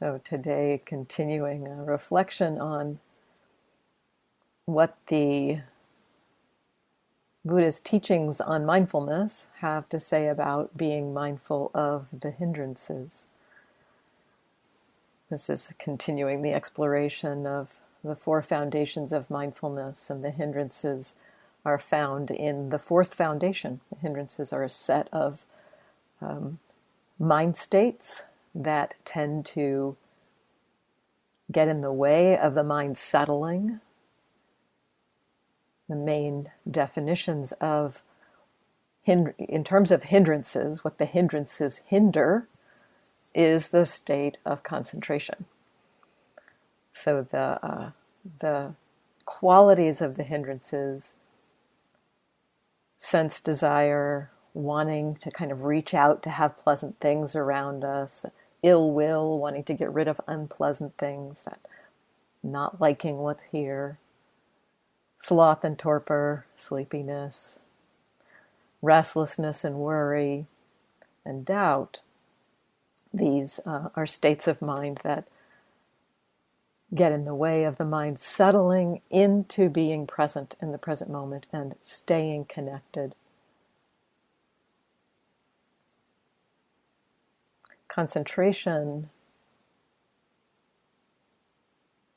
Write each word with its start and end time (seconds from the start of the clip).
So, 0.00 0.20
today, 0.24 0.82
continuing 0.84 1.66
a 1.66 1.84
reflection 1.84 2.60
on 2.60 3.00
what 4.66 4.96
the 5.08 5.60
Buddha's 7.44 7.80
teachings 7.80 8.40
on 8.40 8.66
mindfulness 8.66 9.48
have 9.60 9.88
to 9.90 10.00
say 10.00 10.28
about 10.28 10.76
being 10.76 11.14
mindful 11.14 11.70
of 11.74 12.08
the 12.12 12.30
hindrances. 12.30 13.28
This 15.30 15.50
is 15.50 15.72
continuing 15.78 16.42
the 16.42 16.52
exploration 16.54 17.46
of 17.46 17.76
the 18.04 18.16
four 18.16 18.42
foundations 18.42 19.12
of 19.12 19.30
mindfulness, 19.30 20.10
and 20.10 20.24
the 20.24 20.30
hindrances 20.30 21.16
are 21.64 21.78
found 21.78 22.30
in 22.30 22.70
the 22.70 22.78
fourth 22.78 23.14
foundation. 23.14 23.80
The 23.92 24.00
hindrances 24.00 24.52
are 24.52 24.64
a 24.64 24.70
set 24.70 25.08
of 25.12 25.46
um, 26.22 26.60
mind 27.18 27.56
states 27.56 28.22
that 28.56 28.94
tend 29.04 29.46
to 29.46 29.96
get 31.52 31.68
in 31.68 31.80
the 31.80 31.92
way 31.92 32.36
of 32.36 32.54
the 32.54 32.64
mind 32.64 32.98
settling. 32.98 33.80
The 35.88 35.96
main 35.96 36.46
definitions 36.68 37.52
of, 37.60 38.02
in 39.04 39.62
terms 39.64 39.90
of 39.90 40.04
hindrances, 40.04 40.82
what 40.82 40.98
the 40.98 41.04
hindrances 41.04 41.80
hinder 41.86 42.48
is 43.34 43.68
the 43.68 43.84
state 43.84 44.38
of 44.44 44.62
concentration. 44.62 45.44
So 46.92 47.22
the 47.30 47.64
uh, 47.64 47.90
the 48.40 48.74
qualities 49.26 50.00
of 50.00 50.16
the 50.16 50.22
hindrances, 50.22 51.16
sense 52.98 53.40
desire, 53.40 54.30
wanting 54.54 55.14
to 55.16 55.30
kind 55.30 55.52
of 55.52 55.64
reach 55.64 55.92
out 55.94 56.22
to 56.22 56.30
have 56.30 56.56
pleasant 56.56 56.98
things 57.00 57.36
around 57.36 57.84
us, 57.84 58.24
ill 58.66 58.92
will, 58.92 59.38
wanting 59.38 59.64
to 59.64 59.74
get 59.74 59.92
rid 59.94 60.08
of 60.08 60.20
unpleasant 60.26 60.98
things, 60.98 61.44
that 61.44 61.60
not 62.42 62.80
liking 62.80 63.18
what's 63.18 63.44
here, 63.44 63.98
sloth 65.20 65.64
and 65.64 65.78
torpor, 65.78 66.46
sleepiness, 66.56 67.60
restlessness 68.82 69.64
and 69.64 69.76
worry, 69.76 70.46
and 71.24 71.44
doubt. 71.46 72.00
These 73.14 73.60
uh, 73.66 73.88
are 73.96 74.06
states 74.06 74.48
of 74.48 74.62
mind 74.62 75.00
that 75.04 75.26
get 76.94 77.12
in 77.12 77.24
the 77.24 77.34
way 77.34 77.64
of 77.64 77.78
the 77.78 77.84
mind 77.84 78.18
settling 78.18 79.02
into 79.10 79.68
being 79.68 80.06
present 80.06 80.56
in 80.62 80.72
the 80.72 80.78
present 80.78 81.10
moment 81.10 81.46
and 81.52 81.74
staying 81.80 82.46
connected 82.46 83.14
concentration 87.96 89.08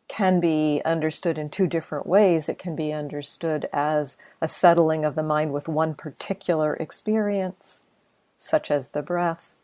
can 0.09 0.41
be 0.41 0.81
understood 0.83 1.37
in 1.37 1.49
two 1.49 1.67
different 1.67 2.05
ways. 2.05 2.49
It 2.49 2.59
can 2.59 2.75
be 2.75 2.91
understood 2.91 3.69
as 3.71 4.17
a 4.41 4.47
settling 4.49 5.05
of 5.05 5.15
the 5.15 5.23
mind 5.23 5.53
with 5.53 5.69
one 5.69 5.93
particular 5.93 6.73
experience, 6.75 7.83
such 8.37 8.69
as 8.69 8.89
the 8.89 9.01
breath, 9.01 9.55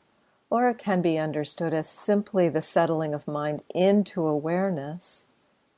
or 0.50 0.70
it 0.70 0.78
can 0.78 1.02
be 1.02 1.18
understood 1.18 1.74
as 1.74 1.90
simply 1.90 2.48
the 2.48 2.62
settling 2.62 3.14
of 3.14 3.28
mind 3.28 3.64
into 3.74 4.26
awareness, 4.26 5.26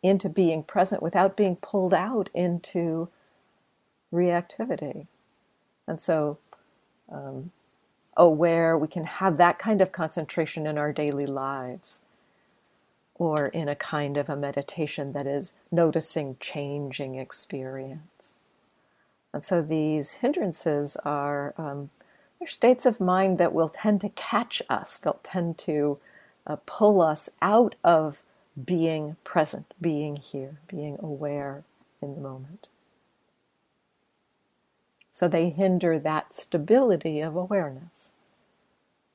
into 0.04 0.30
being 0.30 0.62
present 0.62 1.02
without 1.02 1.36
being 1.36 1.56
pulled 1.56 1.96
out 1.96 2.30
into 2.36 3.10
reactivity. 4.14 5.08
And 5.88 6.00
so, 6.00 6.38
um, 7.12 7.52
aware, 8.18 8.78
we 8.78 8.88
can 8.88 9.06
have 9.06 9.38
that 9.38 9.60
kind 9.60 9.82
of 9.82 9.92
concentration 9.94 10.68
in 10.68 10.78
our 10.78 10.92
daily 10.92 11.26
lives 11.26 12.02
or 13.16 13.48
in 13.48 13.70
a 13.70 13.76
kind 13.76 14.18
of 14.18 14.30
a 14.30 14.36
meditation 14.36 15.14
that 15.14 15.28
is 15.28 15.54
noticing 15.72 16.38
changing 16.40 17.16
experience. 17.16 18.36
And 19.34 19.44
so 19.44 19.62
these 19.62 20.14
hindrances 20.14 20.98
are 21.06 21.54
um, 21.58 21.90
they're 22.40 22.48
states 22.48 22.86
of 22.86 23.00
mind 23.00 23.38
that 23.40 23.54
will 23.54 23.70
tend 23.70 24.02
to 24.02 24.10
catch 24.10 24.62
us. 24.70 24.98
They'll 24.98 25.20
tend 25.24 25.58
to 25.60 26.00
uh, 26.46 26.58
pull 26.66 27.02
us 27.02 27.30
out 27.42 27.76
of 27.84 28.24
being 28.64 29.16
present, 29.24 29.74
being 29.82 30.18
here, 30.18 30.58
being 30.68 30.98
aware 31.02 31.64
in 32.02 32.16
the 32.16 32.22
moment. 32.22 32.68
So 35.18 35.28
they 35.28 35.50
hinder 35.50 35.98
that 35.98 36.32
stability 36.36 37.22
of 37.22 37.36
awareness, 37.36 38.14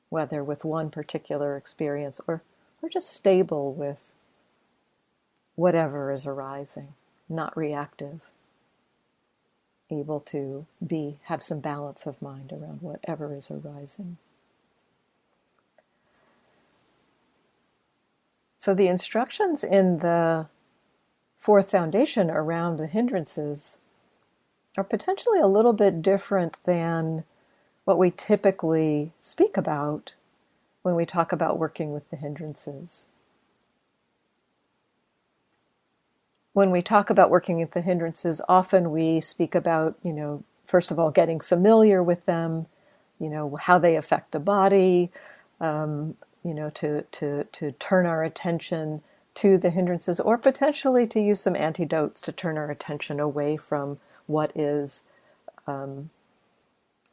whether 0.09 0.43
with 0.43 0.65
one 0.65 0.89
particular 0.89 1.55
experience 1.55 2.19
or, 2.27 2.41
or 2.81 2.89
just 2.89 3.13
stable 3.13 3.71
with 3.71 4.11
whatever 5.55 6.11
is 6.11 6.25
arising, 6.25 6.95
not 7.29 7.55
reactive, 7.55 8.19
able 9.89 10.19
to 10.19 10.65
be 10.85 11.19
have 11.27 11.41
some 11.41 11.61
balance 11.61 12.05
of 12.05 12.21
mind 12.21 12.51
around 12.51 12.81
whatever 12.81 13.33
is 13.33 13.49
arising. 13.49 14.17
So 18.57 18.73
the 18.73 18.87
instructions 18.87 19.63
in 19.63 19.99
the 19.99 20.47
fourth 21.37 21.71
foundation 21.71 22.29
around 22.29 22.75
the 22.75 22.87
hindrances 22.87 23.77
are 24.77 24.83
potentially 24.83 25.39
a 25.39 25.47
little 25.47 25.73
bit 25.73 26.01
different 26.01 26.57
than 26.65 27.23
what 27.85 27.97
we 27.97 28.11
typically 28.11 29.11
speak 29.19 29.57
about 29.57 30.13
when 30.81 30.95
we 30.95 31.05
talk 31.05 31.31
about 31.31 31.59
working 31.59 31.93
with 31.93 32.09
the 32.09 32.15
hindrances. 32.17 33.07
When 36.53 36.71
we 36.71 36.81
talk 36.81 37.09
about 37.09 37.29
working 37.31 37.59
with 37.59 37.71
the 37.71 37.81
hindrances, 37.81 38.41
often 38.47 38.91
we 38.91 39.19
speak 39.19 39.55
about, 39.55 39.95
you 40.03 40.13
know, 40.13 40.43
first 40.65 40.91
of 40.91 40.99
all, 40.99 41.11
getting 41.11 41.39
familiar 41.39 42.03
with 42.03 42.25
them, 42.25 42.67
you 43.19 43.29
know, 43.29 43.55
how 43.55 43.79
they 43.79 43.95
affect 43.95 44.31
the 44.31 44.39
body, 44.39 45.11
um, 45.59 46.15
you 46.43 46.53
know, 46.53 46.69
to, 46.71 47.03
to, 47.03 47.45
to 47.45 47.71
turn 47.73 48.05
our 48.05 48.23
attention 48.23 49.01
to 49.35 49.57
the 49.57 49.71
hindrances, 49.71 50.19
or 50.19 50.37
potentially 50.37 51.07
to 51.07 51.19
use 51.19 51.39
some 51.41 51.55
antidotes 51.55 52.21
to 52.21 52.31
turn 52.31 52.57
our 52.57 52.69
attention 52.69 53.19
away 53.19 53.57
from 53.57 53.97
what 54.27 54.51
is, 54.55 55.03
um, 55.67 56.09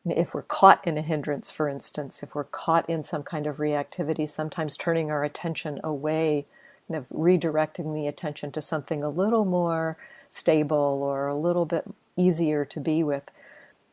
if 0.07 0.35
we're 0.35 0.43
caught 0.43 0.87
in 0.87 0.99
a 0.99 1.03
hindrance, 1.03 1.51
for 1.51 1.69
instance, 1.69 2.23
if 2.23 2.35
we're 2.35 2.45
caught 2.45 2.89
in 2.91 3.05
some 3.05 3.23
kind 3.23 3.47
of 3.47 3.59
reactivity, 3.59 4.29
sometimes 4.29 4.77
turning 4.77 5.11
our 5.11 5.25
attention 5.25 5.81
away, 5.85 6.47
kind 6.89 6.99
of 6.99 7.09
redirecting 7.11 7.95
the 7.95 8.07
attention 8.07 8.53
to 8.53 8.63
something 8.63 9.03
a 9.03 9.11
little 9.11 9.45
more 9.45 9.97
stable 10.31 11.03
or 11.03 11.29
a 11.29 11.37
little 11.37 11.67
bit 11.67 11.85
easier 12.17 12.65
to 12.65 12.81
be 12.81 13.03
with. 13.03 13.25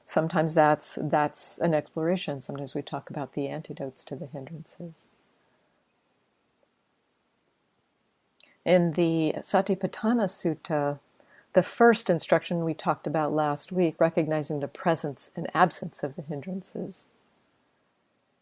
Sometimes 0.06 0.54
that's 0.54 0.98
that's 1.02 1.58
an 1.60 1.74
exploration. 1.74 2.42
Sometimes 2.42 2.76
we 2.76 2.82
talk 2.82 3.10
about 3.10 3.34
the 3.34 3.48
antidotes 3.50 4.06
to 4.06 4.16
the 4.16 4.28
hindrances. 4.28 5.08
In 8.66 8.94
the 8.94 9.34
Satipatthana 9.40 10.28
Sutta, 10.28 11.00
the 11.54 11.64
first 11.64 12.10
instruction 12.10 12.64
we 12.64 12.74
talked 12.74 13.08
about 13.08 13.34
last 13.34 13.72
week, 13.72 13.96
recognizing 14.00 14.60
the 14.60 14.68
presence 14.68 15.32
and 15.36 15.48
absence 15.54 16.04
of 16.04 16.16
the 16.16 16.22
hindrances. 16.22 17.08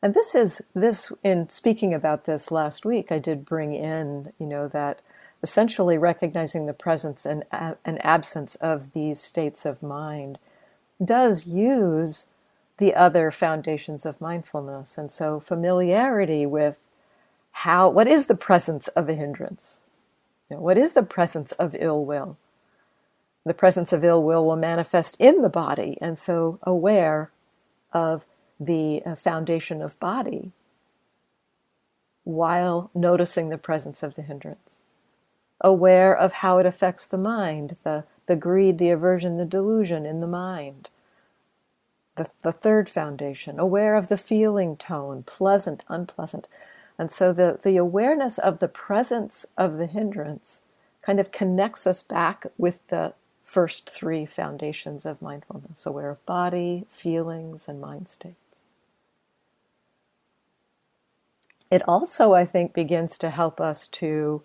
And 0.02 0.14
this 0.14 0.36
is 0.36 0.62
this 0.76 1.12
in 1.24 1.50
speaking 1.50 1.94
about 1.94 2.26
this 2.26 2.52
last 2.52 2.86
week, 2.86 3.12
I 3.12 3.20
did 3.20 3.46
bring 3.46 3.74
in, 3.74 4.34
you 4.40 4.46
know, 4.46 4.68
that 4.68 5.02
essentially 5.42 5.98
recognizing 5.98 6.66
the 6.66 6.74
presence 6.74 7.26
and 7.26 7.44
uh, 7.52 7.76
an 7.86 7.98
absence 8.00 8.56
of 8.56 8.94
these 8.94 9.20
states 9.20 9.66
of 9.66 9.82
mind 9.84 10.40
does 11.04 11.48
use 11.48 12.28
the 12.78 12.94
other 12.94 13.32
foundations 13.32 14.06
of 14.06 14.22
mindfulness. 14.22 14.98
And 14.98 15.12
so 15.12 15.40
familiarity 15.40 16.46
with 16.46 16.78
how 17.52 17.90
what 17.90 18.08
is 18.08 18.28
the 18.28 18.36
presence 18.36 18.88
of 18.90 19.10
a 19.10 19.14
hindrance? 19.14 19.80
You 20.50 20.58
know, 20.58 20.62
what 20.62 20.78
is 20.78 20.94
the 20.94 21.04
presence 21.04 21.52
of 21.54 21.76
ill 21.80 22.06
will? 22.06 22.38
The 23.46 23.54
presence 23.54 23.94
of 23.94 24.04
ill 24.04 24.24
will 24.24 24.46
will 24.46 24.56
manifest 24.56 25.16
in 25.20 25.42
the 25.42 25.50
body, 25.50 25.98
and 26.02 26.18
so 26.18 26.60
aware 26.64 27.32
of 27.94 28.26
the 28.60 29.02
uh, 29.06 29.16
foundation 29.16 29.82
of 29.82 30.00
body 30.00 30.52
while 32.24 32.90
noticing 32.96 33.50
the 33.50 33.58
presence 33.58 34.02
of 34.02 34.16
the 34.16 34.24
hindrance. 34.24 34.82
Aware 35.62 36.18
of 36.18 36.34
how 36.34 36.58
it 36.58 36.66
affects 36.66 37.06
the 37.06 37.18
mind, 37.18 37.78
the, 37.84 38.04
the 38.26 38.36
greed, 38.36 38.80
the 38.80 38.90
aversion, 38.90 39.38
the 39.38 39.46
delusion 39.46 40.06
in 40.06 40.20
the 40.22 40.28
mind. 40.28 40.90
The, 42.16 42.30
the 42.44 42.52
third 42.54 42.90
foundation, 42.90 43.60
aware 43.60 43.96
of 43.96 44.08
the 44.08 44.18
feeling 44.18 44.78
tone, 44.78 45.24
pleasant, 45.24 45.84
unpleasant. 45.90 46.48
And 46.98 47.12
so 47.12 47.34
the, 47.34 47.60
the 47.62 47.78
awareness 47.78 48.38
of 48.38 48.60
the 48.60 48.70
presence 48.70 49.46
of 49.58 49.78
the 49.78 49.86
hindrance 49.86 50.62
kind 51.02 51.20
of 51.20 51.32
connects 51.32 51.86
us 51.86 52.02
back 52.02 52.46
with 52.58 52.80
the 52.88 53.14
first 53.46 53.90
three 53.92 54.26
foundations 54.28 55.06
of 55.06 55.22
mindfulness 55.22 55.86
aware 55.88 56.12
of 56.12 56.26
body, 56.28 56.86
feelings, 56.90 57.70
and 57.70 57.82
mind 57.82 58.10
states. 58.10 58.38
It 61.72 61.84
also, 61.88 62.34
I 62.34 62.46
think, 62.46 62.74
begins 62.74 63.18
to 63.20 63.30
help 63.30 63.62
us 63.62 63.88
to 63.90 64.44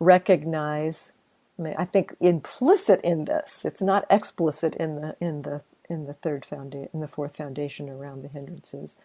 recognize. 0.00 1.12
I, 1.58 1.62
mean, 1.62 1.74
I 1.78 1.84
think 1.84 2.16
implicit 2.20 3.00
in 3.02 3.26
this, 3.26 3.64
it's 3.64 3.82
not 3.82 4.06
explicit 4.10 4.74
in 4.76 4.96
the 4.96 5.16
in 5.20 5.42
the 5.42 5.62
in 5.90 6.06
the 6.06 6.14
third 6.14 6.44
foundation, 6.46 6.90
in 6.94 7.00
the 7.00 7.08
fourth 7.08 7.36
foundation 7.36 7.90
around 7.90 8.22
the 8.22 8.28
hindrances. 8.28 8.96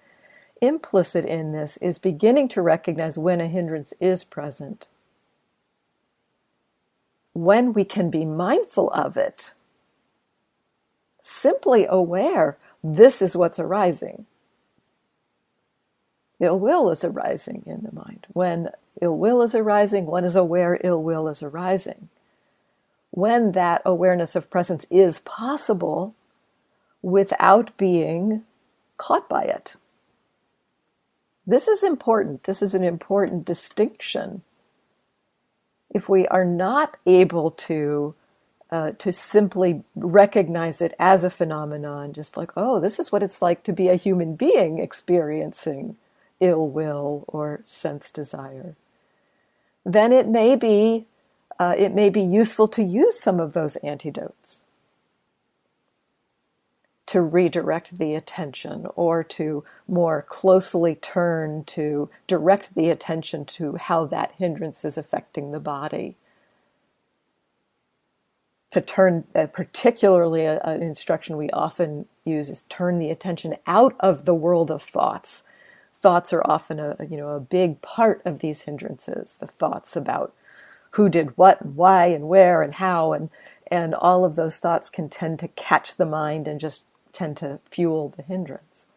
Implicit 0.62 1.26
in 1.26 1.54
this 1.54 1.78
is 1.78 2.00
beginning 2.00 2.48
to 2.50 2.62
recognize 2.62 3.18
when 3.18 3.42
a 3.42 3.48
hindrance 3.48 3.94
is 4.02 4.24
present, 4.24 4.88
when 7.36 7.74
we 7.74 7.86
can 7.86 8.10
be 8.10 8.26
mindful 8.26 8.90
of 8.92 9.18
it, 9.18 9.54
simply 11.20 11.86
aware 11.88 12.58
this 12.84 13.22
is 13.22 13.36
what's 13.36 13.60
arising. 13.60 14.26
Ill 16.40 16.60
will 16.60 16.90
is 16.90 17.04
arising 17.04 17.64
in 17.68 17.84
the 17.84 17.92
mind. 17.94 18.26
When 18.34 18.70
ill 19.02 19.18
will 19.18 19.44
is 19.44 19.54
arising, 19.56 20.08
one 20.08 20.26
is 20.26 20.36
aware 20.36 20.80
ill 20.84 21.04
will 21.04 21.28
is 21.28 21.44
arising. 21.44 22.10
When 23.12 23.52
that 23.54 23.84
awareness 23.86 24.36
of 24.36 24.50
presence 24.50 24.88
is 24.90 25.20
possible, 25.20 26.16
without 27.06 27.78
being 27.78 28.44
caught 28.98 29.30
by 29.30 29.44
it. 29.44 29.76
This 31.46 31.68
is 31.68 31.84
important. 31.84 32.46
This 32.46 32.64
is 32.64 32.74
an 32.74 32.84
important 32.84 33.46
distinction. 33.46 34.42
If 35.94 36.10
we 36.10 36.28
are 36.28 36.46
not 36.46 36.98
able 37.06 37.52
to 37.52 38.16
uh, 38.72 38.92
to 39.00 39.12
simply 39.12 39.84
recognize 39.96 40.82
it 40.82 40.94
as 41.00 41.24
a 41.24 41.30
phenomenon, 41.30 42.14
just 42.14 42.38
like, 42.38 42.52
oh, 42.58 42.80
this 42.82 43.00
is 43.00 43.12
what 43.12 43.24
it's 43.24 43.42
like 43.42 43.64
to 43.64 43.74
be 43.74 43.90
a 43.90 43.96
human 43.96 44.36
being 44.36 44.80
experiencing 44.80 45.98
ill 46.42 46.68
will 46.70 47.26
or 47.28 47.62
sense 47.66 48.12
desire, 48.12 48.76
then 49.86 50.14
it 50.14 50.28
may 50.28 50.56
be 50.56 51.06
uh, 51.60 51.76
it 51.78 51.94
may 51.96 52.10
be 52.10 52.22
useful 52.22 52.68
to 52.70 52.84
use 52.84 53.20
some 53.20 53.40
of 53.40 53.54
those 53.54 53.78
antidotes 53.78 54.65
to 57.08 57.22
redirect 57.22 58.00
the 58.00 58.16
attention 58.16 58.88
or 58.96 59.24
to 59.24 59.64
more 59.88 60.26
closely 60.28 60.96
turn 60.96 61.64
to 61.66 62.10
direct 62.28 62.76
the 62.76 62.90
attention 62.90 63.46
to 63.46 63.76
how 63.76 64.06
that 64.06 64.34
hindrance 64.38 64.84
is 64.86 64.98
affecting 64.98 65.52
the 65.52 65.60
body. 65.60 66.18
To 68.72 68.82
turn, 68.82 69.26
uh, 69.36 69.48
particularly 69.48 70.46
a, 70.46 70.60
an 70.62 70.82
instruction 70.82 71.38
we 71.38 71.50
often 71.52 72.08
use 72.26 72.50
is 72.50 72.64
turn 72.64 73.00
the 73.00 73.12
attention 73.12 73.56
out 73.68 73.96
of 74.00 74.26
the 74.26 74.36
world 74.36 74.72
of 74.72 74.82
thoughts. 74.82 75.44
Thoughts 76.00 76.34
are 76.34 76.44
often 76.46 76.80
a 76.80 76.98
you 77.10 77.18
know 77.18 77.30
a 77.30 77.40
big 77.40 77.82
part 77.82 78.22
of 78.26 78.40
these 78.40 78.64
hindrances. 78.64 79.38
The 79.40 79.48
thoughts 79.48 79.96
about 79.96 80.34
who 80.92 81.10
did 81.10 81.38
what 81.38 81.62
and 81.62 81.76
why 81.76 82.08
and 82.08 82.28
where 82.28 82.62
and 82.62 82.76
how 82.76 83.14
and 83.14 83.30
and 83.72 83.96
all 83.96 84.26
of 84.26 84.36
those 84.36 84.60
thoughts 84.60 84.90
can 84.90 85.10
tend 85.10 85.40
to 85.40 85.48
catch 85.50 85.96
the 85.96 86.06
mind 86.06 86.48
and 86.48 86.60
just 86.60 86.86
tend 87.16 87.38
to 87.40 87.62
fuel 87.72 88.10
the 88.16 88.24
hindrance. 88.24 88.88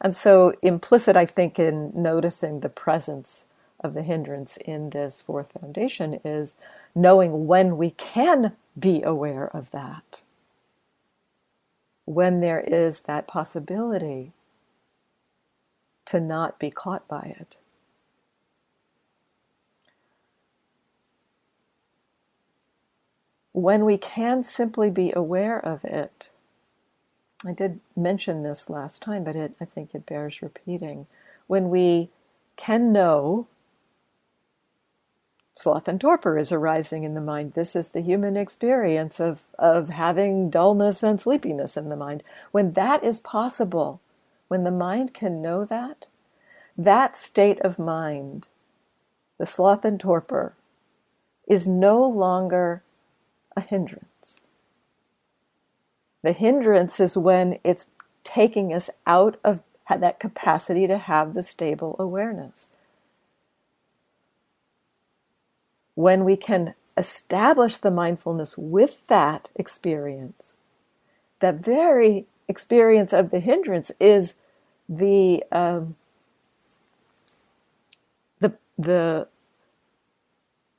And 0.00 0.16
so, 0.16 0.54
implicit, 0.62 1.16
I 1.16 1.26
think, 1.26 1.58
in 1.58 1.92
noticing 1.94 2.60
the 2.60 2.70
presence 2.70 3.46
of 3.80 3.94
the 3.94 4.02
hindrance 4.02 4.58
in 4.58 4.90
this 4.90 5.22
fourth 5.22 5.52
foundation 5.60 6.20
is 6.24 6.56
knowing 6.94 7.46
when 7.46 7.78
we 7.78 7.90
can 7.90 8.54
be 8.78 9.02
aware 9.02 9.46
of 9.56 9.70
that. 9.72 10.22
When 12.06 12.40
there 12.40 12.60
is 12.60 13.02
that 13.02 13.26
possibility 13.28 14.32
to 16.06 16.20
not 16.20 16.58
be 16.58 16.70
caught 16.70 17.08
by 17.08 17.34
it. 17.40 17.56
When 23.52 23.84
we 23.84 23.98
can 23.98 24.44
simply 24.44 24.90
be 24.90 25.12
aware 25.16 25.58
of 25.64 25.84
it 25.84 26.30
I 27.46 27.52
did 27.52 27.80
mention 27.96 28.42
this 28.42 28.70
last 28.70 29.02
time, 29.02 29.24
but 29.24 29.36
it, 29.36 29.54
I 29.60 29.64
think 29.64 29.94
it 29.94 30.06
bears 30.06 30.42
repeating. 30.42 31.06
When 31.46 31.68
we 31.68 32.08
can 32.56 32.92
know 32.92 33.46
sloth 35.54 35.86
and 35.86 36.00
torpor 36.00 36.38
is 36.38 36.50
arising 36.50 37.04
in 37.04 37.14
the 37.14 37.20
mind, 37.20 37.52
this 37.52 37.76
is 37.76 37.88
the 37.88 38.00
human 38.00 38.36
experience 38.36 39.20
of, 39.20 39.42
of 39.58 39.90
having 39.90 40.50
dullness 40.50 41.02
and 41.02 41.20
sleepiness 41.20 41.76
in 41.76 41.90
the 41.90 41.96
mind. 41.96 42.22
When 42.50 42.72
that 42.72 43.04
is 43.04 43.20
possible, 43.20 44.00
when 44.48 44.64
the 44.64 44.70
mind 44.70 45.14
can 45.14 45.42
know 45.42 45.64
that, 45.64 46.06
that 46.76 47.16
state 47.16 47.60
of 47.60 47.78
mind, 47.78 48.48
the 49.38 49.46
sloth 49.46 49.84
and 49.84 50.00
torpor, 50.00 50.54
is 51.46 51.68
no 51.68 52.02
longer 52.02 52.82
a 53.56 53.60
hindrance. 53.60 54.13
The 56.24 56.32
hindrance 56.32 57.00
is 57.00 57.18
when 57.18 57.58
it's 57.62 57.84
taking 58.24 58.72
us 58.72 58.88
out 59.06 59.38
of 59.44 59.62
that 59.90 60.18
capacity 60.18 60.86
to 60.86 60.96
have 60.96 61.34
the 61.34 61.42
stable 61.42 61.96
awareness. 61.98 62.70
When 65.94 66.24
we 66.24 66.38
can 66.38 66.72
establish 66.96 67.76
the 67.76 67.90
mindfulness 67.90 68.56
with 68.56 69.06
that 69.08 69.50
experience, 69.54 70.56
that 71.40 71.56
very 71.56 72.24
experience 72.48 73.12
of 73.12 73.30
the 73.30 73.40
hindrance 73.40 73.92
is 74.00 74.36
the 74.88 75.44
um, 75.52 75.94
the 78.40 78.54
the 78.78 79.28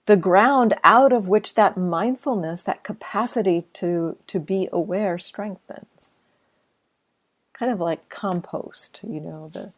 the 0.06 0.18
ground 0.18 0.76
out 0.84 1.12
of 1.12 1.28
which 1.28 1.56
that 1.56 1.78
mindfulness, 1.78 2.64
that 2.64 2.84
capacity 2.84 3.66
to, 3.74 4.18
to 4.28 4.40
be 4.40 4.70
aware 4.72 5.18
strengthens. 5.18 6.14
Kind 7.54 7.72
of 7.72 7.82
like 7.82 8.10
compost, 8.10 9.02
you 9.04 9.20
know, 9.20 9.50
the, 9.54 9.72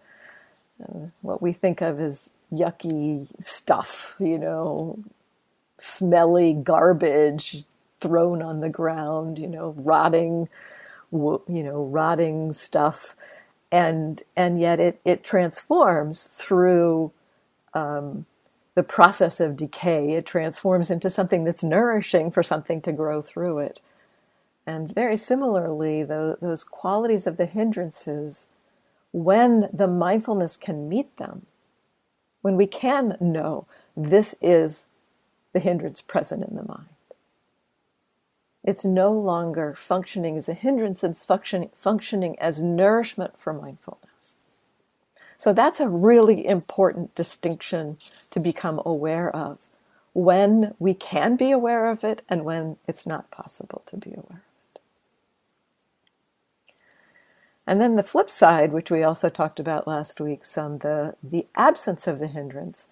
uh, 0.83 1.07
what 1.21 1.41
we 1.41 1.53
think 1.53 1.81
of 1.81 1.99
as 1.99 2.31
yucky 2.51 3.27
stuff, 3.41 4.15
you 4.19 4.37
know, 4.37 4.99
smelly 5.79 6.53
garbage 6.53 7.63
thrown 7.99 8.41
on 8.41 8.59
the 8.59 8.69
ground, 8.69 9.39
you 9.39 9.47
know, 9.47 9.73
rotting, 9.77 10.49
you 11.11 11.63
know, 11.63 11.83
rotting 11.83 12.51
stuff. 12.53 13.15
And, 13.71 14.23
and 14.35 14.59
yet 14.59 14.79
it, 14.79 14.99
it 15.05 15.23
transforms 15.23 16.23
through, 16.23 17.11
um, 17.73 18.25
the 18.77 18.83
process 18.83 19.39
of 19.39 19.57
decay, 19.57 20.11
it 20.11 20.23
transforms 20.23 20.91
into 20.91 21.09
something 21.09 21.43
that's 21.45 21.63
nourishing 21.63 22.29
for 22.29 22.43
something 22.43 22.79
to 22.79 22.91
grow 22.91 23.23
through 23.23 23.57
it. 23.57 23.81
And 24.67 24.93
very 24.93 25.17
similarly, 25.17 26.03
those, 26.03 26.37
those 26.43 26.63
qualities 26.63 27.25
of 27.25 27.37
the 27.37 27.47
hindrances, 27.47 28.45
when 29.11 29.67
the 29.73 29.87
mindfulness 29.87 30.57
can 30.57 30.87
meet 30.87 31.17
them, 31.17 31.47
when 32.43 32.55
we 32.55 32.67
can 32.67 33.17
know 33.19 33.65
this 33.95 34.35
is 34.43 34.85
the 35.53 35.59
hindrance 35.59 35.99
present 35.99 36.47
in 36.47 36.55
the 36.55 36.61
mind. 36.61 36.85
It's 38.63 38.85
no 38.85 39.11
longer 39.11 39.73
functioning 39.75 40.37
as 40.37 40.47
a 40.47 40.53
hindrance, 40.53 41.03
it's 41.03 41.25
functioning, 41.25 41.71
functioning 41.73 42.37
as 42.37 42.61
nourishment 42.61 43.39
for 43.39 43.53
mindfulness. 43.53 44.06
So 45.37 45.53
that's 45.53 45.79
a 45.79 45.87
really 45.87 46.45
important 46.45 47.13
distinction 47.15 47.97
to 48.31 48.39
become 48.39 48.81
aware 48.85 49.33
of 49.33 49.59
when 50.13 50.73
we 50.79 50.95
can 50.95 51.35
be 51.35 51.51
aware 51.51 51.91
of 51.91 52.03
it 52.03 52.23
and 52.27 52.43
when 52.43 52.77
it's 52.87 53.05
not 53.05 53.29
possible 53.29 53.83
to 53.85 53.95
be 53.97 54.11
aware 54.11 54.23
of 54.31 54.75
it. 54.75 54.81
And 57.67 57.79
then 57.79 57.95
the 57.97 58.03
flip 58.03 58.29
side, 58.31 58.71
which 58.71 58.89
we 58.89 59.03
also 59.03 59.29
talked 59.29 59.59
about 59.59 59.87
last 59.87 60.19
week, 60.19 60.43
some 60.43 60.79
the 60.79 61.15
the 61.21 61.45
absence 61.55 62.07
of 62.07 62.17
the 62.19 62.27
hindrance. 62.27 62.87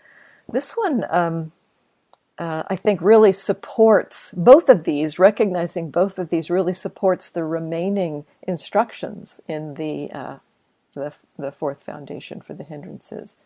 This 0.52 0.74
one, 0.74 1.06
um, 1.10 1.52
uh, 2.38 2.64
I 2.68 2.76
think, 2.76 3.02
really 3.02 3.32
supports 3.32 4.32
both 4.36 4.70
of 4.70 4.84
these. 4.84 5.18
Recognizing 5.18 5.90
both 5.90 6.20
of 6.20 6.30
these 6.30 6.52
really 6.52 6.74
supports 6.74 7.32
the 7.32 7.44
remaining 7.44 8.26
instructions 8.44 9.42
in 9.48 9.76
the 9.76 10.12
uh, 10.12 10.38
the, 10.96 11.14
the 11.38 11.52
fourth 11.52 11.84
foundation 11.84 12.42
for 12.42 12.54
the 12.54 12.64
hindrances. 12.64 13.38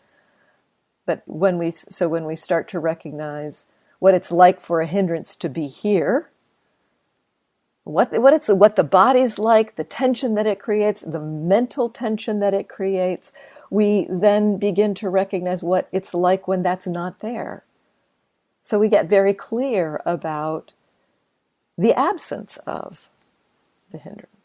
But 1.05 1.23
when 1.25 1.57
we 1.57 1.71
so 1.71 2.07
when 2.07 2.25
we 2.25 2.35
start 2.35 2.67
to 2.69 2.79
recognize 2.79 3.65
what 3.99 4.13
it's 4.13 4.31
like 4.31 4.61
for 4.61 4.79
a 4.81 4.87
hindrance 4.87 5.35
to 5.37 5.49
be 5.49 5.67
here, 5.67 6.29
what 7.83 8.11
what 8.21 8.33
it's 8.33 8.47
what 8.47 8.75
the 8.75 8.83
body's 8.83 9.39
like, 9.39 9.75
the 9.75 9.83
tension 9.83 10.35
that 10.35 10.45
it 10.45 10.59
creates, 10.59 11.01
the 11.01 11.19
mental 11.19 11.89
tension 11.89 12.39
that 12.41 12.53
it 12.53 12.69
creates, 12.69 13.31
we 13.71 14.05
then 14.09 14.57
begin 14.57 14.93
to 14.95 15.09
recognize 15.09 15.63
what 15.63 15.89
it's 15.91 16.13
like 16.13 16.47
when 16.47 16.61
that's 16.61 16.87
not 16.87 17.19
there. 17.19 17.63
So 18.63 18.77
we 18.77 18.87
get 18.87 19.09
very 19.09 19.33
clear 19.33 20.01
about 20.05 20.73
the 21.77 21.97
absence 21.97 22.57
of 22.67 23.09
the 23.91 23.97
hindrance. 23.97 24.38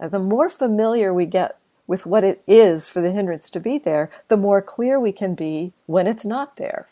Uh, 0.00 0.08
the 0.08 0.18
more 0.18 0.48
familiar 0.48 1.12
we 1.12 1.26
get 1.26 1.56
with 1.86 2.06
what 2.06 2.24
it 2.24 2.42
is 2.46 2.88
for 2.88 3.00
the 3.00 3.12
hindrance 3.12 3.50
to 3.50 3.60
be 3.60 3.78
there, 3.78 4.10
the 4.28 4.36
more 4.36 4.62
clear 4.62 4.98
we 4.98 5.12
can 5.12 5.34
be 5.34 5.72
when 5.86 6.06
it's 6.06 6.24
not 6.24 6.56
there. 6.56 6.88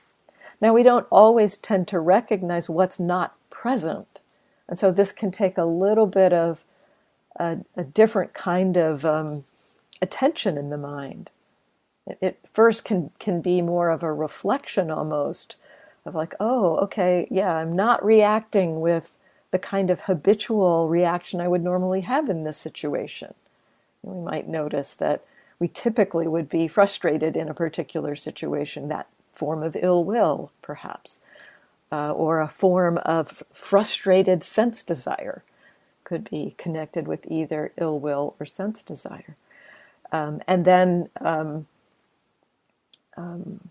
Now, 0.60 0.72
we 0.72 0.82
don't 0.82 1.06
always 1.10 1.56
tend 1.56 1.88
to 1.88 1.98
recognize 1.98 2.70
what's 2.70 3.00
not 3.00 3.34
present. 3.50 4.20
And 4.68 4.78
so 4.78 4.90
this 4.90 5.12
can 5.12 5.30
take 5.30 5.58
a 5.58 5.64
little 5.64 6.06
bit 6.06 6.32
of 6.32 6.64
a, 7.36 7.58
a 7.76 7.82
different 7.82 8.32
kind 8.32 8.76
of 8.76 9.04
um, 9.04 9.44
attention 10.00 10.56
in 10.56 10.70
the 10.70 10.78
mind. 10.78 11.30
It, 12.06 12.18
it 12.20 12.38
first 12.52 12.84
can, 12.84 13.10
can 13.18 13.40
be 13.40 13.60
more 13.60 13.90
of 13.90 14.02
a 14.02 14.12
reflection 14.12 14.90
almost 14.90 15.56
of 16.04 16.14
like, 16.14 16.34
oh, 16.38 16.76
okay, 16.76 17.26
yeah, 17.30 17.54
I'm 17.54 17.74
not 17.74 18.04
reacting 18.04 18.80
with 18.80 19.14
the 19.52 19.60
kind 19.60 19.90
of 19.90 20.02
habitual 20.02 20.88
reaction 20.88 21.40
I 21.40 21.48
would 21.48 21.62
normally 21.62 22.02
have 22.02 22.28
in 22.28 22.42
this 22.44 22.58
situation. 22.58 23.34
We 24.02 24.20
might 24.20 24.48
notice 24.48 24.94
that 24.94 25.24
we 25.60 25.68
typically 25.68 26.26
would 26.26 26.48
be 26.48 26.66
frustrated 26.68 27.36
in 27.36 27.48
a 27.48 27.54
particular 27.54 28.16
situation, 28.16 28.88
that 28.88 29.06
form 29.32 29.62
of 29.62 29.76
ill 29.80 30.04
will, 30.04 30.50
perhaps, 30.62 31.20
uh, 31.92 32.12
or 32.12 32.40
a 32.40 32.48
form 32.48 32.98
of 32.98 33.44
frustrated 33.52 34.42
sense 34.42 34.82
desire 34.82 35.44
could 36.04 36.28
be 36.28 36.54
connected 36.58 37.06
with 37.06 37.26
either 37.30 37.72
ill 37.78 37.98
will 38.00 38.34
or 38.40 38.46
sense 38.46 38.82
desire. 38.82 39.36
Um, 40.10 40.42
and 40.48 40.64
then 40.64 41.10
um, 41.20 41.66
um, 43.16 43.70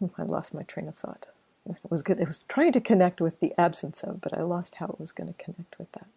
I 0.18 0.22
lost 0.22 0.54
my 0.54 0.62
train 0.62 0.88
of 0.88 0.96
thought. 0.96 1.26
It 1.68 1.90
was 1.90 2.02
good. 2.02 2.20
It 2.20 2.28
was 2.28 2.40
trying 2.48 2.72
to 2.72 2.80
connect 2.80 3.20
with 3.20 3.40
the 3.40 3.54
absence 3.58 4.02
of, 4.02 4.20
but 4.20 4.36
I 4.38 4.42
lost 4.42 4.76
how 4.76 4.86
it 4.86 5.00
was 5.00 5.12
going 5.12 5.32
to 5.32 5.44
connect 5.44 5.78
with 5.78 5.92
that. 5.92 6.08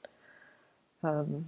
Um, 1.04 1.48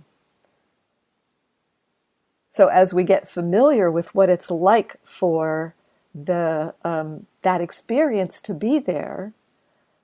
so 2.51 2.67
as 2.67 2.93
we 2.93 3.03
get 3.03 3.27
familiar 3.27 3.91
with 3.91 4.15
what 4.15 4.29
it's 4.29 4.51
like 4.51 4.98
for 5.03 5.75
the 6.15 6.74
um, 6.83 7.27
that 7.43 7.62
experience 7.62 8.41
to 8.41 8.53
be 8.53 8.79
there, 8.79 9.33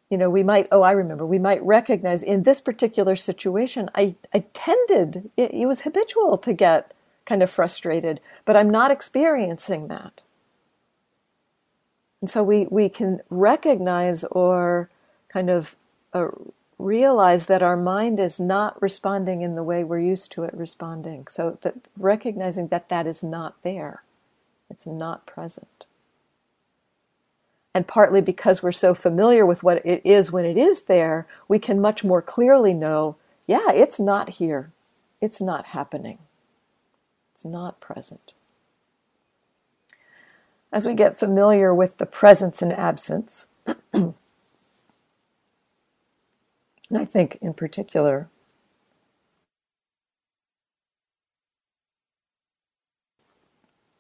you 0.09 0.17
know, 0.17 0.29
we 0.29 0.43
might. 0.43 0.67
Oh, 0.71 0.83
I 0.83 0.91
remember. 0.91 1.25
We 1.25 1.39
might 1.39 1.63
recognize 1.63 2.23
in 2.23 2.43
this 2.43 2.61
particular 2.61 3.15
situation, 3.15 3.89
I 3.95 4.15
I 4.33 4.45
tended. 4.53 5.31
It, 5.37 5.53
it 5.53 5.65
was 5.67 5.81
habitual 5.81 6.37
to 6.39 6.53
get 6.53 6.93
kind 7.25 7.43
of 7.43 7.51
frustrated, 7.51 8.21
but 8.45 8.55
I'm 8.57 8.69
not 8.69 8.91
experiencing 8.91 9.87
that. 9.89 10.23
And 12.21 12.29
so 12.29 12.43
we, 12.43 12.65
we 12.69 12.89
can 12.89 13.21
recognize 13.29 14.23
or 14.25 14.89
kind 15.29 15.49
of 15.49 15.75
uh, 16.13 16.29
realize 16.77 17.45
that 17.45 17.63
our 17.63 17.77
mind 17.77 18.19
is 18.19 18.39
not 18.39 18.81
responding 18.81 19.41
in 19.41 19.55
the 19.55 19.63
way 19.63 19.83
we're 19.83 19.99
used 19.99 20.31
to 20.33 20.43
it 20.43 20.53
responding. 20.53 21.27
So 21.27 21.57
that 21.61 21.75
recognizing 21.97 22.67
that 22.69 22.89
that 22.89 23.07
is 23.07 23.23
not 23.23 23.61
there, 23.63 24.03
it's 24.69 24.85
not 24.85 25.25
present. 25.25 25.85
And 27.73 27.87
partly 27.87 28.19
because 28.19 28.63
we're 28.63 28.71
so 28.71 28.93
familiar 28.93 29.45
with 29.45 29.63
what 29.63 29.85
it 29.85 30.01
is 30.03 30.31
when 30.31 30.43
it 30.43 30.57
is 30.57 30.83
there, 30.83 31.27
we 31.47 31.59
can 31.59 31.79
much 31.79 32.03
more 32.03 32.21
clearly 32.21 32.73
know 32.73 33.15
yeah, 33.47 33.71
it's 33.71 33.99
not 33.99 34.29
here, 34.29 34.71
it's 35.21 35.41
not 35.41 35.69
happening, 35.69 36.19
it's 37.33 37.43
not 37.43 37.79
present 37.79 38.33
as 40.71 40.87
we 40.87 40.93
get 40.93 41.17
familiar 41.17 41.73
with 41.73 41.97
the 41.97 42.05
presence 42.05 42.61
and 42.61 42.73
absence, 42.73 43.47
and 43.93 44.13
I 46.95 47.05
think 47.05 47.37
in 47.41 47.53
particular, 47.53 48.29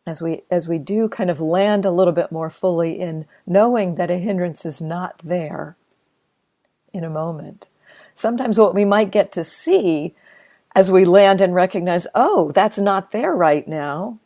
as 0.07 0.21
we 0.21 0.41
as 0.51 0.67
we 0.67 0.77
do 0.79 1.07
kind 1.07 1.29
of 1.29 1.39
land 1.41 1.85
a 1.85 1.91
little 1.91 2.13
bit 2.13 2.31
more 2.31 2.49
fully 2.49 2.99
in 2.99 3.25
knowing 3.47 3.95
that 3.95 4.11
a 4.11 4.17
hindrance 4.17 4.65
is 4.65 4.81
not 4.81 5.19
there 5.23 5.77
in 6.93 7.03
a 7.03 7.09
moment 7.09 7.69
sometimes 8.13 8.59
what 8.59 8.75
we 8.75 8.85
might 8.85 9.11
get 9.11 9.31
to 9.31 9.43
see 9.43 10.15
as 10.75 10.91
we 10.91 11.05
land 11.05 11.41
and 11.41 11.53
recognize 11.55 12.07
oh 12.15 12.51
that's 12.53 12.77
not 12.79 13.11
there 13.11 13.33
right 13.35 13.67
now 13.67 14.19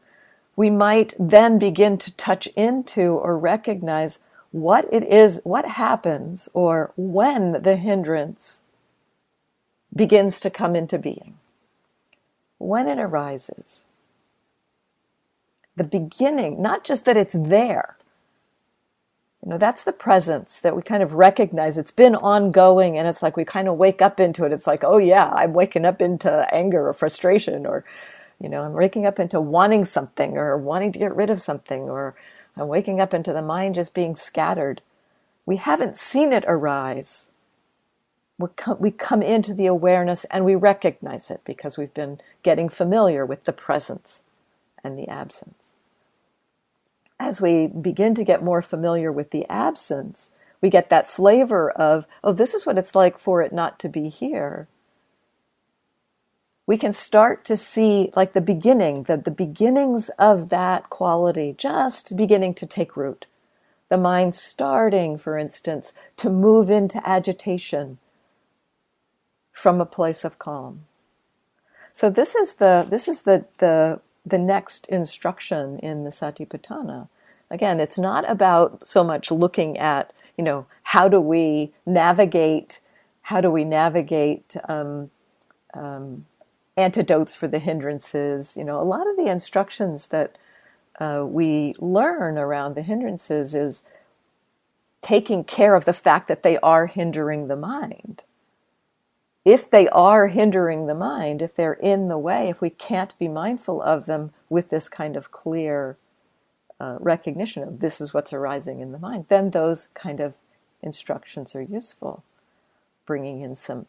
we 0.55 0.69
might 0.69 1.13
then 1.19 1.59
begin 1.59 1.97
to 1.99 2.11
touch 2.13 2.47
into 2.55 3.01
or 3.13 3.37
recognize 3.37 4.19
what 4.51 4.87
it 4.93 5.03
is, 5.03 5.41
what 5.43 5.65
happens, 5.65 6.49
or 6.53 6.93
when 6.97 7.63
the 7.63 7.75
hindrance 7.77 8.61
begins 9.95 10.41
to 10.41 10.49
come 10.49 10.75
into 10.75 10.99
being, 10.99 11.37
when 12.59 12.87
it 12.87 12.99
arises. 12.99 13.85
The 15.75 15.85
beginning, 15.85 16.61
not 16.61 16.83
just 16.83 17.05
that 17.05 17.17
it's 17.17 17.33
there. 17.35 17.97
You 19.43 19.51
know, 19.51 19.57
that's 19.59 19.83
the 19.85 19.93
presence 19.93 20.61
that 20.61 20.75
we 20.75 20.83
kind 20.83 21.03
of 21.03 21.15
recognize. 21.15 21.77
It's 21.77 21.91
been 21.91 22.15
ongoing 22.15 22.97
and 22.97 23.07
it's 23.07 23.23
like 23.23 23.37
we 23.37 23.45
kind 23.45 23.67
of 23.69 23.77
wake 23.77 24.01
up 24.01 24.19
into 24.19 24.45
it. 24.45 24.53
It's 24.53 24.67
like, 24.67 24.83
oh 24.85 24.99
yeah, 24.99 25.31
I'm 25.33 25.53
waking 25.53 25.85
up 25.85 26.01
into 26.01 26.47
anger 26.53 26.87
or 26.87 26.93
frustration 26.93 27.65
or 27.65 27.85
you 28.43 28.49
know, 28.49 28.63
I'm 28.63 28.73
waking 28.73 29.07
up 29.07 29.19
into 29.19 29.41
wanting 29.41 29.85
something 29.85 30.37
or 30.37 30.57
wanting 30.57 30.93
to 30.93 30.99
get 30.99 31.15
rid 31.15 31.31
of 31.31 31.41
something, 31.41 31.83
or 31.83 32.15
I'm 32.57 32.69
waking 32.69 33.01
up 33.01 33.15
into 33.15 33.33
the 33.33 33.43
mind 33.43 33.75
just 33.75 33.95
being 33.95 34.17
scattered. 34.17 34.83
We 35.45 35.57
haven't 35.57 35.97
seen 35.97 36.33
it 36.33 36.45
arise. 36.47 37.29
we 38.39 38.49
com- 38.55 38.77
we 38.79 38.91
come 38.91 39.23
into 39.23 39.53
the 39.53 39.67
awareness 39.67 40.25
and 40.25 40.45
we 40.45 40.55
recognize 40.55 41.31
it 41.31 41.41
because 41.45 41.77
we've 41.77 41.93
been 41.93 42.19
getting 42.43 42.69
familiar 42.69 43.25
with 43.25 43.45
the 43.45 43.53
presence 43.53 44.23
and 44.83 44.97
the 44.99 45.09
absence. 45.09 45.73
As 47.19 47.41
we 47.41 47.67
begin 47.67 48.15
to 48.15 48.23
get 48.25 48.43
more 48.43 48.61
familiar 48.61 49.11
with 49.11 49.31
the 49.31 49.45
absence, 49.49 50.31
we 50.61 50.69
get 50.69 50.89
that 50.89 51.07
flavor 51.07 51.71
of, 51.71 52.07
oh, 52.23 52.33
this 52.33 52.53
is 52.53 52.65
what 52.65 52.77
it's 52.77 52.95
like 52.95 53.19
for 53.19 53.41
it 53.41 53.53
not 53.53 53.79
to 53.79 53.89
be 53.89 54.09
here 54.09 54.67
we 56.65 56.77
can 56.77 56.93
start 56.93 57.45
to 57.45 57.57
see 57.57 58.11
like 58.15 58.33
the 58.33 58.41
beginning, 58.41 59.03
the, 59.03 59.17
the 59.17 59.31
beginnings 59.31 60.09
of 60.17 60.49
that 60.49 60.89
quality 60.89 61.55
just 61.57 62.15
beginning 62.15 62.53
to 62.55 62.65
take 62.65 62.95
root. 62.97 63.25
The 63.89 63.97
mind 63.97 64.33
starting, 64.33 65.17
for 65.17 65.37
instance, 65.37 65.93
to 66.17 66.29
move 66.29 66.69
into 66.69 67.07
agitation 67.07 67.99
from 69.51 69.81
a 69.81 69.85
place 69.85 70.23
of 70.23 70.39
calm. 70.39 70.85
So 71.93 72.09
this 72.09 72.35
is 72.35 72.55
the 72.55 72.87
this 72.89 73.07
is 73.07 73.23
the 73.23 73.45
the 73.59 73.99
the 74.25 74.39
next 74.39 74.87
instruction 74.87 75.79
in 75.79 76.05
the 76.05 76.09
Satipatthana. 76.09 77.07
Again, 77.51 77.79
it's 77.79 77.99
not 77.99 78.29
about 78.29 78.87
so 78.87 79.03
much 79.03 79.29
looking 79.31 79.77
at 79.77 80.11
you 80.37 80.43
know 80.43 80.65
how 80.83 81.07
do 81.07 81.21
we 81.21 81.71
navigate 81.85 82.79
how 83.23 83.41
do 83.41 83.51
we 83.51 83.63
navigate 83.63 84.55
um, 84.67 85.11
um, 85.73 86.25
antidotes 86.77 87.35
for 87.35 87.47
the 87.47 87.59
hindrances. 87.59 88.57
You 88.57 88.63
know, 88.63 88.81
a 88.81 88.83
lot 88.83 89.09
of 89.09 89.15
the 89.15 89.27
instructions 89.27 90.09
that 90.09 90.37
uh, 90.99 91.25
we 91.27 91.75
learn 91.79 92.37
around 92.37 92.75
the 92.75 92.81
hindrances 92.81 93.55
is 93.55 93.83
taking 95.01 95.43
care 95.43 95.75
of 95.75 95.85
the 95.85 95.93
fact 95.93 96.27
that 96.27 96.43
they 96.43 96.57
are 96.59 96.87
hindering 96.87 97.47
the 97.47 97.55
mind. 97.55 98.23
If 99.45 99.69
they 99.69 99.89
are 99.89 100.27
hindering 100.27 100.87
the 100.87 100.95
mind, 100.95 101.41
if 101.41 101.53
they're 101.55 101.73
in 101.73 102.07
the 102.07 102.17
way, 102.17 102.49
if 102.49 102.61
we 102.61 102.69
can't 102.69 103.17
be 103.19 103.27
mindful 103.27 103.81
of 103.81 104.05
them 104.05 104.31
with 104.49 104.69
this 104.69 104.87
kind 104.87 105.17
of 105.17 105.31
clear 105.31 105.97
uh, 106.79 106.97
recognition 106.99 107.63
of 107.63 107.81
this 107.81 107.99
is 107.99 108.13
what's 108.13 108.31
arising 108.31 108.79
in 108.79 108.93
the 108.93 108.99
mind, 108.99 109.25
then 109.27 109.49
those 109.49 109.89
kind 109.93 110.21
of 110.21 110.35
instructions 110.81 111.55
are 111.55 111.61
useful. 111.61 112.23
Bringing 113.05 113.41
in 113.41 113.55
some 113.55 113.85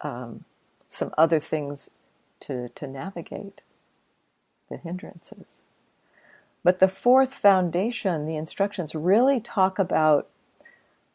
um, 0.00 0.44
some 0.88 1.12
other 1.18 1.40
things 1.40 1.90
to, 2.40 2.68
to 2.70 2.86
navigate 2.86 3.60
the 4.68 4.76
hindrances. 4.76 5.62
But 6.62 6.80
the 6.80 6.88
fourth 6.88 7.34
foundation, 7.34 8.26
the 8.26 8.36
instructions 8.36 8.94
really 8.94 9.40
talk 9.40 9.78
about 9.78 10.28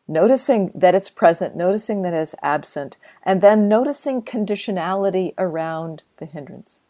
noticing 0.08 0.72
that 0.74 0.96
it's 0.96 1.10
present, 1.10 1.56
noticing 1.56 2.01
that 2.01 2.13
it's 2.13 2.36
absent, 2.42 2.98
and 3.24 3.42
then 3.42 3.68
noticing 3.68 4.22
conditionality 4.22 5.34
around 5.38 6.03
the 6.18 6.25
hindrance. 6.25 6.82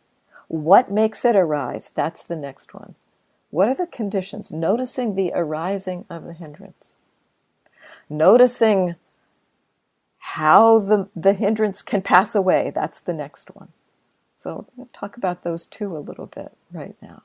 What 0.47 0.91
makes 0.91 1.25
it 1.25 1.35
arise? 1.35 1.91
That's 1.93 2.25
the 2.25 2.35
next 2.35 2.73
one. 2.73 2.95
What 3.49 3.67
are 3.67 3.75
the 3.75 3.87
conditions? 3.87 4.51
Noticing 4.51 5.15
the 5.15 5.31
arising 5.35 6.05
of 6.09 6.23
the 6.25 6.33
hindrance. 6.33 6.95
Noticing 8.09 8.95
how 10.17 10.79
the, 10.79 11.09
the 11.15 11.33
hindrance 11.33 11.81
can 11.81 12.01
pass 12.01 12.33
away. 12.33 12.71
That's 12.73 12.99
the 12.99 13.13
next 13.13 13.55
one. 13.55 13.69
So 14.43 14.67
we'll 14.75 14.89
talk 14.91 15.15
about 15.15 15.43
those 15.43 15.65
two 15.65 15.95
a 15.95 15.99
little 15.99 16.25
bit 16.25 16.51
right 16.73 16.97
now. 17.01 17.23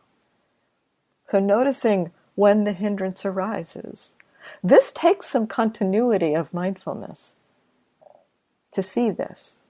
So 1.24 1.40
noticing 1.40 2.12
when 2.36 2.62
the 2.62 2.72
hindrance 2.72 3.26
arises. 3.26 4.14
This 4.62 4.92
takes 4.92 5.26
some 5.26 5.48
continuity 5.48 6.34
of 6.34 6.54
mindfulness 6.54 7.34
to 8.70 8.82
see 8.84 9.10
this. 9.10 9.62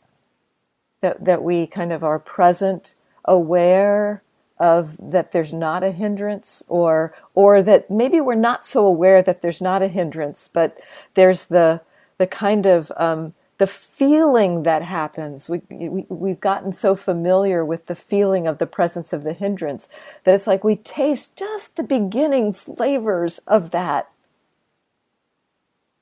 That, 1.00 1.24
that 1.24 1.42
we 1.42 1.66
kind 1.66 1.90
of 1.90 2.04
are 2.04 2.18
present, 2.18 2.96
aware 3.24 4.22
of 4.58 4.98
that 5.12 5.32
there's 5.32 5.54
not 5.54 5.82
a 5.82 5.92
hindrance 5.92 6.62
or 6.68 7.14
or 7.34 7.62
that 7.62 7.90
maybe 7.90 8.20
we're 8.20 8.34
not 8.34 8.66
so 8.66 8.84
aware 8.84 9.22
that 9.22 9.40
there's 9.40 9.62
not 9.62 9.82
a 9.82 9.86
hindrance 9.86 10.48
but 10.48 10.80
there's 11.14 11.44
the 11.44 11.80
the 12.18 12.26
kind 12.26 12.66
of 12.66 12.90
um, 12.96 13.32
the 13.58 13.66
feeling 13.68 14.64
that 14.64 14.82
happens 14.82 15.50
we, 15.50 15.62
we 15.70 16.06
we've 16.08 16.40
gotten 16.40 16.72
so 16.72 16.96
familiar 16.96 17.64
with 17.64 17.86
the 17.86 17.96
feeling 17.96 18.46
of 18.46 18.58
the 18.58 18.66
presence 18.66 19.12
of 19.12 19.24
the 19.24 19.34
hindrance 19.34 19.88
that 20.24 20.34
it's 20.34 20.46
like 20.48 20.64
we 20.64 20.76
taste 20.76 21.36
just 21.38 21.76
the 21.76 21.84
beginning 21.84 22.52
flavors 22.52 23.38
of 23.46 23.70
that 23.72 24.10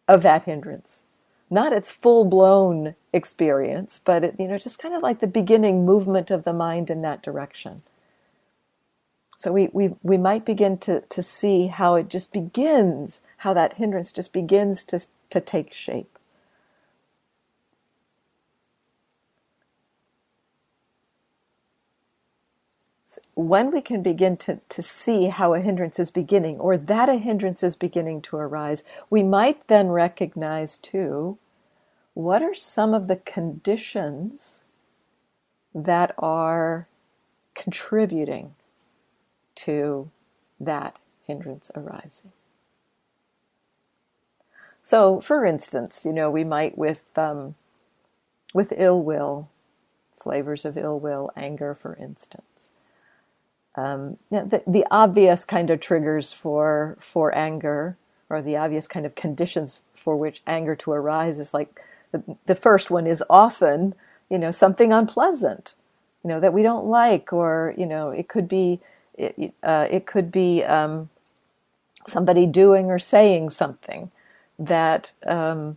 of 0.08 0.22
that 0.22 0.44
hindrance 0.44 1.02
not 1.50 1.72
its 1.72 1.92
full 1.92 2.24
blown 2.24 2.94
experience 3.12 4.00
but 4.04 4.24
it, 4.24 4.36
you 4.38 4.48
know 4.48 4.58
just 4.58 4.80
kind 4.80 4.94
of 4.94 5.02
like 5.02 5.20
the 5.20 5.26
beginning 5.28 5.86
movement 5.86 6.30
of 6.30 6.44
the 6.44 6.54
mind 6.54 6.90
in 6.90 7.02
that 7.02 7.22
direction 7.22 7.78
so 9.36 9.52
we, 9.52 9.68
we, 9.72 9.94
we 10.02 10.18
might 10.18 10.46
begin 10.46 10.78
to, 10.78 11.02
to 11.02 11.22
see 11.22 11.68
how 11.68 11.96
it 11.96 12.08
just 12.08 12.32
begins, 12.32 13.22
how 13.38 13.54
that 13.54 13.74
hindrance 13.74 14.12
just 14.12 14.32
begins 14.32 14.84
to, 14.86 15.00
to 15.30 15.40
take 15.40 15.74
shape. 15.74 16.15
When 23.34 23.70
we 23.70 23.80
can 23.80 24.02
begin 24.02 24.36
to, 24.38 24.60
to 24.68 24.82
see 24.82 25.28
how 25.28 25.54
a 25.54 25.60
hindrance 25.60 25.98
is 25.98 26.10
beginning 26.10 26.58
or 26.58 26.76
that 26.76 27.08
a 27.08 27.16
hindrance 27.16 27.62
is 27.62 27.76
beginning 27.76 28.22
to 28.22 28.36
arise, 28.36 28.84
we 29.10 29.22
might 29.22 29.66
then 29.68 29.88
recognize 29.88 30.78
too 30.78 31.38
what 32.14 32.42
are 32.42 32.54
some 32.54 32.94
of 32.94 33.08
the 33.08 33.16
conditions 33.16 34.64
that 35.74 36.14
are 36.18 36.88
contributing 37.54 38.54
to 39.54 40.10
that 40.58 40.98
hindrance 41.26 41.70
arising. 41.74 42.32
So, 44.82 45.20
for 45.20 45.44
instance, 45.44 46.04
you 46.04 46.12
know, 46.12 46.30
we 46.30 46.44
might 46.44 46.78
with 46.78 47.10
um, 47.18 47.56
with 48.54 48.72
ill 48.76 49.02
will, 49.02 49.50
flavors 50.18 50.64
of 50.64 50.78
ill 50.78 50.98
will, 50.98 51.30
anger, 51.36 51.74
for 51.74 51.96
instance. 51.96 52.70
Um, 53.76 54.16
the, 54.30 54.62
the 54.66 54.86
obvious 54.90 55.44
kind 55.44 55.70
of 55.70 55.80
triggers 55.80 56.32
for 56.32 56.96
for 57.00 57.36
anger, 57.36 57.96
or 58.30 58.42
the 58.42 58.56
obvious 58.56 58.88
kind 58.88 59.04
of 59.06 59.14
conditions 59.14 59.82
for 59.94 60.16
which 60.16 60.42
anger 60.46 60.74
to 60.76 60.92
arise, 60.92 61.38
is 61.38 61.52
like 61.54 61.80
the, 62.12 62.22
the 62.46 62.54
first 62.54 62.90
one 62.90 63.06
is 63.06 63.22
often, 63.28 63.94
you 64.30 64.38
know, 64.38 64.50
something 64.50 64.92
unpleasant, 64.92 65.74
you 66.24 66.28
know, 66.28 66.40
that 66.40 66.54
we 66.54 66.62
don't 66.62 66.86
like, 66.86 67.32
or 67.32 67.74
you 67.76 67.86
know, 67.86 68.10
it 68.10 68.28
could 68.28 68.48
be 68.48 68.80
it, 69.14 69.52
uh, 69.62 69.86
it 69.90 70.06
could 70.06 70.32
be 70.32 70.64
um, 70.64 71.10
somebody 72.06 72.46
doing 72.46 72.86
or 72.86 72.98
saying 72.98 73.50
something 73.50 74.10
that 74.58 75.12
um, 75.26 75.76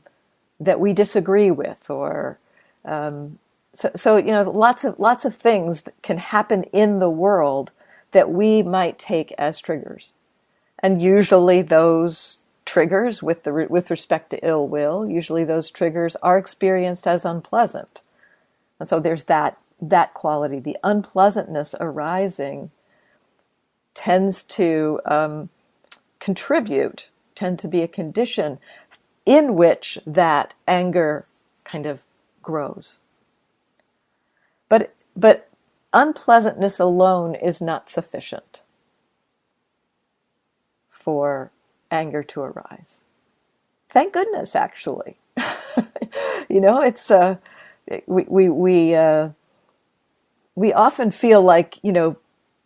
that 0.60 0.80
we 0.80 0.94
disagree 0.94 1.52
with, 1.52 1.90
or 1.90 2.40
um, 2.86 3.40
so, 3.74 3.92
so 3.96 4.18
you 4.18 4.32
know, 4.32 4.50
lots 4.50 4.86
of 4.86 4.98
lots 5.00 5.26
of 5.26 5.36
things 5.36 5.84
that 5.84 6.02
can 6.02 6.18
happen 6.18 6.64
in 6.66 7.00
the 7.00 7.10
world 7.10 7.72
that 8.12 8.32
we 8.32 8.64
might 8.64 9.00
take 9.00 9.32
as 9.38 9.60
triggers, 9.60 10.14
and 10.80 11.02
usually 11.02 11.62
those 11.62 12.40
triggers 12.66 13.24
with 13.24 13.44
the 13.44 13.68
with 13.70 13.92
respect 13.92 14.30
to 14.32 14.48
ill 14.48 14.68
will, 14.68 15.08
usually 15.08 15.44
those 15.44 15.72
triggers 15.72 16.16
are 16.18 16.38
experienced 16.38 17.08
as 17.08 17.26
unpleasant, 17.26 18.02
and 18.80 18.90
so 18.90 19.00
there's 19.00 19.26
that 19.26 19.58
that 19.82 20.14
quality, 20.14 20.60
the 20.60 20.78
unpleasantness 20.84 21.76
arising 21.80 22.72
tends 23.94 24.44
to 24.44 25.00
um, 25.06 25.50
contribute, 26.20 27.10
tend 27.36 27.60
to 27.60 27.68
be 27.68 27.82
a 27.82 27.88
condition 27.88 28.60
in 29.26 29.56
which 29.56 30.00
that 30.06 30.56
anger 30.68 31.26
kind 31.64 31.86
of 31.86 32.02
grows. 32.42 33.00
But, 34.70 34.94
but 35.16 35.49
unpleasantness 35.94 36.80
alone 36.80 37.36
is 37.36 37.62
not 37.62 37.90
sufficient 37.90 38.64
for 40.90 41.52
anger 41.92 42.24
to 42.24 42.42
arise. 42.42 43.04
Thank 43.90 44.14
goodness, 44.14 44.56
actually. 44.56 45.18
you 46.50 46.62
know, 46.62 46.82
it's 46.82 47.12
uh, 47.12 47.38
we 48.08 48.26
we 48.30 48.50
we 48.50 48.96
uh, 48.96 49.30
we 50.56 50.74
often 50.74 51.12
feel 51.12 51.42
like 51.42 51.80
you 51.84 51.92
know 51.94 52.18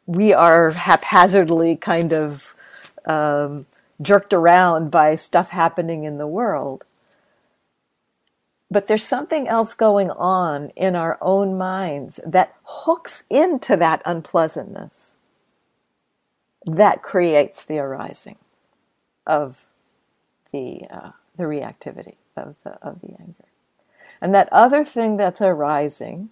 we 0.08 0.34
are 0.34 0.72
haphazardly 0.72 1.76
kind 1.78 2.14
of 2.14 2.56
um, 3.06 3.66
jerked 4.02 4.34
around 4.34 4.92
by 4.92 5.16
stuff 5.16 5.52
happening 5.52 6.06
in 6.06 6.18
the 6.18 6.28
world. 6.28 6.86
But 8.74 8.88
there's 8.88 9.06
something 9.06 9.48
else 9.48 9.76
going 9.76 10.10
on 10.12 10.72
in 10.76 10.96
our 10.96 11.20
own 11.22 11.58
minds 11.60 12.20
that 12.26 12.56
hooks 12.66 13.26
into 13.30 13.78
that 13.78 14.02
unpleasantness 14.06 15.18
that 16.66 17.04
creates 17.04 17.66
the 17.66 17.80
arising 17.80 18.38
of 19.28 19.68
the 20.52 20.82
uh, 20.90 21.12
the 21.38 21.44
reactivity 21.44 22.16
of 22.38 22.56
the 22.64 22.72
of 22.82 23.02
the 23.02 23.10
anger. 23.20 23.46
And 24.22 24.34
that 24.36 24.50
other 24.52 24.86
thing 24.86 25.18
that's 25.18 25.42
arising 25.42 26.30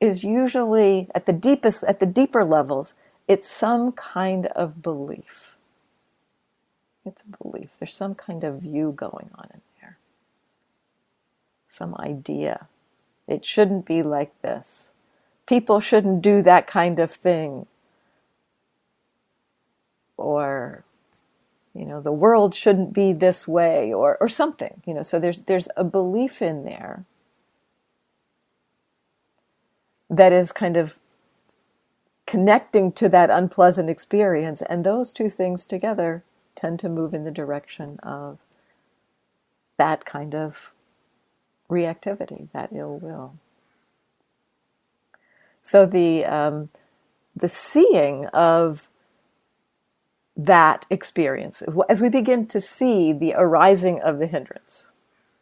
is 0.00 0.24
usually 0.24 1.08
at 1.14 1.26
the 1.26 1.32
deepest, 1.32 1.84
at 1.84 2.00
the 2.00 2.06
deeper 2.06 2.44
levels, 2.44 2.94
it's 3.28 3.50
some 3.50 3.92
kind 3.92 4.46
of 4.48 4.82
belief. 4.82 5.47
It's 7.08 7.22
a 7.22 7.42
belief. 7.42 7.70
There's 7.78 7.94
some 7.94 8.14
kind 8.14 8.44
of 8.44 8.62
view 8.62 8.92
going 8.94 9.30
on 9.34 9.48
in 9.52 9.60
there, 9.80 9.96
some 11.68 11.94
idea. 11.98 12.68
It 13.26 13.44
shouldn't 13.44 13.86
be 13.86 14.02
like 14.02 14.40
this. 14.42 14.90
People 15.46 15.80
shouldn't 15.80 16.22
do 16.22 16.42
that 16.42 16.66
kind 16.66 16.98
of 16.98 17.10
thing. 17.10 17.66
Or, 20.18 20.84
you 21.74 21.86
know, 21.86 22.00
the 22.00 22.12
world 22.12 22.54
shouldn't 22.54 22.92
be 22.92 23.12
this 23.12 23.48
way, 23.48 23.92
or, 23.92 24.18
or 24.20 24.28
something, 24.28 24.82
you 24.84 24.92
know. 24.92 25.02
So 25.02 25.18
there's, 25.18 25.40
there's 25.40 25.68
a 25.76 25.84
belief 25.84 26.42
in 26.42 26.64
there 26.64 27.04
that 30.10 30.32
is 30.32 30.52
kind 30.52 30.76
of 30.76 30.98
connecting 32.26 32.92
to 32.92 33.08
that 33.08 33.30
unpleasant 33.30 33.88
experience. 33.88 34.62
And 34.68 34.84
those 34.84 35.12
two 35.14 35.30
things 35.30 35.66
together 35.66 36.24
tend 36.58 36.80
to 36.80 36.90
move 36.90 37.14
in 37.14 37.24
the 37.24 37.32
direction 37.32 37.98
of 38.02 38.38
that 39.78 40.04
kind 40.04 40.34
of 40.34 40.72
reactivity, 41.70 42.48
that 42.52 42.70
ill 42.74 42.98
will. 42.98 43.34
So 45.62 45.86
the 45.86 46.24
um, 46.26 46.70
the 47.36 47.48
seeing 47.48 48.26
of 48.28 48.88
that 50.36 50.86
experience, 50.90 51.62
as 51.88 52.00
we 52.00 52.08
begin 52.08 52.46
to 52.48 52.60
see 52.60 53.12
the 53.12 53.34
arising 53.36 54.00
of 54.00 54.18
the 54.18 54.26
hindrance, 54.26 54.86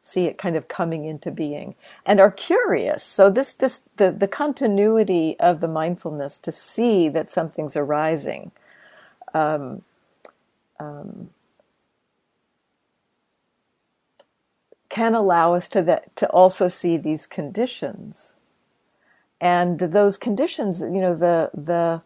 see 0.06 0.26
it 0.26 0.38
kind 0.38 0.56
of 0.56 0.68
coming 0.68 1.04
into 1.04 1.32
being 1.32 1.74
and 2.06 2.20
are 2.20 2.30
curious 2.30 3.02
so 3.02 3.28
this 3.28 3.54
this 3.54 3.82
the, 3.96 4.12
the 4.12 4.28
continuity 4.28 5.36
of 5.40 5.60
the 5.60 5.68
mindfulness 5.68 6.38
to 6.38 6.52
see 6.52 7.08
that 7.08 7.30
something's 7.30 7.76
arising 7.76 8.52
um, 9.34 9.82
um, 10.78 11.30
can 14.88 15.14
allow 15.14 15.54
us 15.54 15.68
to 15.68 15.82
that 15.82 16.14
to 16.16 16.28
also 16.30 16.68
see 16.68 16.96
these 16.96 17.26
conditions 17.26 18.34
and 19.40 19.78
those 19.78 20.16
conditions 20.16 20.80
you 20.80 21.00
know 21.00 21.14
the 21.14 21.50
the 21.52 22.02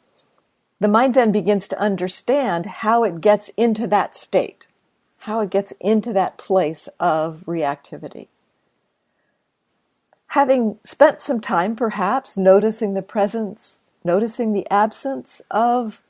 the 0.80 0.88
mind 0.88 1.14
then 1.14 1.30
begins 1.30 1.68
to 1.68 1.78
understand 1.78 2.66
how 2.66 3.04
it 3.04 3.20
gets 3.20 3.50
into 3.56 3.87
that 3.87 4.16
state 4.16 4.66
how 5.20 5.40
it 5.40 5.50
gets 5.50 5.72
into 5.80 6.12
that 6.14 6.38
place 6.38 6.88
of 6.98 7.44
reactivity. 7.46 8.28
Having 10.28 10.78
spent 10.83 11.20
some 11.20 11.40
time 11.40 11.76
perhaps 11.76 12.37
noticing 12.38 12.94
the 12.94 13.02
presence, 13.02 13.80
noticing 14.02 14.52
the 14.52 14.66
absence 14.70 15.42
of 15.50 16.02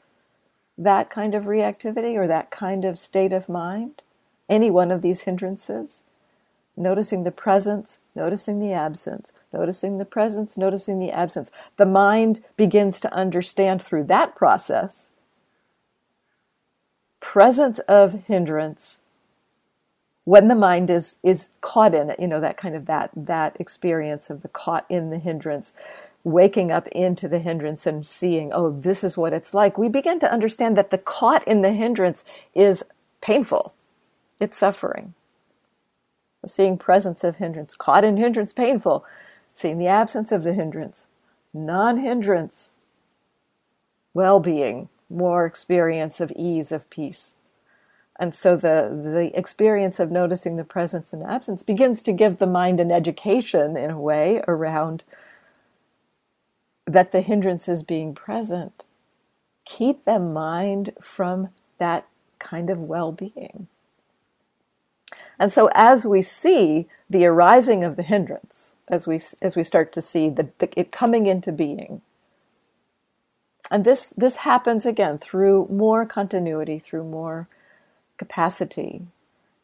that 0.80 1.10
kind 1.10 1.34
of 1.34 1.44
reactivity 1.44 2.16
or 2.16 2.26
that 2.26 2.50
kind 2.50 2.84
of 2.84 2.98
state 2.98 3.32
of 3.32 3.48
mind, 3.48 4.02
any 4.48 4.70
one 4.70 4.90
of 4.90 5.02
these 5.02 5.22
hindrances, 5.22 6.04
noticing 6.76 7.24
the 7.24 7.30
presence, 7.30 8.00
noticing 8.14 8.60
the 8.60 8.72
absence, 8.72 9.32
noticing 9.52 9.98
the 9.98 10.06
presence, 10.06 10.58
noticing 10.58 10.98
the 10.98 11.12
absence. 11.12 11.50
The 11.76 11.86
mind 11.86 12.40
begins 12.56 13.00
to 13.02 13.14
understand 13.14 13.82
through 13.82 14.04
that 14.04 14.34
process 14.36 15.12
presence 17.20 17.78
of 17.80 18.24
hindrance 18.26 19.00
when 20.24 20.48
the 20.48 20.54
mind 20.54 20.90
is 20.90 21.18
is 21.22 21.50
caught 21.60 21.94
in 21.94 22.10
it, 22.10 22.20
you 22.20 22.28
know, 22.28 22.40
that 22.40 22.56
kind 22.56 22.76
of 22.76 22.86
that 22.86 23.10
that 23.16 23.56
experience 23.60 24.30
of 24.30 24.42
the 24.42 24.48
caught 24.48 24.86
in 24.88 25.10
the 25.10 25.18
hindrance, 25.18 25.74
waking 26.22 26.70
up 26.70 26.86
into 26.88 27.28
the 27.28 27.38
hindrance 27.38 27.86
and 27.86 28.06
seeing, 28.06 28.52
oh, 28.52 28.70
this 28.70 29.02
is 29.02 29.16
what 29.16 29.32
it's 29.32 29.54
like, 29.54 29.78
we 29.78 29.88
begin 29.88 30.20
to 30.20 30.32
understand 30.32 30.76
that 30.76 30.90
the 30.90 30.98
caught 30.98 31.46
in 31.46 31.62
the 31.62 31.72
hindrance 31.72 32.24
is 32.54 32.84
painful. 33.20 33.74
It's 34.40 34.58
suffering. 34.58 35.14
Seeing 36.46 36.78
presence 36.78 37.22
of 37.24 37.36
hindrance, 37.36 37.76
caught 37.76 38.04
in 38.04 38.16
hindrance, 38.16 38.52
painful. 38.52 39.04
Seeing 39.54 39.78
the 39.78 39.86
absence 39.86 40.32
of 40.32 40.42
the 40.42 40.54
hindrance, 40.54 41.06
non 41.52 41.98
hindrance, 41.98 42.72
well 44.14 44.40
being, 44.40 44.88
more 45.10 45.44
experience 45.44 46.20
of 46.20 46.32
ease, 46.36 46.72
of 46.72 46.88
peace. 46.88 47.34
And 48.18 48.34
so 48.34 48.54
the, 48.56 48.90
the 49.02 49.30
experience 49.34 49.98
of 49.98 50.10
noticing 50.10 50.56
the 50.56 50.64
presence 50.64 51.12
and 51.12 51.22
absence 51.22 51.62
begins 51.62 52.02
to 52.02 52.12
give 52.12 52.38
the 52.38 52.46
mind 52.46 52.78
an 52.78 52.90
education 52.90 53.76
in 53.76 53.90
a 53.90 54.00
way 54.00 54.42
around 54.46 55.04
that 56.92 57.12
the 57.12 57.22
hindrances 57.22 57.82
being 57.82 58.14
present 58.14 58.84
keep 59.64 60.04
the 60.04 60.18
mind 60.20 60.92
from 61.00 61.50
that 61.78 62.06
kind 62.40 62.70
of 62.70 62.80
well 62.82 63.12
being. 63.12 63.68
And 65.38 65.52
so 65.52 65.70
as 65.74 66.06
we 66.06 66.22
see 66.22 66.88
the 67.10 67.26
arising 67.26 67.84
of 67.84 67.96
the 67.96 68.02
hindrance, 68.02 68.76
as 68.90 69.06
we, 69.06 69.16
as 69.42 69.56
we 69.56 69.64
start 69.64 69.92
to 69.94 70.02
see 70.02 70.30
the, 70.30 70.50
the, 70.58 70.70
it 70.80 70.92
coming 70.92 71.26
into 71.26 71.52
being, 71.52 72.02
and 73.70 73.84
this, 73.84 74.14
this 74.16 74.38
happens 74.38 74.86
again 74.86 75.18
through 75.18 75.68
more 75.70 76.06
continuity, 76.06 76.78
through 76.78 77.04
more 77.04 77.48
capacity. 78.18 79.02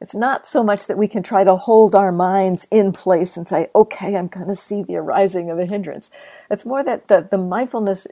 It's 0.00 0.14
not 0.14 0.46
so 0.46 0.62
much 0.62 0.86
that 0.86 0.98
we 0.98 1.08
can 1.08 1.22
try 1.22 1.44
to 1.44 1.56
hold 1.56 1.94
our 1.94 2.12
minds 2.12 2.66
in 2.70 2.92
place 2.92 3.36
and 3.36 3.48
say, 3.48 3.68
okay, 3.74 4.16
I'm 4.16 4.28
going 4.28 4.48
to 4.48 4.54
see 4.54 4.82
the 4.82 4.96
arising 4.96 5.50
of 5.50 5.58
a 5.58 5.66
hindrance. 5.66 6.10
It's 6.50 6.66
more 6.66 6.84
that 6.84 7.08
the, 7.08 7.26
the 7.30 7.38
mindfulness 7.38 8.06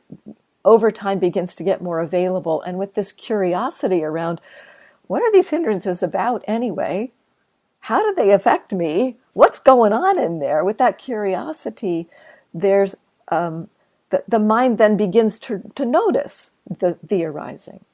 over 0.65 0.91
time 0.91 1.19
begins 1.19 1.55
to 1.57 1.65
get 1.65 1.83
more 1.83 2.01
available. 2.01 2.63
And 2.63 2.79
with 2.79 2.95
this 2.95 3.13
curiosity 3.13 4.03
around 4.03 4.41
what 5.07 5.23
are 5.23 5.33
these 5.33 5.51
hindrances 5.51 6.03
about 6.03 6.43
anyway? 6.49 7.13
How 7.81 8.03
do 8.03 8.15
they 8.15 8.33
affect 8.33 8.73
me? 8.73 9.19
What's 9.35 9.59
going 9.59 9.93
on 9.93 10.19
in 10.19 10.39
there? 10.39 10.65
With 10.65 10.79
that 10.79 10.97
curiosity, 10.97 12.09
there's 12.55 12.97
um, 13.29 13.69
the, 14.11 14.25
the 14.27 14.39
mind 14.39 14.79
then 14.79 14.97
begins 14.97 15.39
to, 15.41 15.71
to 15.75 15.85
notice 15.85 16.53
the, 16.67 16.99
the 17.03 17.25
arising. 17.25 17.85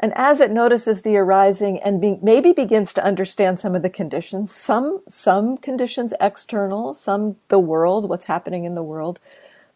And 0.00 0.12
as 0.16 0.40
it 0.40 0.50
notices 0.50 1.02
the 1.02 1.16
arising 1.16 1.78
and 1.80 2.00
be, 2.00 2.18
maybe 2.20 2.52
begins 2.52 2.92
to 2.94 3.04
understand 3.04 3.60
some 3.60 3.74
of 3.74 3.82
the 3.82 3.90
conditions, 3.90 4.52
some, 4.52 5.02
some 5.08 5.56
conditions 5.56 6.12
external, 6.20 6.94
some 6.94 7.36
the 7.48 7.60
world, 7.60 8.08
what's 8.08 8.26
happening 8.26 8.64
in 8.64 8.74
the 8.74 8.82
world, 8.82 9.20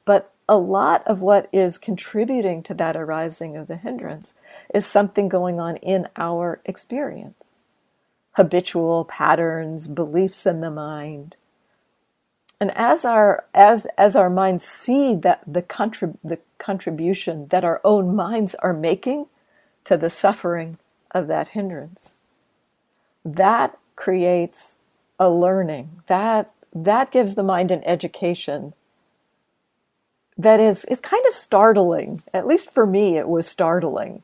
but 0.04 0.32
a 0.48 0.56
lot 0.56 1.06
of 1.06 1.22
what 1.22 1.48
is 1.52 1.78
contributing 1.78 2.62
to 2.64 2.74
that 2.74 2.96
arising 2.96 3.56
of 3.56 3.68
the 3.68 3.76
hindrance 3.76 4.34
is 4.74 4.86
something 4.86 5.28
going 5.28 5.60
on 5.60 5.76
in 5.76 6.08
our 6.16 6.60
experience. 6.64 7.52
Habitual 8.32 9.04
patterns, 9.04 9.86
beliefs 9.86 10.46
in 10.46 10.60
the 10.60 10.70
mind. 10.70 11.36
And 12.60 12.72
as 12.76 13.04
our 13.04 13.44
as 13.54 13.86
as 13.96 14.16
our 14.16 14.30
minds 14.30 14.64
see 14.64 15.14
that 15.14 15.42
the 15.46 15.62
contrib- 15.62 16.18
the 16.24 16.40
contribution 16.58 17.46
that 17.48 17.64
our 17.64 17.80
own 17.84 18.16
minds 18.16 18.56
are 18.56 18.72
making 18.72 19.26
to 19.84 19.96
the 19.96 20.10
suffering 20.10 20.78
of 21.12 21.26
that 21.28 21.48
hindrance. 21.48 22.16
That 23.24 23.78
creates 23.96 24.76
a 25.18 25.30
learning. 25.30 26.02
That 26.06 26.52
that 26.74 27.10
gives 27.10 27.34
the 27.34 27.42
mind 27.42 27.70
an 27.70 27.82
education 27.84 28.74
that 30.38 30.60
is 30.60 30.84
it's 30.84 31.00
kind 31.00 31.24
of 31.26 31.34
startling. 31.34 32.22
At 32.32 32.46
least 32.46 32.70
for 32.72 32.86
me 32.86 33.18
it 33.18 33.28
was 33.28 33.46
startling. 33.48 34.22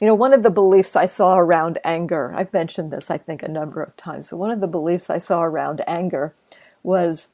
You 0.00 0.06
know, 0.06 0.14
one 0.14 0.32
of 0.32 0.42
the 0.42 0.50
beliefs 0.50 0.96
I 0.96 1.04
saw 1.06 1.36
around 1.36 1.78
anger, 1.84 2.32
I've 2.34 2.52
mentioned 2.54 2.90
this 2.90 3.10
I 3.10 3.18
think 3.18 3.42
a 3.42 3.48
number 3.48 3.82
of 3.82 3.96
times, 3.96 4.30
but 4.30 4.38
one 4.38 4.50
of 4.50 4.60
the 4.60 4.66
beliefs 4.68 5.10
I 5.10 5.18
saw 5.18 5.42
around 5.42 5.82
anger 5.86 6.34
was 6.82 7.28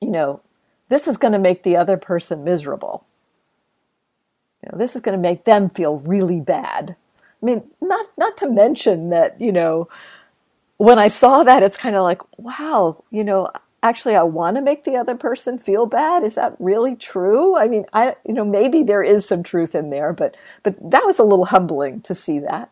you 0.00 0.10
know, 0.10 0.42
this 0.90 1.08
is 1.08 1.16
going 1.16 1.32
to 1.32 1.38
make 1.38 1.64
the 1.64 1.76
other 1.76 1.96
person 1.96 2.44
miserable. 2.44 3.05
Know, 4.72 4.78
this 4.78 4.96
is 4.96 5.02
going 5.02 5.16
to 5.16 5.22
make 5.22 5.44
them 5.44 5.70
feel 5.70 5.98
really 6.00 6.40
bad. 6.40 6.96
I 7.42 7.46
mean, 7.46 7.64
not 7.80 8.06
not 8.18 8.36
to 8.38 8.50
mention 8.50 9.10
that 9.10 9.40
you 9.40 9.52
know, 9.52 9.88
when 10.78 10.98
I 10.98 11.08
saw 11.08 11.44
that, 11.44 11.62
it's 11.62 11.76
kind 11.76 11.96
of 11.96 12.02
like, 12.04 12.22
wow, 12.38 13.04
you 13.10 13.24
know, 13.24 13.50
actually, 13.82 14.16
I 14.16 14.24
want 14.24 14.56
to 14.56 14.62
make 14.62 14.84
the 14.84 14.96
other 14.96 15.16
person 15.16 15.58
feel 15.58 15.86
bad. 15.86 16.24
Is 16.24 16.34
that 16.36 16.56
really 16.58 16.96
true? 16.96 17.56
I 17.56 17.68
mean, 17.68 17.86
I 17.92 18.16
you 18.26 18.34
know, 18.34 18.44
maybe 18.44 18.82
there 18.82 19.02
is 19.02 19.26
some 19.28 19.42
truth 19.42 19.74
in 19.74 19.90
there, 19.90 20.12
but 20.12 20.36
but 20.62 20.76
that 20.90 21.06
was 21.06 21.18
a 21.18 21.24
little 21.24 21.46
humbling 21.46 22.02
to 22.02 22.14
see 22.14 22.38
that. 22.40 22.70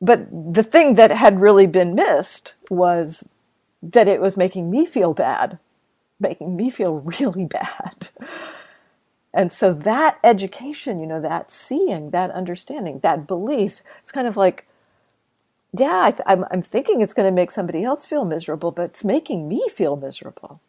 But 0.00 0.28
the 0.54 0.62
thing 0.64 0.94
that 0.96 1.10
had 1.10 1.40
really 1.40 1.66
been 1.66 1.94
missed 1.94 2.54
was 2.70 3.28
that 3.82 4.08
it 4.08 4.20
was 4.20 4.36
making 4.36 4.70
me 4.70 4.86
feel 4.86 5.14
bad, 5.14 5.58
making 6.20 6.56
me 6.56 6.70
feel 6.70 6.96
really 7.20 7.46
bad. 7.46 8.10
And 9.36 9.52
so 9.52 9.74
that 9.74 10.18
education, 10.24 11.00
you 11.00 11.06
know, 11.06 11.20
that 11.20 11.52
seeing, 11.52 12.10
that 12.12 12.32
understanding, 12.32 13.00
that 13.00 13.28
belief, 13.28 13.82
it's 14.02 14.12
kind 14.12 14.28
of 14.28 14.38
like, 14.38 14.66
yeah, 15.78 16.10
I 16.26 16.32
am 16.32 16.46
I'm 16.50 16.62
thinking 16.62 17.02
it's 17.02 17.14
going 17.14 17.28
to 17.28 17.34
make 17.34 17.50
somebody 17.50 17.84
else 17.84 18.06
feel 18.06 18.24
miserable, 18.24 18.72
but 18.72 18.84
it's 18.84 19.04
making 19.04 19.48
me 19.48 19.68
feel 19.68 19.96
miserable. 19.96 20.60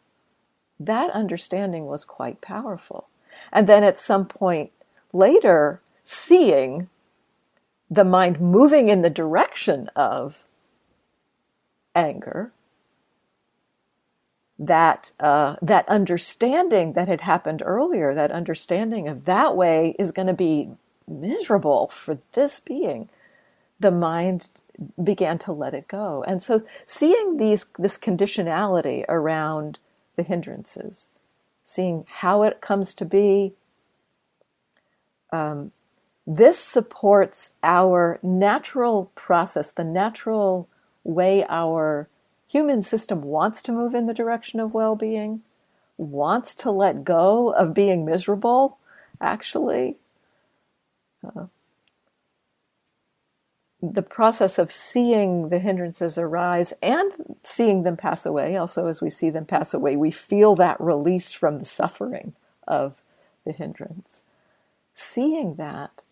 That 0.78 1.10
understanding 1.12 1.86
was 1.86 2.04
quite 2.04 2.42
powerful. 2.42 3.08
And 3.52 3.68
then 3.68 3.84
at 3.84 3.98
some 3.98 4.26
point 4.26 4.72
later, 5.14 5.80
seeing 6.04 6.90
the 7.90 8.04
mind 8.04 8.40
moving 8.40 8.90
in 8.90 9.02
the 9.02 9.10
direction 9.10 9.90
of 9.96 10.46
anger 11.94 12.52
that 14.58 15.12
uh, 15.20 15.56
that 15.62 15.88
understanding 15.88 16.94
that 16.94 17.08
had 17.08 17.20
happened 17.20 17.62
earlier, 17.64 18.14
that 18.14 18.32
understanding 18.32 19.08
of 19.08 19.24
that 19.24 19.56
way 19.56 19.94
is 19.98 20.12
going 20.12 20.26
to 20.26 20.34
be 20.34 20.70
miserable 21.06 21.88
for 21.88 22.18
this 22.32 22.60
being, 22.60 23.08
the 23.78 23.90
mind 23.90 24.48
began 25.02 25.38
to 25.38 25.52
let 25.52 25.74
it 25.74 25.88
go. 25.88 26.24
And 26.26 26.42
so 26.42 26.62
seeing 26.84 27.36
these 27.36 27.66
this 27.78 27.98
conditionality 27.98 29.04
around 29.08 29.78
the 30.16 30.22
hindrances, 30.22 31.08
seeing 31.62 32.04
how 32.08 32.42
it 32.42 32.60
comes 32.60 32.94
to 32.94 33.04
be, 33.04 33.54
um, 35.32 35.72
this 36.26 36.58
supports 36.58 37.52
our 37.62 38.18
natural 38.22 39.10
process, 39.14 39.70
the 39.70 39.84
natural 39.84 40.68
way 41.04 41.44
our 41.48 42.08
human 42.48 42.82
system 42.82 43.22
wants 43.22 43.62
to 43.62 43.72
move 43.72 43.94
in 43.94 44.06
the 44.06 44.14
direction 44.14 44.58
of 44.58 44.74
well 44.74 44.96
being, 44.96 45.42
wants 45.96 46.54
to 46.56 46.70
let 46.70 47.04
go 47.04 47.52
of 47.52 47.74
being 47.74 48.04
miserable, 48.04 48.78
actually. 49.20 49.96
Uh, 51.24 51.46
the 53.80 54.02
process 54.02 54.58
of 54.58 54.72
seeing 54.72 55.50
the 55.50 55.60
hindrances 55.60 56.18
arise 56.18 56.72
and 56.82 57.12
seeing 57.44 57.84
them 57.84 57.96
pass 57.96 58.26
away, 58.26 58.56
also 58.56 58.86
as 58.86 59.00
we 59.00 59.10
see 59.10 59.30
them 59.30 59.44
pass 59.44 59.72
away, 59.72 59.96
we 59.96 60.10
feel 60.10 60.56
that 60.56 60.80
release 60.80 61.30
from 61.30 61.58
the 61.58 61.64
suffering 61.64 62.34
of 62.66 63.02
the 63.44 63.52
hindrance. 63.52 64.24
Seeing 64.94 65.54
that 65.56 66.02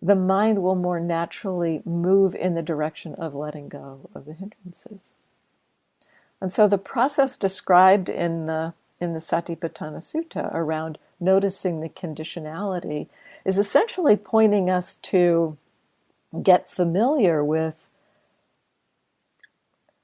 the 0.00 0.14
mind 0.14 0.62
will 0.62 0.76
more 0.76 1.00
naturally 1.00 1.82
move 1.84 2.34
in 2.34 2.54
the 2.54 2.62
direction 2.62 3.14
of 3.16 3.34
letting 3.34 3.68
go 3.68 4.08
of 4.14 4.26
the 4.26 4.34
hindrances. 4.34 5.14
And 6.40 6.52
so 6.52 6.68
the 6.68 6.78
process 6.78 7.36
described 7.36 8.08
in 8.08 8.46
the 8.46 8.74
in 9.00 9.12
the 9.12 9.20
Satipatthana 9.20 9.98
Sutta 9.98 10.52
around 10.52 10.98
noticing 11.20 11.80
the 11.80 11.88
conditionality 11.88 13.06
is 13.44 13.58
essentially 13.58 14.16
pointing 14.16 14.68
us 14.68 14.96
to 14.96 15.56
get 16.42 16.70
familiar 16.70 17.44
with 17.44 17.88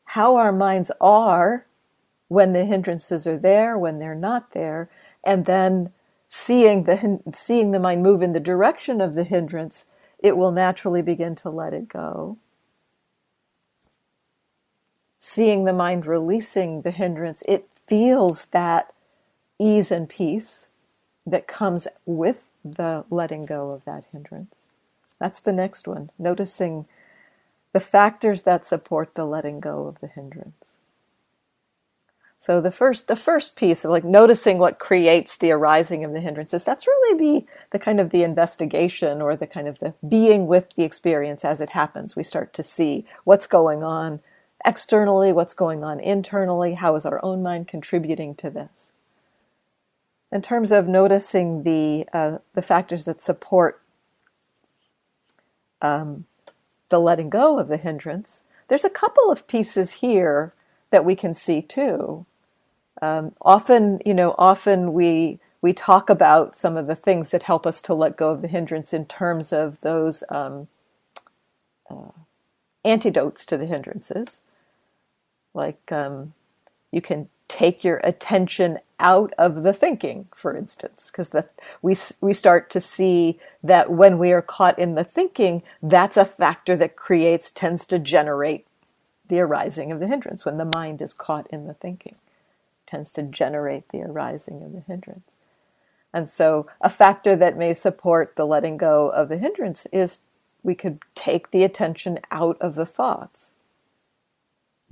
how 0.06 0.36
our 0.36 0.52
minds 0.52 0.92
are 1.00 1.66
when 2.28 2.52
the 2.52 2.64
hindrances 2.64 3.26
are 3.26 3.36
there, 3.36 3.76
when 3.76 3.98
they're 3.98 4.14
not 4.14 4.52
there, 4.52 4.88
and 5.24 5.44
then 5.44 5.92
seeing 6.34 6.82
the 6.82 7.20
seeing 7.32 7.70
the 7.70 7.78
mind 7.78 8.02
move 8.02 8.20
in 8.20 8.32
the 8.32 8.40
direction 8.40 9.00
of 9.00 9.14
the 9.14 9.22
hindrance, 9.22 9.84
it 10.18 10.36
will 10.36 10.50
naturally 10.50 11.00
begin 11.00 11.36
to 11.36 11.48
let 11.48 11.72
it 11.72 11.88
go. 11.88 12.36
Seeing 15.16 15.64
the 15.64 15.72
mind 15.72 16.06
releasing 16.06 16.82
the 16.82 16.90
hindrance, 16.90 17.44
it 17.46 17.68
feels 17.86 18.46
that 18.46 18.92
ease 19.60 19.92
and 19.92 20.08
peace 20.08 20.66
that 21.24 21.46
comes 21.46 21.86
with 22.04 22.46
the 22.64 23.04
letting 23.10 23.46
go 23.46 23.70
of 23.70 23.84
that 23.84 24.06
hindrance. 24.10 24.70
That's 25.20 25.40
the 25.40 25.52
next 25.52 25.86
one. 25.86 26.10
Noticing 26.18 26.86
the 27.72 27.80
factors 27.80 28.42
that 28.42 28.66
support 28.66 29.14
the 29.14 29.24
letting 29.24 29.60
go 29.60 29.86
of 29.86 30.00
the 30.00 30.08
hindrance. 30.08 30.80
So 32.44 32.60
the 32.60 32.70
first 32.70 33.08
the 33.08 33.16
first 33.16 33.56
piece 33.56 33.86
of 33.86 33.90
like 33.90 34.04
noticing 34.04 34.58
what 34.58 34.78
creates 34.78 35.34
the 35.34 35.50
arising 35.50 36.04
of 36.04 36.12
the 36.12 36.20
hindrances, 36.20 36.62
that's 36.62 36.86
really 36.86 37.18
the 37.18 37.46
the 37.70 37.78
kind 37.78 37.98
of 37.98 38.10
the 38.10 38.22
investigation 38.22 39.22
or 39.22 39.34
the 39.34 39.46
kind 39.46 39.66
of 39.66 39.78
the 39.78 39.94
being 40.06 40.46
with 40.46 40.68
the 40.76 40.84
experience 40.84 41.42
as 41.42 41.62
it 41.62 41.70
happens. 41.70 42.14
We 42.14 42.22
start 42.22 42.52
to 42.52 42.62
see 42.62 43.06
what's 43.24 43.46
going 43.46 43.82
on 43.82 44.20
externally, 44.62 45.32
what's 45.32 45.54
going 45.54 45.82
on 45.82 45.98
internally, 46.00 46.74
how 46.74 46.96
is 46.96 47.06
our 47.06 47.18
own 47.24 47.42
mind 47.42 47.66
contributing 47.66 48.34
to 48.34 48.50
this. 48.50 48.92
In 50.30 50.42
terms 50.42 50.70
of 50.70 50.86
noticing 50.86 51.62
the 51.62 52.06
uh, 52.12 52.38
the 52.52 52.60
factors 52.60 53.06
that 53.06 53.22
support 53.22 53.80
um, 55.80 56.26
the 56.90 57.00
letting 57.00 57.30
go 57.30 57.58
of 57.58 57.68
the 57.68 57.78
hindrance, 57.78 58.42
there's 58.68 58.84
a 58.84 58.90
couple 58.90 59.32
of 59.32 59.46
pieces 59.46 59.92
here 59.92 60.52
that 60.90 61.06
we 61.06 61.16
can 61.16 61.32
see 61.32 61.62
too. 61.62 62.26
Um, 63.04 63.34
often, 63.42 64.00
you 64.06 64.14
know, 64.14 64.34
often 64.38 64.94
we 64.94 65.38
we 65.60 65.74
talk 65.74 66.08
about 66.08 66.56
some 66.56 66.78
of 66.78 66.86
the 66.86 66.94
things 66.94 67.30
that 67.30 67.42
help 67.44 67.66
us 67.66 67.82
to 67.82 67.94
let 67.94 68.16
go 68.16 68.30
of 68.30 68.40
the 68.42 68.48
hindrance 68.48 68.94
in 68.94 69.04
terms 69.06 69.52
of 69.52 69.80
those 69.82 70.24
um, 70.30 70.68
uh, 71.90 72.12
antidotes 72.84 73.44
to 73.46 73.58
the 73.58 73.66
hindrances. 73.66 74.42
Like 75.52 75.92
um, 75.92 76.32
you 76.92 77.02
can 77.02 77.28
take 77.46 77.84
your 77.84 78.00
attention 78.04 78.78
out 78.98 79.34
of 79.36 79.64
the 79.64 79.74
thinking, 79.74 80.28
for 80.34 80.56
instance, 80.56 81.10
because 81.12 81.30
we 81.82 81.96
we 82.22 82.32
start 82.32 82.70
to 82.70 82.80
see 82.80 83.38
that 83.62 83.90
when 83.90 84.18
we 84.18 84.32
are 84.32 84.42
caught 84.42 84.78
in 84.78 84.94
the 84.94 85.04
thinking, 85.04 85.62
that's 85.82 86.16
a 86.16 86.24
factor 86.24 86.74
that 86.76 86.96
creates 86.96 87.52
tends 87.52 87.86
to 87.88 87.98
generate 87.98 88.66
the 89.28 89.40
arising 89.40 89.92
of 89.92 90.00
the 90.00 90.08
hindrance 90.08 90.46
when 90.46 90.56
the 90.56 90.64
mind 90.64 91.02
is 91.02 91.12
caught 91.12 91.46
in 91.50 91.66
the 91.66 91.74
thinking 91.74 92.16
tends 92.86 93.12
to 93.14 93.22
generate 93.22 93.88
the 93.88 94.02
arising 94.02 94.62
of 94.62 94.72
the 94.72 94.80
hindrance. 94.80 95.36
And 96.12 96.30
so, 96.30 96.66
a 96.80 96.88
factor 96.88 97.34
that 97.34 97.56
may 97.56 97.74
support 97.74 98.36
the 98.36 98.46
letting 98.46 98.76
go 98.76 99.08
of 99.08 99.28
the 99.28 99.38
hindrance 99.38 99.86
is 99.92 100.20
we 100.62 100.74
could 100.74 101.00
take 101.14 101.50
the 101.50 101.64
attention 101.64 102.20
out 102.30 102.56
of 102.60 102.76
the 102.76 102.86
thoughts, 102.86 103.52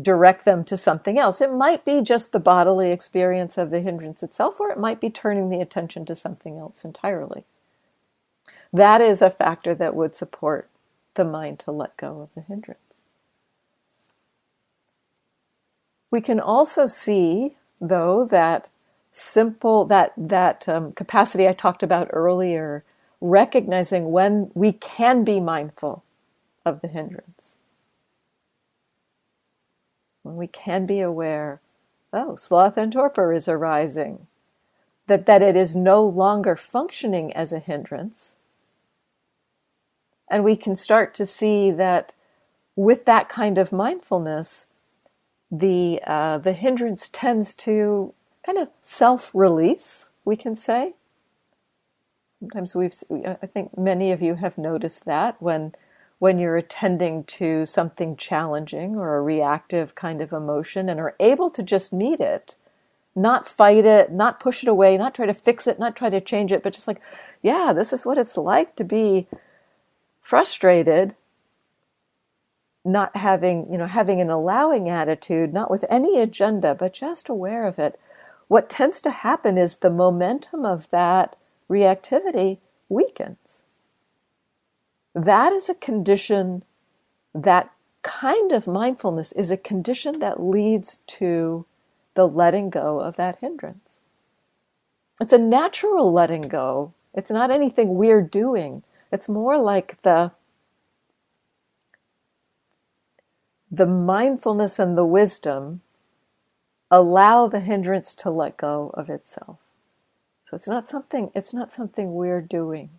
direct 0.00 0.44
them 0.44 0.64
to 0.64 0.76
something 0.76 1.18
else. 1.18 1.40
It 1.40 1.52
might 1.52 1.84
be 1.84 2.02
just 2.02 2.32
the 2.32 2.40
bodily 2.40 2.90
experience 2.90 3.56
of 3.56 3.70
the 3.70 3.80
hindrance 3.80 4.22
itself, 4.22 4.60
or 4.60 4.70
it 4.70 4.78
might 4.78 5.00
be 5.00 5.10
turning 5.10 5.48
the 5.48 5.60
attention 5.60 6.04
to 6.06 6.16
something 6.16 6.58
else 6.58 6.84
entirely. 6.84 7.44
That 8.72 9.00
is 9.00 9.22
a 9.22 9.30
factor 9.30 9.74
that 9.74 9.94
would 9.94 10.16
support 10.16 10.68
the 11.14 11.24
mind 11.24 11.58
to 11.60 11.70
let 11.70 11.96
go 11.96 12.20
of 12.22 12.30
the 12.34 12.40
hindrance. 12.40 12.80
We 16.10 16.20
can 16.20 16.40
also 16.40 16.86
see 16.86 17.56
though, 17.82 18.24
that 18.26 18.70
simple, 19.10 19.84
that, 19.86 20.14
that 20.16 20.68
um, 20.68 20.92
capacity 20.92 21.46
I 21.46 21.52
talked 21.52 21.82
about 21.82 22.08
earlier, 22.12 22.84
recognizing 23.20 24.12
when 24.12 24.50
we 24.54 24.72
can 24.72 25.24
be 25.24 25.40
mindful 25.40 26.04
of 26.64 26.80
the 26.80 26.88
hindrance. 26.88 27.58
When 30.22 30.36
we 30.36 30.46
can 30.46 30.86
be 30.86 31.00
aware, 31.00 31.60
oh, 32.12 32.36
sloth 32.36 32.76
and 32.76 32.92
torpor 32.92 33.32
is 33.32 33.48
arising, 33.48 34.28
that, 35.08 35.26
that 35.26 35.42
it 35.42 35.56
is 35.56 35.76
no 35.76 36.04
longer 36.04 36.56
functioning 36.56 37.32
as 37.34 37.52
a 37.52 37.58
hindrance. 37.58 38.36
And 40.30 40.44
we 40.44 40.56
can 40.56 40.76
start 40.76 41.12
to 41.14 41.26
see 41.26 41.70
that 41.72 42.14
with 42.76 43.04
that 43.04 43.28
kind 43.28 43.58
of 43.58 43.72
mindfulness, 43.72 44.66
the 45.52 46.00
uh, 46.06 46.38
the 46.38 46.54
hindrance 46.54 47.10
tends 47.10 47.54
to 47.54 48.14
kind 48.44 48.58
of 48.58 48.68
self-release, 48.80 50.08
we 50.24 50.34
can 50.34 50.56
say. 50.56 50.94
Sometimes 52.40 52.74
we've, 52.74 52.94
I 53.24 53.46
think 53.46 53.78
many 53.78 54.10
of 54.10 54.20
you 54.22 54.34
have 54.36 54.58
noticed 54.58 55.04
that 55.04 55.40
when 55.40 55.74
when 56.18 56.38
you're 56.38 56.56
attending 56.56 57.24
to 57.24 57.66
something 57.66 58.16
challenging 58.16 58.96
or 58.96 59.16
a 59.16 59.22
reactive 59.22 59.94
kind 59.94 60.22
of 60.22 60.32
emotion 60.32 60.88
and 60.88 60.98
are 61.00 61.16
able 61.20 61.50
to 61.50 61.62
just 61.62 61.92
meet 61.92 62.20
it, 62.20 62.54
not 63.14 63.46
fight 63.46 63.84
it, 63.84 64.12
not 64.12 64.40
push 64.40 64.62
it 64.62 64.68
away, 64.68 64.96
not 64.96 65.14
try 65.14 65.26
to 65.26 65.34
fix 65.34 65.66
it, 65.66 65.80
not 65.80 65.96
try 65.96 66.08
to 66.08 66.20
change 66.20 66.52
it, 66.52 66.62
but 66.62 66.72
just 66.72 66.86
like, 66.86 67.00
yeah, 67.42 67.72
this 67.74 67.92
is 67.92 68.06
what 68.06 68.18
it's 68.18 68.36
like 68.36 68.76
to 68.76 68.84
be 68.84 69.26
frustrated 70.20 71.14
not 72.84 73.16
having, 73.16 73.70
you 73.70 73.78
know, 73.78 73.86
having 73.86 74.20
an 74.20 74.30
allowing 74.30 74.88
attitude, 74.88 75.52
not 75.52 75.70
with 75.70 75.84
any 75.88 76.20
agenda, 76.20 76.74
but 76.74 76.92
just 76.92 77.28
aware 77.28 77.66
of 77.66 77.78
it, 77.78 77.98
what 78.48 78.68
tends 78.68 79.00
to 79.02 79.10
happen 79.10 79.56
is 79.56 79.76
the 79.78 79.90
momentum 79.90 80.64
of 80.64 80.90
that 80.90 81.36
reactivity 81.70 82.58
weakens. 82.88 83.64
That 85.14 85.52
is 85.52 85.68
a 85.68 85.74
condition, 85.74 86.64
that 87.34 87.70
kind 88.02 88.52
of 88.52 88.66
mindfulness 88.66 89.32
is 89.32 89.50
a 89.50 89.56
condition 89.56 90.18
that 90.18 90.42
leads 90.42 90.98
to 91.06 91.64
the 92.14 92.26
letting 92.26 92.68
go 92.68 93.00
of 93.00 93.16
that 93.16 93.38
hindrance. 93.38 94.00
It's 95.20 95.32
a 95.32 95.38
natural 95.38 96.12
letting 96.12 96.42
go. 96.42 96.92
It's 97.14 97.30
not 97.30 97.54
anything 97.54 97.94
we're 97.94 98.22
doing. 98.22 98.82
It's 99.12 99.28
more 99.28 99.58
like 99.58 100.02
the 100.02 100.32
the 103.72 103.86
mindfulness 103.86 104.78
and 104.78 104.98
the 104.98 105.06
wisdom 105.06 105.80
allow 106.90 107.48
the 107.48 107.60
hindrance 107.60 108.14
to 108.16 108.30
let 108.30 108.58
go 108.58 108.92
of 108.94 109.10
itself. 109.10 109.58
So 110.44 110.56
it's 110.56 110.68
not 110.68 110.86
something 110.86 111.30
it's 111.34 111.54
not 111.54 111.72
something 111.72 112.14
we're 112.14 112.42
doing. 112.42 112.90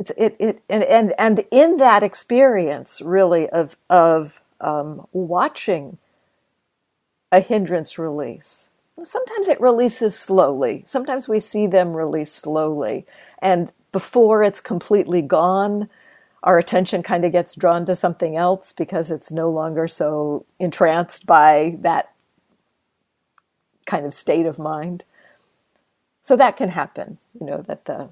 It's 0.00 0.12
it 0.18 0.36
it 0.40 0.62
and 0.68 0.82
and, 0.84 1.14
and 1.18 1.44
in 1.52 1.76
that 1.78 2.02
experience 2.02 3.00
really 3.00 3.48
of 3.50 3.76
of 3.88 4.42
um, 4.60 5.06
watching 5.12 5.98
a 7.32 7.40
hindrance 7.40 7.98
release. 7.98 8.70
Sometimes 9.02 9.48
it 9.48 9.60
releases 9.60 10.16
slowly. 10.16 10.84
Sometimes 10.86 11.28
we 11.28 11.40
see 11.40 11.66
them 11.66 11.94
release 11.94 12.32
slowly. 12.32 13.06
And 13.40 13.72
before 13.92 14.42
it's 14.44 14.60
completely 14.60 15.22
gone, 15.22 15.88
our 16.44 16.58
attention 16.58 17.02
kind 17.02 17.24
of 17.24 17.32
gets 17.32 17.56
drawn 17.56 17.86
to 17.86 17.96
something 17.96 18.36
else 18.36 18.72
because 18.72 19.10
it's 19.10 19.32
no 19.32 19.50
longer 19.50 19.88
so 19.88 20.44
entranced 20.60 21.26
by 21.26 21.76
that 21.80 22.12
kind 23.86 24.06
of 24.06 24.14
state 24.14 24.46
of 24.46 24.58
mind. 24.58 25.04
So 26.22 26.36
that 26.36 26.56
can 26.56 26.70
happen, 26.70 27.18
you 27.38 27.46
know, 27.46 27.62
that 27.62 27.84
the 27.84 28.08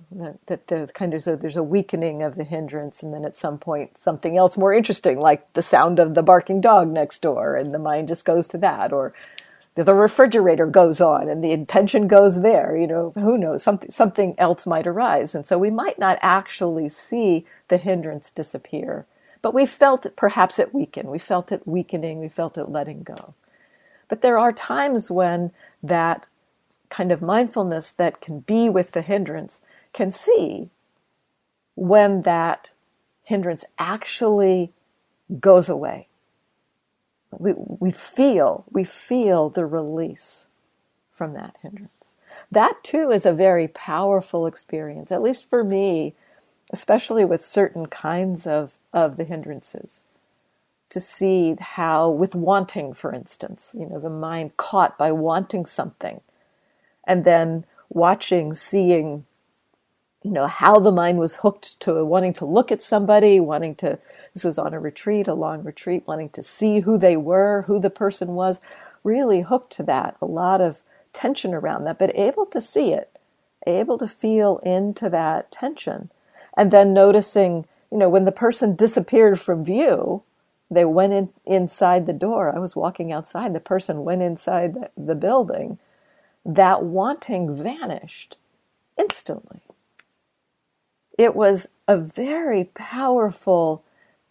that 0.46 0.66
the 0.66 0.90
kind 0.92 1.14
of 1.14 1.22
so 1.22 1.34
there's 1.36 1.56
a 1.56 1.62
weakening 1.62 2.22
of 2.22 2.36
the 2.36 2.44
hindrance, 2.44 3.02
and 3.02 3.14
then 3.14 3.24
at 3.24 3.38
some 3.38 3.56
point 3.58 3.96
something 3.96 4.36
else 4.36 4.58
more 4.58 4.74
interesting, 4.74 5.18
like 5.18 5.50
the 5.54 5.62
sound 5.62 5.98
of 5.98 6.14
the 6.14 6.22
barking 6.22 6.60
dog 6.60 6.88
next 6.88 7.22
door, 7.22 7.56
and 7.56 7.72
the 7.72 7.78
mind 7.78 8.08
just 8.08 8.26
goes 8.26 8.48
to 8.48 8.58
that, 8.58 8.92
or 8.92 9.14
the 9.74 9.94
refrigerator 9.94 10.66
goes 10.66 11.00
on 11.00 11.28
and 11.28 11.42
the 11.42 11.52
intention 11.52 12.06
goes 12.06 12.42
there 12.42 12.76
you 12.76 12.86
know 12.86 13.10
who 13.14 13.38
knows 13.38 13.62
something 13.62 13.90
something 13.90 14.34
else 14.38 14.66
might 14.66 14.86
arise. 14.86 15.34
And 15.34 15.46
so 15.46 15.58
we 15.58 15.70
might 15.70 15.98
not 15.98 16.18
actually 16.22 16.88
see 16.88 17.46
the 17.68 17.78
hindrance 17.78 18.30
disappear 18.30 19.06
but 19.40 19.54
we 19.54 19.66
felt 19.66 20.06
it 20.06 20.16
perhaps 20.16 20.58
it 20.58 20.74
weaken 20.74 21.08
we 21.08 21.18
felt 21.18 21.52
it 21.52 21.66
weakening. 21.66 22.20
We 22.20 22.28
felt 22.28 22.58
it 22.58 22.68
letting 22.68 23.02
go. 23.02 23.34
But 24.08 24.20
there 24.20 24.38
are 24.38 24.52
times 24.52 25.10
when 25.10 25.52
that 25.82 26.26
kind 26.90 27.10
of 27.10 27.22
mindfulness 27.22 27.92
that 27.92 28.20
can 28.20 28.40
be 28.40 28.68
with 28.68 28.92
the 28.92 29.00
hindrance 29.00 29.62
can 29.94 30.12
see 30.12 30.68
when 31.74 32.22
that 32.22 32.72
hindrance 33.24 33.64
actually 33.78 34.72
goes 35.40 35.70
away 35.70 36.08
we, 37.38 37.54
we 37.56 37.90
feel 37.92 38.64
we 38.72 38.84
feel 38.84 39.50
the 39.50 39.66
release 39.66 40.46
from 41.12 41.34
that 41.34 41.56
hindrance. 41.62 42.14
That 42.50 42.84
too 42.84 43.10
is 43.10 43.26
a 43.26 43.32
very 43.32 43.68
powerful 43.68 44.46
experience 44.46 45.12
at 45.12 45.22
least 45.22 45.48
for 45.50 45.64
me 45.64 46.14
especially 46.72 47.24
with 47.24 47.42
certain 47.42 47.86
kinds 47.86 48.46
of 48.46 48.78
of 48.92 49.16
the 49.16 49.24
hindrances 49.24 50.04
to 50.90 51.00
see 51.00 51.56
how 51.60 52.10
with 52.10 52.34
wanting 52.34 52.94
for 52.94 53.14
instance 53.14 53.74
you 53.78 53.86
know 53.86 54.00
the 54.00 54.10
mind 54.10 54.56
caught 54.56 54.98
by 54.98 55.12
wanting 55.12 55.66
something 55.66 56.20
and 57.06 57.24
then 57.24 57.64
watching 57.90 58.54
seeing 58.54 59.26
you 60.24 60.30
know 60.32 60.46
how 60.46 60.78
the 60.80 60.92
mind 60.92 61.18
was 61.18 61.36
hooked 61.36 61.80
to 61.80 62.04
wanting 62.04 62.32
to 62.32 62.46
look 62.46 62.72
at 62.72 62.82
somebody 62.82 63.40
wanting 63.40 63.74
to 63.74 63.98
this 64.34 64.44
was 64.44 64.58
on 64.58 64.74
a 64.74 64.80
retreat 64.80 65.28
a 65.28 65.34
long 65.34 65.62
retreat 65.64 66.04
wanting 66.06 66.30
to 66.30 66.42
see 66.42 66.80
who 66.80 66.98
they 66.98 67.16
were 67.16 67.62
who 67.66 67.80
the 67.80 67.90
person 67.90 68.30
was 68.34 68.60
really 69.04 69.42
hooked 69.42 69.72
to 69.72 69.82
that 69.82 70.16
a 70.22 70.26
lot 70.26 70.60
of 70.60 70.82
tension 71.12 71.54
around 71.54 71.84
that 71.84 71.98
but 71.98 72.16
able 72.16 72.46
to 72.46 72.60
see 72.60 72.92
it 72.92 73.18
able 73.66 73.98
to 73.98 74.08
feel 74.08 74.58
into 74.58 75.10
that 75.10 75.50
tension 75.52 76.10
and 76.56 76.70
then 76.70 76.92
noticing 76.94 77.66
you 77.92 77.98
know, 77.98 78.08
when 78.08 78.24
the 78.24 78.32
person 78.32 78.76
disappeared 78.76 79.40
from 79.40 79.64
view, 79.64 80.22
they 80.70 80.84
went 80.86 81.12
in, 81.12 81.28
inside 81.44 82.06
the 82.06 82.14
door. 82.14 82.54
I 82.54 82.58
was 82.58 82.74
walking 82.74 83.12
outside. 83.12 83.54
The 83.54 83.60
person 83.60 84.04
went 84.04 84.22
inside 84.22 84.74
the, 84.74 84.90
the 84.96 85.14
building. 85.14 85.78
That 86.44 86.84
wanting 86.84 87.54
vanished 87.54 88.38
instantly. 88.98 89.60
It 91.18 91.34
was 91.34 91.68
a 91.86 91.98
very 91.98 92.64
powerful 92.74 93.84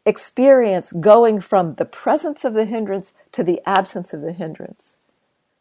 experience 0.06 0.92
going 0.92 1.40
from 1.40 1.76
the 1.76 1.86
presence 1.86 2.44
of 2.44 2.54
the 2.54 2.66
hindrance 2.66 3.14
to 3.34 3.44
the 3.44 3.62
absence 3.66 4.14
of 4.14 4.22
the 4.22 4.34
hindrance 4.34 4.98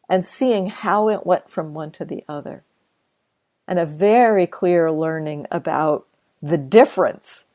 and 0.09 0.25
seeing 0.25 0.67
how 0.67 1.09
it 1.09 1.25
went 1.25 1.49
from 1.49 1.73
one 1.73 1.91
to 1.91 2.05
the 2.05 2.23
other. 2.27 2.63
And 3.67 3.79
a 3.79 3.85
very 3.85 4.47
clear 4.47 4.91
learning 4.91 5.47
about 5.51 6.07
the 6.41 6.57
difference 6.57 7.45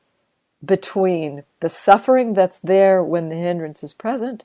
between 0.64 1.44
the 1.60 1.68
suffering 1.68 2.34
that's 2.34 2.60
there 2.60 3.02
when 3.02 3.28
the 3.28 3.36
hindrance 3.36 3.82
is 3.82 3.92
present 3.92 4.44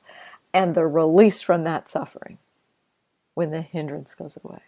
and 0.52 0.74
the 0.74 0.86
release 0.86 1.40
from 1.40 1.62
that 1.62 1.88
suffering 1.88 2.38
when 3.34 3.50
the 3.50 3.62
hindrance 3.62 4.14
goes 4.14 4.38
away. 4.44 4.60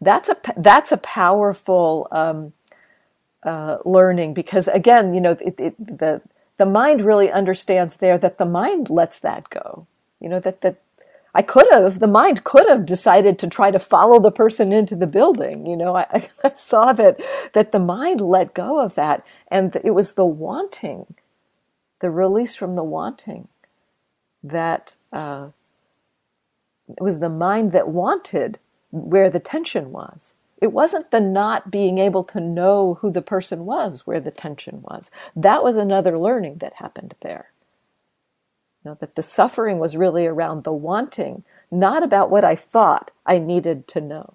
That's 0.00 0.28
a 0.28 0.36
that's 0.56 0.92
a 0.92 0.96
powerful 0.98 2.08
um, 2.10 2.52
uh, 3.44 3.78
learning 3.84 4.34
because 4.34 4.68
again, 4.68 5.14
you 5.14 5.20
know, 5.20 5.32
it, 5.40 5.54
it, 5.58 5.98
the 5.98 6.22
the 6.56 6.66
mind 6.66 7.02
really 7.02 7.30
understands 7.30 7.98
there 7.98 8.18
that 8.18 8.38
the 8.38 8.46
mind 8.46 8.90
lets 8.90 9.18
that 9.20 9.50
go. 9.50 9.86
You 10.20 10.28
know 10.30 10.40
that 10.40 10.60
that 10.62 10.76
I 11.34 11.42
could 11.42 11.66
have, 11.72 11.98
the 11.98 12.06
mind 12.06 12.44
could 12.44 12.68
have 12.68 12.86
decided 12.86 13.38
to 13.40 13.48
try 13.48 13.72
to 13.72 13.78
follow 13.80 14.20
the 14.20 14.30
person 14.30 14.72
into 14.72 14.94
the 14.94 15.08
building. 15.08 15.66
You 15.66 15.76
know, 15.76 15.96
I, 15.96 16.30
I 16.44 16.52
saw 16.54 16.92
that, 16.92 17.20
that 17.54 17.72
the 17.72 17.80
mind 17.80 18.20
let 18.20 18.54
go 18.54 18.78
of 18.80 18.94
that 18.94 19.26
and 19.48 19.76
it 19.82 19.90
was 19.90 20.14
the 20.14 20.24
wanting, 20.24 21.14
the 22.00 22.10
release 22.10 22.54
from 22.54 22.76
the 22.76 22.84
wanting 22.84 23.48
that, 24.42 24.94
uh, 25.12 25.48
it 26.88 27.02
was 27.02 27.20
the 27.20 27.30
mind 27.30 27.72
that 27.72 27.88
wanted 27.88 28.58
where 28.90 29.30
the 29.30 29.40
tension 29.40 29.90
was. 29.90 30.36
It 30.64 30.72
wasn't 30.72 31.10
the 31.10 31.20
not 31.20 31.70
being 31.70 31.98
able 31.98 32.24
to 32.24 32.40
know 32.40 32.94
who 33.02 33.10
the 33.10 33.20
person 33.20 33.66
was 33.66 34.06
where 34.06 34.18
the 34.18 34.30
tension 34.30 34.80
was. 34.80 35.10
That 35.36 35.62
was 35.62 35.76
another 35.76 36.18
learning 36.18 36.56
that 36.60 36.76
happened 36.76 37.14
there. 37.20 37.50
You 38.82 38.92
know, 38.92 38.96
that 39.00 39.14
the 39.14 39.22
suffering 39.22 39.78
was 39.78 39.94
really 39.94 40.26
around 40.26 40.64
the 40.64 40.72
wanting, 40.72 41.44
not 41.70 42.02
about 42.02 42.30
what 42.30 42.44
I 42.44 42.56
thought 42.56 43.10
I 43.26 43.36
needed 43.36 43.86
to 43.88 44.00
know. 44.00 44.32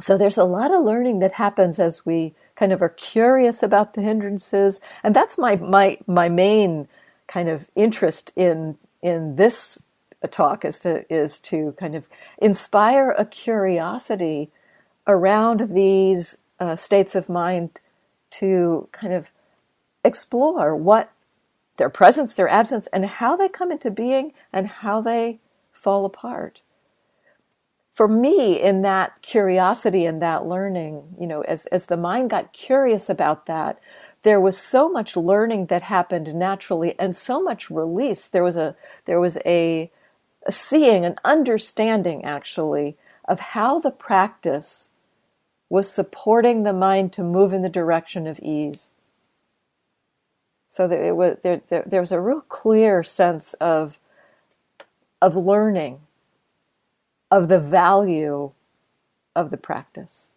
So 0.00 0.16
there's 0.16 0.38
a 0.38 0.44
lot 0.44 0.72
of 0.72 0.82
learning 0.82 1.18
that 1.18 1.32
happens 1.32 1.78
as 1.78 2.06
we 2.06 2.34
kind 2.56 2.72
of 2.72 2.80
are 2.80 2.88
curious 2.88 3.62
about 3.62 3.94
the 3.94 4.02
hindrances, 4.02 4.80
and 5.02 5.14
that's 5.14 5.36
my 5.36 5.56
my 5.56 5.98
my 6.06 6.30
main 6.30 6.88
kind 7.28 7.50
of 7.50 7.70
interest 7.76 8.32
in 8.36 8.78
in 9.02 9.36
this 9.36 9.82
talk 10.26 10.64
is 10.64 10.80
to 10.80 11.04
is 11.12 11.38
to 11.40 11.74
kind 11.78 11.94
of 11.94 12.08
inspire 12.38 13.12
a 13.12 13.24
curiosity 13.24 14.50
around 15.06 15.70
these 15.70 16.38
uh, 16.58 16.74
states 16.74 17.14
of 17.14 17.28
mind 17.28 17.80
to 18.30 18.88
kind 18.90 19.12
of 19.12 19.30
explore 20.04 20.74
what 20.74 21.12
their 21.76 21.88
presence, 21.88 22.34
their 22.34 22.48
absence, 22.48 22.88
and 22.92 23.06
how 23.06 23.36
they 23.36 23.48
come 23.48 23.70
into 23.70 23.90
being 23.90 24.32
and 24.52 24.66
how 24.66 25.00
they 25.00 25.38
fall 25.70 26.04
apart. 26.04 26.62
For 27.92 28.06
me, 28.08 28.60
in 28.60 28.82
that 28.82 29.22
curiosity 29.22 30.04
and 30.04 30.22
that 30.22 30.46
learning, 30.46 31.16
you 31.18 31.26
know, 31.26 31.40
as, 31.42 31.66
as 31.66 31.86
the 31.86 31.96
mind 31.96 32.30
got 32.30 32.52
curious 32.52 33.08
about 33.08 33.46
that, 33.46 33.78
there 34.22 34.40
was 34.40 34.58
so 34.58 34.88
much 34.88 35.16
learning 35.16 35.66
that 35.66 35.82
happened 35.82 36.34
naturally 36.34 36.94
and 36.98 37.16
so 37.16 37.42
much 37.42 37.70
release. 37.70 38.26
There 38.26 38.44
was 38.44 38.56
a 38.56 38.76
there 39.06 39.20
was 39.20 39.38
a, 39.46 39.90
a 40.46 40.52
seeing, 40.52 41.04
an 41.04 41.16
understanding 41.24 42.24
actually 42.24 42.96
of 43.26 43.40
how 43.40 43.78
the 43.78 43.90
practice 43.90 44.90
was 45.68 45.90
supporting 45.90 46.62
the 46.62 46.72
mind 46.72 47.12
to 47.12 47.22
move 47.22 47.52
in 47.52 47.62
the 47.62 47.68
direction 47.68 48.26
of 48.26 48.40
ease. 48.40 48.92
So 50.66 50.86
that 50.88 51.00
it 51.00 51.16
was 51.16 51.38
there, 51.42 51.60
there, 51.68 51.84
there 51.86 52.00
was 52.00 52.12
a 52.12 52.20
real 52.20 52.42
clear 52.42 53.02
sense 53.02 53.54
of 53.54 53.98
of 55.20 55.34
learning 55.34 56.00
of 57.30 57.48
the 57.48 57.58
value 57.58 58.52
of 59.34 59.50
the 59.50 59.56
practice 59.56 60.30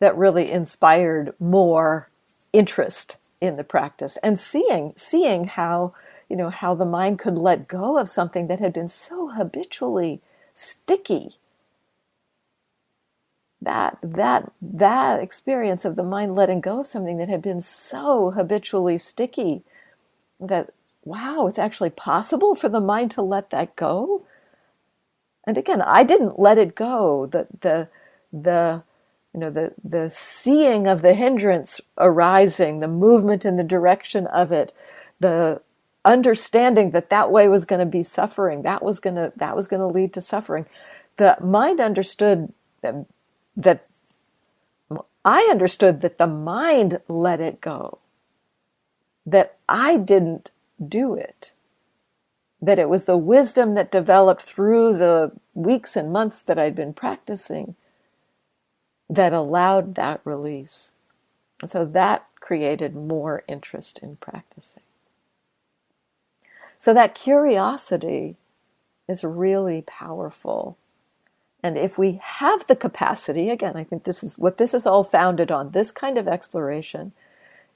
that 0.00 0.16
really 0.16 0.50
inspired 0.50 1.34
more 1.38 2.08
interest 2.52 3.16
in 3.40 3.56
the 3.56 3.64
practice. 3.64 4.18
And 4.22 4.40
seeing 4.40 4.94
seeing 4.96 5.44
how 5.44 5.94
you 6.30 6.36
know 6.36 6.50
how 6.50 6.74
the 6.76 6.86
mind 6.86 7.20
could 7.20 7.38
let 7.38 7.68
go 7.68 7.98
of 7.98 8.10
something 8.10 8.48
that 8.48 8.60
had 8.60 8.72
been 8.74 8.88
so 8.88 9.30
habitually 9.30 10.22
sticky. 10.54 11.38
That 13.62 13.98
that 14.02 14.52
that 14.62 15.20
experience 15.22 15.84
of 15.84 15.96
the 15.96 16.02
mind 16.04 16.34
letting 16.34 16.62
go 16.62 16.80
of 16.80 16.86
something 16.86 17.18
that 17.18 17.28
had 17.28 17.42
been 17.42 17.60
so 17.60 18.30
habitually 18.32 18.98
sticky 18.98 19.64
that 20.40 20.70
wow 21.04 21.46
it's 21.48 21.58
actually 21.58 21.90
possible 21.90 22.54
for 22.54 22.68
the 22.70 22.80
mind 22.80 23.10
to 23.12 23.22
let 23.22 23.50
that 23.50 23.76
go? 23.76 24.26
And 25.46 25.58
again 25.58 25.82
i 25.82 26.04
didn't 26.04 26.38
let 26.38 26.58
it 26.58 26.74
go. 26.74 27.26
The 27.26 27.48
the 27.60 27.88
the 28.32 28.82
you 29.34 29.40
know 29.40 29.50
the 29.50 29.74
the 29.84 30.10
seeing 30.10 30.86
of 30.86 31.02
the 31.02 31.14
hindrance 31.14 31.80
arising 31.98 32.80
the 32.80 32.88
movement 32.88 33.44
in 33.44 33.56
the 33.56 33.64
direction 33.64 34.26
of 34.28 34.52
it 34.52 34.72
the 35.20 35.62
understanding 36.04 36.92
that 36.92 37.10
that 37.10 37.30
way 37.30 37.48
was 37.48 37.64
going 37.64 37.80
to 37.80 37.86
be 37.86 38.02
suffering 38.02 38.62
that 38.62 38.82
was 38.82 39.00
going 39.00 39.16
to 39.16 39.30
that 39.36 39.54
was 39.54 39.68
going 39.68 39.80
to 39.80 39.86
lead 39.86 40.12
to 40.14 40.20
suffering 40.20 40.64
the 41.16 41.36
mind 41.42 41.80
understood 41.80 42.52
that 42.82 43.84
I 45.24 45.48
understood 45.50 46.00
that 46.00 46.18
the 46.18 46.26
mind 46.26 47.00
let 47.08 47.40
it 47.40 47.60
go, 47.60 47.98
that 49.26 49.56
I 49.68 49.96
didn't 49.98 50.50
do 50.86 51.14
it, 51.14 51.52
that 52.62 52.78
it 52.78 52.88
was 52.88 53.04
the 53.04 53.18
wisdom 53.18 53.74
that 53.74 53.92
developed 53.92 54.42
through 54.42 54.96
the 54.96 55.32
weeks 55.54 55.94
and 55.94 56.12
months 56.12 56.42
that 56.42 56.58
I'd 56.58 56.74
been 56.74 56.94
practicing 56.94 57.74
that 59.08 59.32
allowed 59.32 59.94
that 59.96 60.20
release. 60.24 60.92
And 61.60 61.70
so 61.70 61.84
that 61.84 62.26
created 62.40 62.94
more 62.94 63.42
interest 63.46 63.98
in 63.98 64.16
practicing. 64.16 64.82
So 66.80 66.94
that 66.94 67.14
curiosity 67.14 68.36
is 69.08 69.24
really 69.24 69.82
powerful 69.82 70.76
and 71.62 71.76
if 71.76 71.98
we 71.98 72.20
have 72.22 72.66
the 72.66 72.76
capacity, 72.76 73.50
again, 73.50 73.76
I 73.76 73.84
think 73.84 74.04
this 74.04 74.22
is 74.22 74.38
what 74.38 74.58
this 74.58 74.74
is 74.74 74.86
all 74.86 75.04
founded 75.04 75.50
on. 75.50 75.72
This 75.72 75.90
kind 75.90 76.18
of 76.18 76.28
exploration 76.28 77.12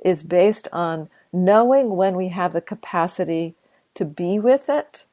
is 0.05 0.23
based 0.23 0.69
on 0.73 1.09
knowing 1.33 1.97
when 1.97 2.17
we 2.17 2.29
have 2.29 2.53
the 2.53 2.62
capacity 2.62 3.55
to 3.95 4.05
be 4.05 4.38
with 4.38 4.69
it 4.71 5.05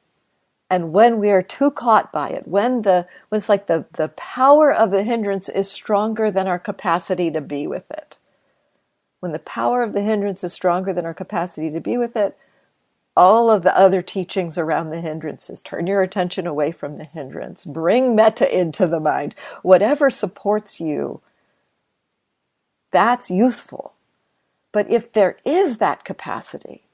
and 0.70 0.92
when 0.92 1.18
we 1.18 1.30
are 1.30 1.42
too 1.42 1.70
caught 1.70 2.12
by 2.12 2.30
it, 2.30 2.48
when 2.48 2.82
the 2.82 3.06
when 3.28 3.38
it's 3.38 3.48
like 3.48 3.66
the, 3.66 3.86
the 3.92 4.08
power 4.08 4.72
of 4.72 4.90
the 4.90 5.04
hindrance 5.04 5.48
is 5.48 5.70
stronger 5.70 6.30
than 6.30 6.48
our 6.48 6.58
capacity 6.58 7.30
to 7.30 7.40
be 7.42 7.66
with 7.66 7.90
it. 7.90 8.18
When 9.20 9.32
the 9.32 9.38
power 9.40 9.82
of 9.82 9.92
the 9.94 10.02
hindrance 10.02 10.44
is 10.44 10.52
stronger 10.52 10.92
than 10.92 11.06
our 11.06 11.14
capacity 11.14 11.70
to 11.70 11.80
be 11.80 11.98
with 11.98 12.16
it, 12.16 12.38
all 13.16 13.50
of 13.50 13.62
the 13.62 13.76
other 13.76 14.02
teachings 14.02 14.58
around 14.58 14.90
the 14.90 15.00
hindrances. 15.00 15.62
Turn 15.62 15.86
your 15.86 16.02
attention 16.02 16.46
away 16.46 16.72
from 16.72 16.98
the 16.98 17.04
hindrance. 17.04 17.64
Bring 17.64 18.16
metta 18.16 18.58
into 18.58 18.86
the 18.86 19.00
mind. 19.00 19.34
Whatever 19.62 20.10
supports 20.10 20.80
you, 20.80 21.20
that's 22.92 23.30
useful. 23.30 23.94
But 24.72 24.90
if 24.90 25.12
there 25.12 25.38
is 25.44 25.78
that 25.78 26.04
capacity, 26.04 26.84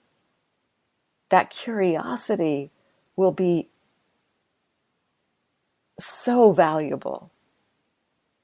that 1.31 1.51
curiosity 1.51 2.71
will 3.17 3.33
be 3.33 3.69
so 6.01 6.53
valuable 6.53 7.31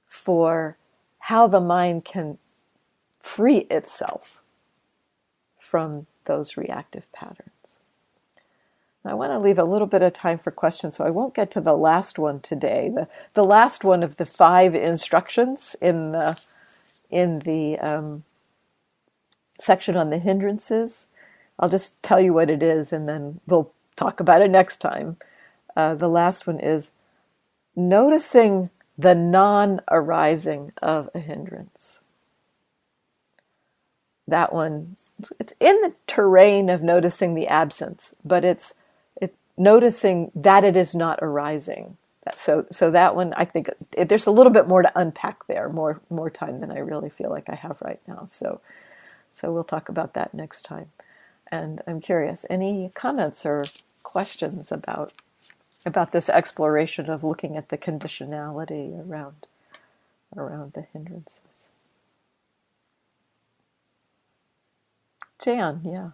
for 0.07 0.77
how 1.21 1.47
the 1.49 1.61
mind 1.61 2.05
can 2.05 2.39
free 3.21 3.61
itself 3.71 4.43
from 5.59 6.07
those 6.25 6.57
reactive 6.57 7.11
patterns. 7.13 7.54
I 9.05 9.15
want 9.15 9.33
to 9.33 9.39
leave 9.41 9.59
a 9.59 9.65
little 9.65 9.87
bit 9.89 10.03
of 10.03 10.13
time 10.15 10.39
for 10.39 10.51
questions, 10.51 10.97
so 10.97 11.05
I 11.05 11.11
won't 11.11 11.35
get 11.35 11.51
to 11.53 11.61
the 11.63 11.77
last 11.77 12.19
one 12.19 12.41
today. 12.41 12.91
The, 12.95 13.09
the 13.35 13.45
last 13.45 13.85
one 13.85 14.03
of 14.03 14.17
the 14.17 14.27
five 14.27 14.75
instructions 14.75 15.77
in 15.83 16.13
the, 16.13 16.39
in 17.11 17.41
the 17.41 17.79
um, 17.79 18.25
section 19.59 19.97
on 19.97 20.11
the 20.11 20.19
hindrances. 20.19 21.09
I'll 21.59 21.71
just 21.71 22.03
tell 22.03 22.21
you 22.21 22.35
what 22.35 22.51
it 22.51 22.63
is 22.63 22.93
and 22.93 23.09
then 23.09 23.41
we'll 23.47 23.73
talk 23.97 24.21
about 24.21 24.43
it 24.43 24.51
next 24.51 24.79
time. 24.79 25.19
Uh, 25.77 25.95
the 25.95 26.09
last 26.09 26.47
one 26.47 26.61
is 26.61 26.93
noticing 27.77 28.71
the 28.99 29.15
non 29.15 29.81
arising 29.91 30.73
of 30.83 31.11
a 31.15 31.21
hindrance. 31.21 31.95
that 34.27 34.53
one 34.53 34.97
it's 35.39 35.53
in 35.61 35.81
the 35.83 35.95
terrain 36.07 36.71
of 36.71 36.83
noticing 36.83 37.35
the 37.35 37.47
absence 37.47 38.15
but 38.25 38.45
it's 38.45 38.71
it 38.71 38.84
noticing 39.57 40.33
that 40.35 40.65
it 40.65 40.77
is 40.77 40.95
not 40.95 41.21
arising. 41.23 41.97
So 42.37 42.67
so 42.73 42.91
that 42.91 43.17
one 43.17 43.35
i 43.37 43.45
think 43.45 43.69
it, 43.97 44.09
there's 44.09 44.27
a 44.27 44.33
little 44.33 44.53
bit 44.53 44.69
more 44.69 44.83
to 44.83 44.93
unpack 44.99 45.47
there 45.49 45.69
more 45.71 46.01
more 46.11 46.31
time 46.31 46.61
than 46.61 46.71
i 46.73 46.79
really 46.79 47.11
feel 47.11 47.31
like 47.31 47.49
i 47.51 47.55
have 47.55 47.81
right 47.83 48.01
now. 48.09 48.25
So 48.27 48.61
so 49.33 49.53
we'll 49.53 49.65
talk 49.65 49.89
about 49.89 50.15
that 50.15 50.35
next 50.35 50.63
time. 50.65 50.91
And 51.53 51.83
i'm 51.87 52.01
curious 52.01 52.47
any 52.51 52.91
comments 52.95 53.47
or 53.47 53.65
questions 54.05 54.73
about 54.73 55.13
about 55.87 56.13
this 56.13 56.29
exploration 56.29 57.11
of 57.11 57.25
looking 57.25 57.57
at 57.57 57.71
the 57.71 57.79
conditionality 57.79 58.99
around 59.09 59.47
around 60.37 60.75
the 60.75 60.83
hindrances? 60.93 61.71
Jan, 65.43 65.83
yeah. 65.85 66.11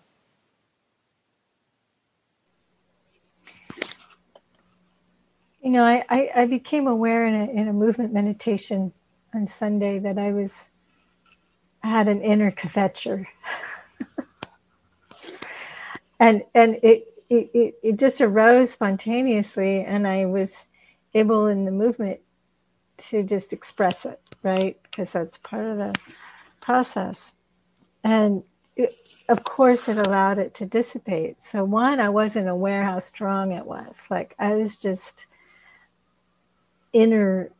You 5.62 5.70
know, 5.70 5.84
I, 5.84 6.04
I, 6.08 6.30
I, 6.36 6.46
became 6.46 6.86
aware 6.86 7.26
in 7.26 7.34
a, 7.34 7.44
in 7.52 7.68
a 7.68 7.72
movement 7.72 8.12
meditation 8.12 8.92
on 9.34 9.46
Sunday 9.46 9.98
that 9.98 10.18
I 10.18 10.32
was 10.32 10.68
I 11.82 11.88
had 11.88 12.08
an 12.08 12.22
inner 12.22 12.50
kvetcher. 12.50 13.26
and 16.20 16.42
and 16.54 16.76
it, 16.82 17.04
it, 17.28 17.74
it 17.82 17.96
just 17.98 18.20
arose 18.20 18.70
spontaneously 18.70 19.84
and 19.84 20.08
I 20.08 20.26
was 20.26 20.68
able 21.14 21.46
in 21.46 21.64
the 21.64 21.72
movement 21.72 22.20
to 22.98 23.22
just 23.22 23.52
express 23.52 24.04
it, 24.04 24.20
right? 24.42 24.78
Because 24.82 25.12
that's 25.12 25.38
part 25.38 25.66
of 25.66 25.78
the 25.78 25.94
process. 26.60 27.32
And 28.02 28.42
of 29.28 29.44
course 29.44 29.88
it 29.88 29.98
allowed 29.98 30.38
it 30.38 30.54
to 30.54 30.64
dissipate 30.64 31.42
so 31.42 31.64
one 31.64 32.00
i 32.00 32.08
wasn't 32.08 32.48
aware 32.48 32.82
how 32.82 32.98
strong 32.98 33.52
it 33.52 33.66
was 33.66 34.06
like 34.10 34.34
i 34.38 34.54
was 34.54 34.76
just 34.76 35.26
inner 36.92 37.50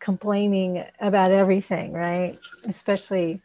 complaining 0.00 0.84
about 1.00 1.32
everything 1.32 1.92
right? 1.92 2.36
Especially 2.64 3.40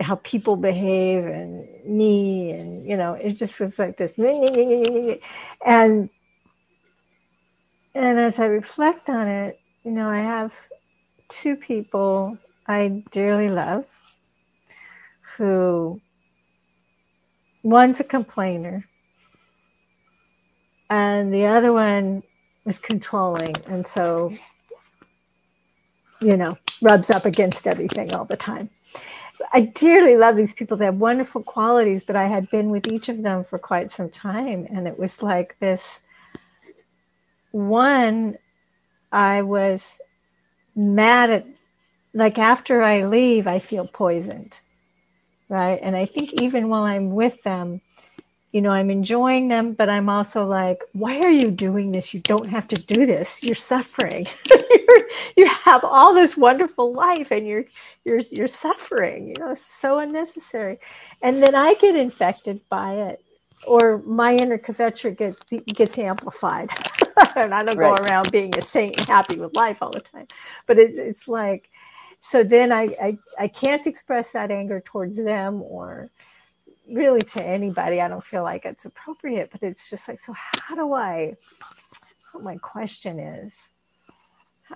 how 0.00 0.16
people 0.16 0.56
behave 0.56 1.24
and 1.24 1.68
me 1.86 2.50
and 2.50 2.84
you 2.86 2.96
know 2.96 3.14
it 3.14 3.34
just 3.34 3.60
was 3.60 3.78
like 3.78 3.96
this. 3.96 4.18
And 5.64 6.10
and 7.94 8.18
as 8.18 8.38
i 8.38 8.44
reflect 8.44 9.08
on 9.08 9.28
it 9.28 9.60
you 9.84 9.90
know 9.90 10.08
i 10.08 10.18
have 10.18 10.52
two 11.28 11.56
people 11.56 12.36
i 12.66 13.02
dearly 13.10 13.48
love 13.48 13.84
who 15.36 16.00
one's 17.62 18.00
a 18.00 18.04
complainer 18.04 18.84
and 20.90 21.32
the 21.32 21.46
other 21.46 21.72
one 21.72 22.22
is 22.66 22.78
controlling 22.80 23.54
and 23.68 23.86
so 23.86 24.32
you 26.22 26.36
know 26.36 26.56
rubs 26.82 27.10
up 27.10 27.24
against 27.26 27.66
everything 27.66 28.14
all 28.14 28.24
the 28.26 28.36
time. 28.36 28.70
I 29.52 29.62
dearly 29.62 30.16
love 30.16 30.36
these 30.36 30.54
people. 30.54 30.76
They 30.76 30.86
have 30.86 30.96
wonderful 30.96 31.42
qualities 31.44 32.04
but 32.04 32.16
i 32.16 32.26
had 32.26 32.50
been 32.50 32.70
with 32.70 32.88
each 32.92 33.08
of 33.08 33.22
them 33.22 33.44
for 33.44 33.58
quite 33.58 33.92
some 33.92 34.10
time 34.10 34.66
and 34.70 34.88
it 34.88 34.98
was 34.98 35.22
like 35.22 35.56
this. 35.60 36.00
One 37.52 38.38
i 39.12 39.42
was 39.42 39.98
mad 40.76 41.30
at 41.30 41.46
like 42.14 42.38
after 42.38 42.82
i 42.82 43.04
leave 43.06 43.46
i 43.46 43.58
feel 43.60 43.86
poisoned 43.88 44.54
right? 45.48 45.78
And 45.82 45.96
I 45.96 46.06
think 46.06 46.42
even 46.42 46.68
while 46.68 46.84
I'm 46.84 47.12
with 47.12 47.42
them, 47.44 47.80
you 48.54 48.60
know, 48.60 48.70
I'm 48.70 48.88
enjoying 48.88 49.48
them, 49.48 49.72
but 49.72 49.88
I'm 49.88 50.08
also 50.08 50.46
like, 50.46 50.80
why 50.92 51.18
are 51.18 51.30
you 51.30 51.50
doing 51.50 51.90
this? 51.90 52.14
You 52.14 52.20
don't 52.20 52.48
have 52.48 52.68
to 52.68 52.76
do 52.76 53.04
this. 53.04 53.42
You're 53.42 53.56
suffering. 53.56 54.28
you 55.36 55.48
have 55.48 55.82
all 55.82 56.14
this 56.14 56.36
wonderful 56.36 56.92
life 56.92 57.32
and 57.32 57.48
you're 57.48 57.64
you're 58.04 58.20
you're 58.30 58.46
suffering. 58.46 59.26
You 59.26 59.34
know, 59.40 59.50
it's 59.50 59.66
so 59.66 59.98
unnecessary. 59.98 60.78
And 61.20 61.42
then 61.42 61.56
I 61.56 61.74
get 61.74 61.96
infected 61.96 62.60
by 62.68 62.92
it. 62.92 63.24
Or 63.66 63.98
my 64.06 64.36
inner 64.36 64.58
kvetcher 64.58 65.16
gets 65.16 65.40
gets 65.74 65.98
amplified. 65.98 66.70
and 67.34 67.52
I 67.52 67.64
don't 67.64 67.76
right. 67.76 67.98
go 67.98 68.04
around 68.04 68.30
being 68.30 68.56
a 68.56 68.62
saint 68.62 69.00
and 69.00 69.08
happy 69.08 69.36
with 69.36 69.56
life 69.56 69.78
all 69.82 69.90
the 69.90 69.98
time. 69.98 70.28
But 70.68 70.78
it, 70.78 70.94
it's 70.94 71.26
like 71.26 71.70
so 72.20 72.44
then 72.44 72.70
I, 72.70 72.84
I 73.02 73.18
i 73.38 73.48
can't 73.48 73.86
express 73.86 74.30
that 74.30 74.50
anger 74.50 74.80
towards 74.80 75.16
them 75.16 75.60
or 75.60 76.10
really 76.92 77.20
to 77.20 77.42
anybody 77.42 78.00
i 78.00 78.08
don't 78.08 78.24
feel 78.24 78.42
like 78.42 78.64
it's 78.64 78.84
appropriate 78.84 79.50
but 79.50 79.62
it's 79.62 79.88
just 79.88 80.06
like 80.08 80.20
so 80.20 80.34
how 80.36 80.74
do 80.74 80.92
i 80.92 81.34
my 82.42 82.56
question 82.56 83.18
is? 83.18 83.52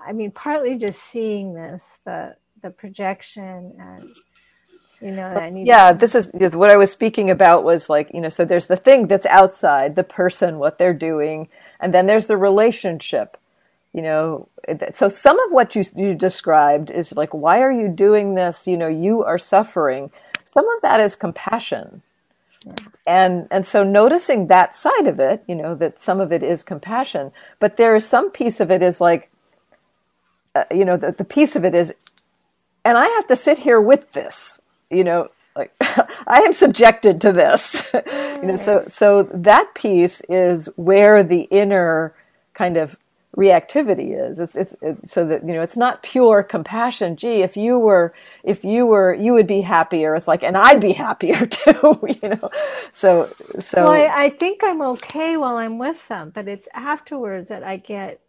I 0.06 0.12
mean 0.12 0.30
partly 0.30 0.76
just 0.76 1.02
seeing 1.02 1.54
this 1.54 1.98
the 2.04 2.36
the 2.62 2.70
projection 2.70 3.74
and 3.78 4.16
you 5.00 5.12
know 5.12 5.52
yeah 5.64 5.92
to- 5.92 5.98
this 5.98 6.14
is 6.14 6.30
what 6.54 6.70
i 6.70 6.76
was 6.76 6.90
speaking 6.90 7.30
about 7.30 7.64
was 7.64 7.88
like 7.88 8.10
you 8.12 8.20
know 8.20 8.28
so 8.28 8.44
there's 8.44 8.66
the 8.66 8.76
thing 8.76 9.06
that's 9.06 9.26
outside 9.26 9.96
the 9.96 10.04
person 10.04 10.58
what 10.58 10.78
they're 10.78 10.94
doing 10.94 11.48
and 11.80 11.94
then 11.94 12.06
there's 12.06 12.26
the 12.26 12.36
relationship 12.36 13.36
you 13.92 14.02
know? 14.02 14.48
So 14.92 15.08
some 15.08 15.40
of 15.40 15.50
what 15.50 15.74
you 15.74 15.82
you 15.96 16.14
described 16.14 16.90
is 16.90 17.12
like 17.16 17.32
why 17.32 17.60
are 17.62 17.72
you 17.72 17.88
doing 17.88 18.34
this? 18.34 18.66
You 18.66 18.76
know 18.76 18.88
you 18.88 19.24
are 19.24 19.38
suffering 19.38 20.10
some 20.52 20.68
of 20.68 20.82
that 20.82 21.00
is 21.00 21.16
compassion 21.16 22.02
yeah. 22.66 22.74
and 23.06 23.48
and 23.50 23.66
so 23.66 23.82
noticing 23.82 24.46
that 24.48 24.74
side 24.74 25.06
of 25.06 25.20
it 25.20 25.42
you 25.46 25.54
know 25.54 25.74
that 25.74 25.98
some 25.98 26.20
of 26.20 26.32
it 26.32 26.42
is 26.42 26.62
compassion 26.62 27.32
but 27.58 27.76
there 27.76 27.94
is 27.94 28.06
some 28.06 28.30
piece 28.30 28.60
of 28.60 28.70
it 28.70 28.82
is 28.82 29.00
like 29.00 29.30
uh, 30.54 30.64
you 30.70 30.84
know 30.84 30.96
the, 30.96 31.12
the 31.12 31.24
piece 31.24 31.56
of 31.56 31.64
it 31.64 31.74
is 31.74 31.92
and 32.84 32.98
i 32.98 33.06
have 33.06 33.26
to 33.26 33.36
sit 33.36 33.58
here 33.58 33.80
with 33.80 34.12
this 34.12 34.60
you 34.90 35.04
know 35.04 35.28
like 35.56 35.72
i 35.80 36.40
am 36.40 36.52
subjected 36.52 37.20
to 37.20 37.32
this 37.32 37.88
you 37.94 38.42
know 38.42 38.56
so 38.56 38.84
so 38.88 39.22
that 39.32 39.74
piece 39.74 40.20
is 40.28 40.68
where 40.76 41.22
the 41.22 41.42
inner 41.50 42.14
kind 42.54 42.76
of 42.76 42.98
reactivity 43.38 44.18
is. 44.28 44.40
It's, 44.40 44.56
it's, 44.56 44.74
it's 44.82 45.12
so 45.12 45.24
that 45.28 45.46
you 45.46 45.54
know 45.54 45.62
it's 45.62 45.76
not 45.76 46.02
pure 46.02 46.42
compassion. 46.42 47.16
Gee, 47.16 47.42
if 47.42 47.56
you 47.56 47.78
were 47.78 48.12
if 48.42 48.64
you 48.64 48.84
were 48.84 49.14
you 49.14 49.32
would 49.32 49.46
be 49.46 49.60
happier. 49.60 50.16
It's 50.16 50.26
like 50.26 50.42
and 50.42 50.56
I'd 50.56 50.80
be 50.80 50.92
happier 51.06 51.46
too. 51.46 52.00
you 52.22 52.28
know, 52.28 52.50
so 52.92 53.32
so. 53.60 53.84
Well, 53.84 53.92
I, 53.92 54.24
I 54.24 54.30
think 54.30 54.62
I'm 54.64 54.82
okay 54.82 55.36
while 55.36 55.56
I'm 55.56 55.78
with 55.78 56.06
them, 56.08 56.32
but 56.34 56.48
it's 56.48 56.68
afterwards 56.74 57.48
that 57.48 57.62
I 57.62 57.76
get. 57.76 58.20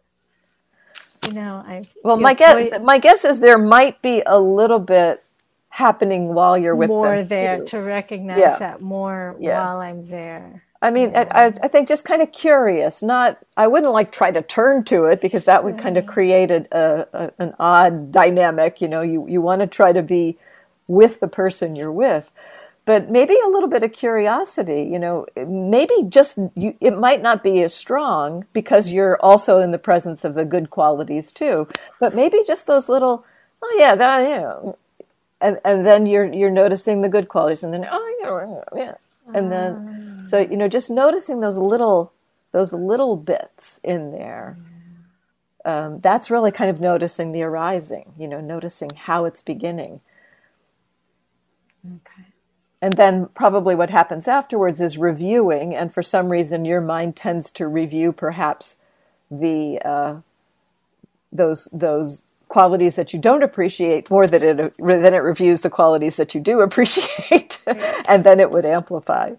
You 1.26 1.34
know, 1.34 1.62
I. 1.66 1.86
Well, 2.04 2.16
my 2.16 2.32
guess 2.32 2.80
my 2.80 2.98
guess 2.98 3.24
is 3.24 3.40
there 3.40 3.58
might 3.58 4.00
be 4.00 4.22
a 4.24 4.40
little 4.40 4.78
bit 4.78 5.22
happening 5.68 6.34
while 6.34 6.56
you're 6.56 6.74
with 6.74 6.88
more 6.88 7.16
them 7.16 7.28
there 7.28 7.58
too. 7.58 7.64
to 7.66 7.78
recognize 7.80 8.38
yeah. 8.38 8.58
that 8.58 8.80
more 8.80 9.36
yeah. 9.38 9.62
while 9.62 9.80
I'm 9.80 10.06
there. 10.06 10.64
I 10.82 10.90
mean, 10.90 11.14
I, 11.14 11.52
I, 11.62 11.68
think 11.68 11.88
just 11.88 12.06
kind 12.06 12.22
of 12.22 12.32
curious. 12.32 13.02
Not, 13.02 13.38
I 13.56 13.66
wouldn't 13.66 13.92
like 13.92 14.12
try 14.12 14.30
to 14.30 14.40
turn 14.40 14.82
to 14.84 15.04
it 15.04 15.20
because 15.20 15.44
that 15.44 15.62
would 15.62 15.78
kind 15.78 15.98
of 15.98 16.06
create 16.06 16.50
a, 16.50 16.66
a, 16.72 17.32
an 17.38 17.54
odd 17.58 18.10
dynamic. 18.10 18.80
You 18.80 18.88
know, 18.88 19.02
you 19.02 19.26
you 19.28 19.42
want 19.42 19.60
to 19.60 19.66
try 19.66 19.92
to 19.92 20.02
be 20.02 20.38
with 20.88 21.20
the 21.20 21.28
person 21.28 21.76
you're 21.76 21.92
with, 21.92 22.30
but 22.86 23.10
maybe 23.10 23.34
a 23.44 23.48
little 23.48 23.68
bit 23.68 23.82
of 23.82 23.92
curiosity. 23.92 24.88
You 24.90 24.98
know, 24.98 25.26
maybe 25.36 25.94
just 26.08 26.38
you, 26.54 26.74
it 26.80 26.96
might 26.96 27.20
not 27.20 27.44
be 27.44 27.62
as 27.62 27.74
strong 27.74 28.46
because 28.54 28.90
you're 28.90 29.18
also 29.20 29.58
in 29.58 29.72
the 29.72 29.78
presence 29.78 30.24
of 30.24 30.32
the 30.32 30.46
good 30.46 30.70
qualities 30.70 31.30
too. 31.30 31.68
But 31.98 32.14
maybe 32.14 32.38
just 32.46 32.66
those 32.66 32.88
little, 32.88 33.26
oh 33.62 33.76
yeah, 33.78 33.94
that 33.96 34.20
yeah, 34.26 34.72
and 35.42 35.60
and 35.62 35.84
then 35.84 36.06
you're 36.06 36.32
you're 36.32 36.50
noticing 36.50 37.02
the 37.02 37.10
good 37.10 37.28
qualities, 37.28 37.62
and 37.62 37.74
then 37.74 37.86
oh 37.90 38.64
yeah, 38.74 38.82
yeah, 38.82 38.94
and 39.34 39.50
then 39.52 40.24
so, 40.26 40.38
you 40.38 40.56
know, 40.56 40.68
just 40.68 40.90
noticing 40.90 41.40
those 41.40 41.56
little, 41.56 42.12
those 42.52 42.72
little 42.72 43.16
bits 43.16 43.80
in 43.82 44.12
there. 44.12 44.56
Um, 45.64 46.00
that's 46.00 46.30
really 46.30 46.52
kind 46.52 46.70
of 46.70 46.80
noticing 46.80 47.32
the 47.32 47.42
arising, 47.42 48.12
you 48.18 48.26
know, 48.26 48.40
noticing 48.40 48.90
how 48.94 49.24
it's 49.24 49.42
beginning. 49.42 50.00
Okay. 51.84 52.28
And 52.82 52.94
then 52.94 53.26
probably 53.34 53.74
what 53.74 53.90
happens 53.90 54.26
afterwards 54.26 54.80
is 54.80 54.96
reviewing, 54.96 55.74
and 55.74 55.92
for 55.92 56.02
some 56.02 56.30
reason 56.30 56.64
your 56.64 56.80
mind 56.80 57.14
tends 57.14 57.50
to 57.52 57.68
review 57.68 58.12
perhaps 58.12 58.76
the 59.30 59.80
uh, 59.84 60.16
those 61.30 61.68
those 61.72 62.22
qualities 62.50 62.96
that 62.96 63.14
you 63.14 63.20
don't 63.20 63.44
appreciate 63.44 64.10
more 64.10 64.28
than 64.28 64.42
it 64.44 64.58
than 64.78 65.14
it 65.14 65.24
reviews 65.32 65.62
the 65.62 65.70
qualities 65.70 66.16
that 66.18 66.34
you 66.36 66.42
do 66.42 66.62
appreciate, 66.62 67.60
and 68.08 68.24
then 68.24 68.40
it 68.40 68.50
would 68.52 68.66
amplify 68.66 69.32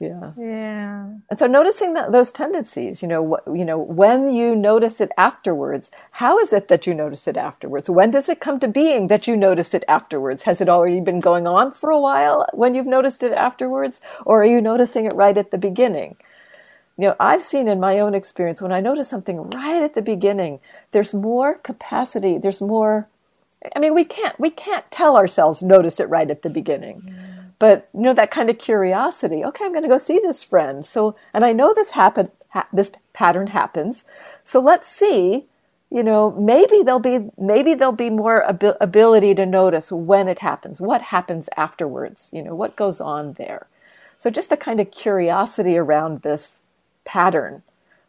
Yeah. 0.00 0.32
Yeah. 0.38 1.06
And 1.30 1.38
so 1.38 1.46
noticing 1.48 1.94
that 1.94 2.12
those 2.12 2.32
tendencies, 2.32 3.02
you 3.02 3.08
know, 3.08 3.22
what, 3.22 3.44
you 3.48 3.64
know, 3.64 3.78
when 3.78 4.32
you 4.32 4.56
notice 4.56 5.00
it 5.00 5.10
afterwards, 5.18 5.90
how 6.12 6.38
is 6.38 6.52
it 6.52 6.68
that 6.68 6.86
you 6.86 6.94
notice 6.94 7.28
it 7.28 7.36
afterwards? 7.38 7.90
When 7.90 8.10
does 8.12 8.28
it 8.28 8.40
come 8.40 8.60
to 8.60 8.68
being 8.68 9.08
that 9.08 9.26
you 9.28 9.36
notice 9.36 9.74
it 9.74 9.84
afterwards? 9.88 10.44
Has 10.44 10.60
it 10.60 10.68
already 10.68 11.00
been 11.00 11.20
going 11.20 11.46
on 11.48 11.72
for 11.72 11.90
a 11.90 12.00
while 12.00 12.46
when 12.54 12.74
you've 12.76 12.86
noticed 12.86 13.22
it 13.24 13.32
afterwards? 13.32 14.00
Or 14.26 14.42
are 14.42 14.46
you 14.46 14.60
noticing 14.60 15.06
it 15.06 15.14
right 15.14 15.38
at 15.38 15.50
the 15.50 15.58
beginning? 15.58 16.16
You 16.98 17.08
know, 17.08 17.16
I've 17.18 17.42
seen 17.42 17.68
in 17.68 17.80
my 17.80 17.98
own 17.98 18.14
experience 18.14 18.60
when 18.60 18.72
I 18.72 18.80
notice 18.80 19.08
something 19.08 19.50
right 19.50 19.82
at 19.82 19.94
the 19.94 20.02
beginning, 20.02 20.60
there's 20.90 21.14
more 21.14 21.54
capacity, 21.54 22.38
there's 22.38 22.60
more 22.60 23.08
I 23.74 23.78
mean, 23.78 23.94
we 23.94 24.04
can't 24.04 24.38
we 24.40 24.50
can't 24.50 24.90
tell 24.90 25.16
ourselves 25.16 25.62
notice 25.62 26.00
it 26.00 26.08
right 26.08 26.30
at 26.30 26.42
the 26.42 26.50
beginning. 26.50 27.02
But 27.58 27.88
you 27.94 28.00
know 28.00 28.14
that 28.14 28.30
kind 28.32 28.50
of 28.50 28.58
curiosity. 28.58 29.44
Okay, 29.44 29.64
I'm 29.64 29.72
going 29.72 29.84
to 29.84 29.88
go 29.88 29.98
see 29.98 30.18
this 30.18 30.42
friend. 30.42 30.84
So, 30.84 31.14
and 31.32 31.44
I 31.44 31.52
know 31.52 31.72
this 31.72 31.92
happen 31.92 32.30
ha- 32.50 32.68
this 32.72 32.92
pattern 33.12 33.48
happens. 33.48 34.04
So 34.44 34.60
let's 34.60 34.88
see. 34.88 35.46
You 35.90 36.02
know, 36.02 36.32
maybe 36.32 36.82
there'll 36.82 36.98
be 36.98 37.30
maybe 37.38 37.74
there'll 37.74 37.92
be 37.92 38.10
more 38.10 38.44
ab- 38.48 38.78
ability 38.80 39.34
to 39.36 39.46
notice 39.46 39.92
when 39.92 40.26
it 40.26 40.40
happens, 40.40 40.80
what 40.80 41.02
happens 41.02 41.48
afterwards. 41.56 42.30
You 42.32 42.42
know, 42.42 42.54
what 42.54 42.76
goes 42.76 43.00
on 43.00 43.34
there. 43.34 43.68
So 44.18 44.30
just 44.30 44.52
a 44.52 44.56
kind 44.56 44.80
of 44.80 44.90
curiosity 44.90 45.76
around 45.76 46.22
this 46.22 46.61
pattern 47.04 47.62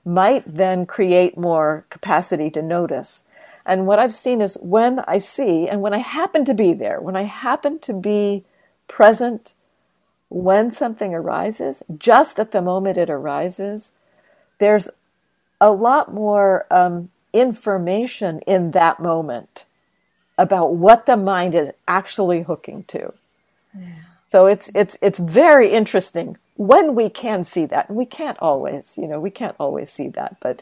might 0.05 0.43
then 0.45 0.85
create 0.85 1.37
more 1.37 1.85
capacity 1.89 2.49
to 2.49 2.61
notice. 2.61 3.23
And 3.65 3.87
what 3.87 3.99
I've 3.99 4.13
seen 4.13 4.41
is 4.41 4.57
when 4.61 4.99
I 5.07 5.17
see 5.17 5.67
and 5.67 5.81
when 5.81 5.93
I 5.93 5.99
happen 5.99 6.43
to 6.45 6.53
be 6.53 6.73
there, 6.73 6.99
when 6.99 7.15
I 7.15 7.23
happen 7.23 7.79
to 7.79 7.93
be 7.93 8.43
present 8.87 9.53
when 10.29 10.71
something 10.71 11.13
arises, 11.13 11.83
just 11.97 12.39
at 12.39 12.51
the 12.51 12.61
moment 12.61 12.97
it 12.97 13.09
arises, 13.09 13.91
there's 14.57 14.89
a 15.61 15.71
lot 15.71 16.13
more 16.13 16.65
um, 16.71 17.09
information 17.31 18.39
in 18.47 18.71
that 18.71 18.99
moment 18.99 19.65
about 20.37 20.73
what 20.73 21.05
the 21.05 21.15
mind 21.15 21.53
is 21.53 21.71
actually 21.87 22.41
hooking 22.41 22.83
to. 22.85 23.13
Yeah. 23.77 23.87
So 24.31 24.47
it's 24.47 24.71
it's 24.73 24.97
it's 25.01 25.19
very 25.19 25.71
interesting 25.71 26.37
when 26.55 26.95
we 26.95 27.09
can 27.09 27.45
see 27.45 27.65
that, 27.67 27.89
and 27.89 27.97
we 27.97 28.05
can't 28.05 28.37
always, 28.39 28.97
you 28.97 29.07
know, 29.07 29.19
we 29.19 29.31
can't 29.31 29.55
always 29.59 29.91
see 29.91 30.09
that, 30.09 30.37
but 30.41 30.61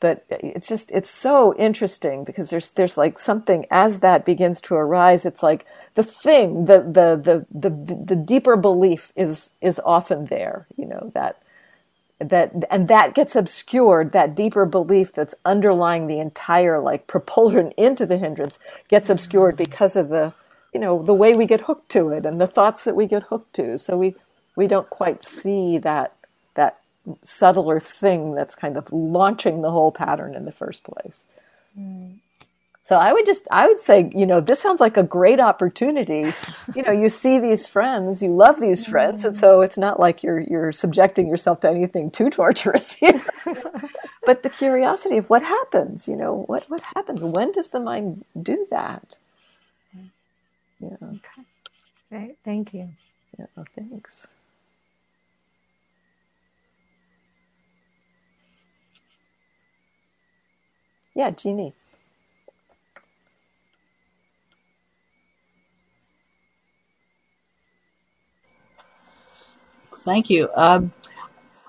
but 0.00 0.24
it's 0.30 0.68
just 0.68 0.90
it's 0.90 1.10
so 1.10 1.54
interesting 1.56 2.24
because 2.24 2.50
there's 2.50 2.72
there's 2.72 2.98
like 2.98 3.18
something 3.18 3.66
as 3.70 4.00
that 4.00 4.24
begins 4.26 4.60
to 4.60 4.74
arise 4.74 5.24
it's 5.24 5.42
like 5.42 5.64
the 5.94 6.02
thing 6.02 6.66
the 6.66 6.80
the 6.80 7.16
the 7.16 7.46
the, 7.70 7.70
the 8.04 8.16
deeper 8.16 8.56
belief 8.56 9.12
is 9.16 9.52
is 9.62 9.80
often 9.84 10.26
there 10.26 10.66
you 10.76 10.84
know 10.86 11.10
that 11.14 11.42
that 12.20 12.52
and 12.70 12.88
that 12.88 13.14
gets 13.14 13.36
obscured 13.36 14.12
that 14.12 14.34
deeper 14.34 14.66
belief 14.66 15.12
that's 15.12 15.34
underlying 15.44 16.06
the 16.06 16.18
entire 16.18 16.80
like 16.80 17.06
propulsion 17.06 17.72
into 17.76 18.06
the 18.06 18.18
hindrance 18.18 18.58
gets 18.88 19.10
obscured 19.10 19.54
mm-hmm. 19.56 19.64
because 19.64 19.96
of 19.96 20.08
the 20.10 20.34
you 20.74 20.80
know 20.80 21.02
the 21.02 21.14
way 21.14 21.32
we 21.34 21.46
get 21.46 21.62
hooked 21.62 21.88
to 21.90 22.10
it 22.10 22.26
and 22.26 22.40
the 22.40 22.46
thoughts 22.46 22.84
that 22.84 22.96
we 22.96 23.06
get 23.06 23.24
hooked 23.24 23.54
to 23.54 23.78
so 23.78 23.96
we 23.96 24.14
we 24.56 24.66
don't 24.66 24.90
quite 24.90 25.24
see 25.24 25.78
that 25.78 26.14
that 26.54 26.80
subtler 27.22 27.78
thing 27.78 28.34
that's 28.34 28.54
kind 28.54 28.76
of 28.76 28.92
launching 28.92 29.62
the 29.62 29.70
whole 29.70 29.92
pattern 29.92 30.34
in 30.34 30.44
the 30.44 30.52
first 30.52 30.82
place. 30.82 31.26
Mm. 31.78 32.16
So 32.82 32.96
I 32.96 33.12
would 33.12 33.26
just, 33.26 33.48
I 33.50 33.66
would 33.66 33.80
say, 33.80 34.08
you 34.14 34.26
know, 34.26 34.40
this 34.40 34.60
sounds 34.60 34.80
like 34.80 34.96
a 34.96 35.02
great 35.02 35.40
opportunity. 35.40 36.32
You 36.72 36.84
know, 36.84 36.92
you 36.92 37.08
see 37.08 37.40
these 37.40 37.66
friends, 37.66 38.22
you 38.22 38.32
love 38.32 38.60
these 38.60 38.86
friends, 38.86 39.24
and 39.24 39.36
so 39.36 39.60
it's 39.60 39.76
not 39.76 39.98
like 39.98 40.22
you're 40.22 40.38
you're 40.38 40.70
subjecting 40.70 41.26
yourself 41.26 41.60
to 41.62 41.68
anything 41.68 42.12
too 42.12 42.30
torturous 42.30 42.94
here. 42.94 43.20
but 44.24 44.44
the 44.44 44.50
curiosity 44.50 45.16
of 45.16 45.28
what 45.28 45.42
happens, 45.42 46.06
you 46.06 46.14
know, 46.14 46.44
what 46.46 46.70
what 46.70 46.82
happens? 46.94 47.24
When 47.24 47.50
does 47.50 47.70
the 47.70 47.80
mind 47.80 48.24
do 48.40 48.68
that? 48.70 49.16
Yeah. 50.78 50.96
Okay. 51.02 51.42
Right. 52.12 52.36
Thank 52.44 52.72
you. 52.72 52.90
Yeah. 53.36 53.46
Thanks. 53.74 54.28
Yeah, 61.16 61.30
Jeannie. 61.32 61.74
Thank 69.98 70.30
you. 70.30 70.48
Um, 70.54 70.92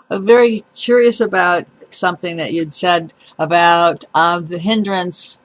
I'm 0.10 0.26
very 0.26 0.66
curious 0.76 1.22
about 1.22 1.66
something 1.91 2.38
that 2.38 2.54
you'd 2.54 2.74
said 2.74 3.14
about 3.39 4.06
um, 4.16 4.48
the 4.48 4.60
hindrance 4.60 5.39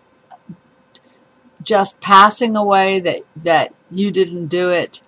just 1.62 2.00
passing 2.00 2.56
away 2.56 3.00
that 3.00 3.20
that 3.36 3.72
you 3.90 4.10
didn't 4.10 4.48
do 4.48 4.70
it 4.70 5.00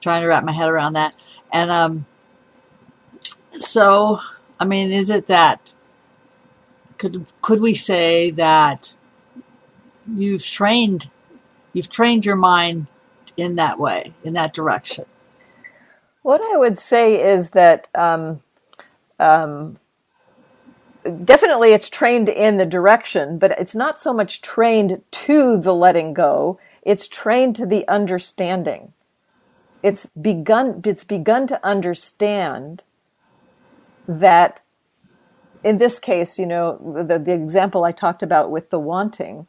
trying 0.00 0.22
to 0.22 0.28
wrap 0.28 0.44
my 0.44 0.52
head 0.52 0.68
around 0.70 0.94
that 0.94 1.14
and 1.52 1.70
um 1.70 2.06
so 3.52 4.20
i 4.60 4.64
mean 4.64 4.92
is 4.92 5.10
it 5.10 5.26
that 5.26 5.72
could 6.98 7.26
could 7.42 7.60
we 7.60 7.74
say 7.74 8.30
that 8.30 8.94
you've 10.14 10.44
trained 10.44 11.10
you've 11.72 11.90
trained 11.90 12.26
your 12.26 12.36
mind 12.36 12.86
in 13.36 13.56
that 13.56 13.78
way 13.78 14.12
in 14.24 14.32
that 14.34 14.54
direction? 14.54 15.06
What 16.22 16.40
i 16.40 16.56
would 16.56 16.78
say 16.78 17.22
is 17.22 17.50
that 17.50 17.88
um, 17.94 18.42
um, 19.20 19.78
definitely 21.24 21.72
it's 21.72 21.88
trained 21.88 22.28
in 22.28 22.56
the 22.56 22.66
direction 22.66 23.38
but 23.38 23.52
it's 23.52 23.76
not 23.76 24.00
so 24.00 24.12
much 24.12 24.42
trained 24.42 25.02
to 25.12 25.58
the 25.58 25.74
letting 25.74 26.14
go 26.14 26.58
it's 26.86 27.08
trained 27.08 27.56
to 27.56 27.66
the 27.66 27.86
understanding. 27.88 28.92
It's 29.82 30.06
begun 30.06 30.82
it's 30.84 31.02
begun 31.02 31.48
to 31.48 31.66
understand 31.66 32.84
that 34.06 34.62
in 35.66 35.78
this 35.78 35.98
case, 35.98 36.38
you 36.38 36.46
know, 36.46 36.78
the, 37.04 37.18
the 37.18 37.34
example 37.34 37.82
I 37.82 37.90
talked 37.90 38.22
about 38.22 38.52
with 38.52 38.70
the 38.70 38.78
wanting, 38.78 39.48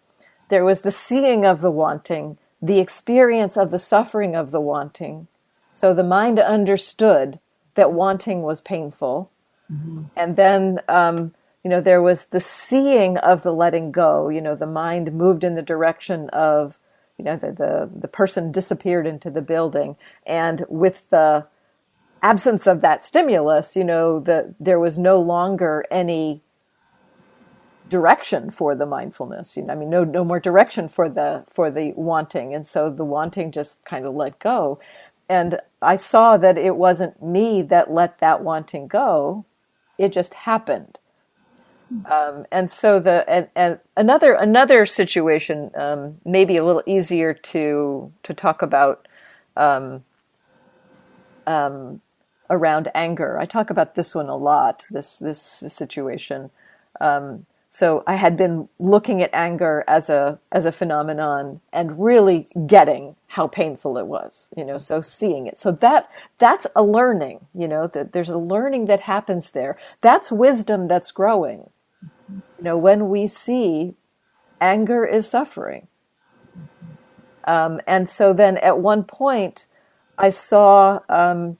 there 0.49 0.65
was 0.65 0.81
the 0.81 0.89
seeing 0.89 1.45
of 1.45 1.61
the 1.61 1.69
wanting, 1.69 2.39
the 2.59 2.79
experience 2.79 3.55
of 3.55 3.69
the 3.69 3.77
suffering 3.77 4.35
of 4.35 4.49
the 4.49 4.59
wanting. 4.59 5.27
So 5.73 5.93
the 5.93 6.03
mind 6.03 6.39
understood 6.39 7.39
that 7.75 7.93
wanting 7.93 8.41
was 8.41 8.61
painful. 8.61 9.29
Mm-hmm. 9.71 10.05
And 10.15 10.35
then, 10.35 10.79
um, 10.87 11.35
you 11.63 11.69
know, 11.69 11.81
there 11.81 12.01
was 12.01 12.27
the 12.27 12.39
seeing 12.39 13.17
of 13.17 13.43
the 13.43 13.53
letting 13.53 13.91
go. 13.91 14.29
You 14.29 14.41
know, 14.41 14.55
the 14.55 14.65
mind 14.65 15.13
moved 15.13 15.43
in 15.43 15.53
the 15.53 15.61
direction 15.61 16.29
of, 16.31 16.79
you 17.19 17.25
know, 17.25 17.37
the, 17.37 17.51
the, 17.51 17.89
the 17.93 18.07
person 18.07 18.51
disappeared 18.51 19.05
into 19.05 19.29
the 19.29 19.41
building. 19.43 19.97
And 20.25 20.65
with 20.67 21.11
the 21.11 21.45
absence 22.27 22.67
of 22.67 22.81
that 22.81 23.05
stimulus, 23.05 23.75
you 23.75 23.83
know, 23.83 24.19
that 24.19 24.53
there 24.59 24.79
was 24.79 24.97
no 24.99 25.19
longer 25.19 25.85
any 25.89 26.41
direction 27.87 28.51
for 28.51 28.75
the 28.75 28.85
mindfulness. 28.85 29.55
You 29.55 29.63
know, 29.63 29.73
I 29.73 29.75
mean, 29.77 29.89
no, 29.89 30.03
no 30.03 30.25
more 30.25 30.39
direction 30.39 30.89
for 30.89 31.07
the 31.09 31.45
for 31.47 31.71
the 31.71 31.93
wanting, 31.95 32.53
and 32.53 32.67
so 32.67 32.89
the 32.89 33.05
wanting 33.05 33.51
just 33.51 33.85
kind 33.85 34.05
of 34.05 34.13
let 34.13 34.39
go. 34.39 34.79
And 35.29 35.59
I 35.81 35.95
saw 35.95 36.37
that 36.37 36.57
it 36.57 36.75
wasn't 36.75 37.21
me 37.23 37.61
that 37.63 37.91
let 37.91 38.19
that 38.19 38.43
wanting 38.43 38.87
go; 38.87 39.45
it 39.97 40.11
just 40.11 40.33
happened. 40.33 40.99
Um, 42.11 42.45
and 42.51 42.69
so 42.71 42.99
the 42.99 43.29
and, 43.29 43.47
and 43.55 43.79
another 43.95 44.33
another 44.33 44.85
situation, 44.85 45.71
um, 45.75 46.17
maybe 46.25 46.57
a 46.57 46.65
little 46.65 46.83
easier 46.85 47.33
to 47.33 48.11
to 48.23 48.33
talk 48.33 48.61
about. 48.61 49.07
Um, 49.55 50.03
um 51.47 52.01
around 52.49 52.89
anger. 52.95 53.37
I 53.39 53.45
talk 53.45 53.69
about 53.69 53.95
this 53.95 54.15
one 54.15 54.29
a 54.29 54.35
lot. 54.35 54.85
This 54.89 55.19
this, 55.19 55.41
situation. 55.41 56.49
Um, 56.99 57.45
so 57.69 58.03
I 58.07 58.15
had 58.15 58.37
been 58.37 58.69
looking 58.79 59.21
at 59.21 59.29
anger 59.33 59.83
as 59.87 60.09
a 60.09 60.39
as 60.51 60.65
a 60.65 60.71
phenomenon 60.71 61.61
and 61.71 62.03
really 62.03 62.47
getting 62.65 63.15
how 63.27 63.47
painful 63.47 63.97
it 63.97 64.07
was. 64.07 64.49
You 64.55 64.65
know, 64.65 64.77
so 64.77 65.01
seeing 65.01 65.47
it. 65.47 65.59
So 65.59 65.71
that 65.71 66.09
that's 66.37 66.67
a 66.75 66.83
learning. 66.83 67.47
You 67.53 67.67
know, 67.67 67.87
that 67.87 68.13
there's 68.13 68.29
a 68.29 68.39
learning 68.39 68.85
that 68.85 69.01
happens 69.01 69.51
there. 69.51 69.77
That's 70.01 70.31
wisdom 70.31 70.87
that's 70.87 71.11
growing. 71.11 71.69
You 72.29 72.63
know, 72.63 72.77
when 72.77 73.09
we 73.09 73.27
see 73.27 73.95
anger 74.59 75.05
is 75.05 75.29
suffering. 75.29 75.87
Um, 77.45 77.79
and 77.87 78.09
so 78.09 78.33
then 78.33 78.57
at 78.57 78.79
one 78.79 79.03
point, 79.03 79.67
I 80.17 80.29
saw 80.29 80.99
um, 81.07 81.57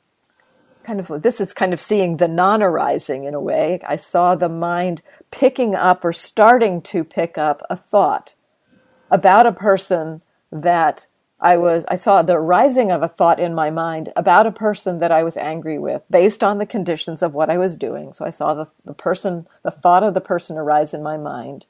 kind 0.88 1.02
of 1.02 1.22
this 1.22 1.42
is 1.42 1.54
kind 1.54 1.74
of 1.74 1.82
seeing 1.82 2.16
the 2.16 2.30
non-arising 2.30 3.26
in 3.26 3.34
a 3.34 3.42
way. 3.42 3.80
I 3.86 3.98
saw 3.98 4.36
the 4.36 4.48
mind 4.48 5.02
picking 5.32 5.76
up 5.76 6.06
or 6.06 6.14
starting 6.14 6.82
to 6.84 7.04
pick 7.04 7.38
up 7.38 7.62
a 7.70 7.76
thought 7.76 8.36
about 9.12 9.46
a 9.46 9.52
person 9.52 10.22
that 10.50 11.08
I 11.42 11.58
was 11.58 11.86
I 11.90 11.96
saw 11.96 12.22
the 12.22 12.40
rising 12.40 12.90
of 12.90 13.04
a 13.04 13.10
thought 13.10 13.38
in 13.38 13.54
my 13.54 13.70
mind 13.70 14.14
about 14.16 14.48
a 14.48 14.52
person 14.52 15.00
that 15.00 15.12
I 15.12 15.24
was 15.24 15.36
angry 15.36 15.78
with 15.78 16.04
based 16.10 16.42
on 16.42 16.58
the 16.58 16.66
conditions 16.66 17.22
of 17.22 17.36
what 17.36 17.50
I 17.50 17.58
was 17.58 17.76
doing. 17.76 18.14
So 18.14 18.26
I 18.26 18.30
saw 18.30 18.54
the, 18.54 18.68
the 18.86 18.94
person, 18.94 19.46
the 19.64 19.72
thought 19.72 20.04
of 20.04 20.14
the 20.14 20.22
person 20.22 20.58
arise 20.58 20.94
in 20.94 21.04
my 21.04 21.18
mind. 21.18 21.66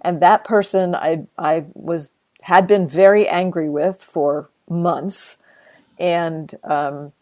And 0.00 0.22
that 0.22 0.44
person 0.44 0.94
I 0.94 1.26
I 1.36 1.66
was 1.74 2.10
had 2.40 2.66
been 2.66 2.88
very 2.88 3.28
angry 3.28 3.68
with 3.68 4.02
for 4.02 4.48
months. 4.66 5.36
And 5.98 6.52
um, 6.64 7.12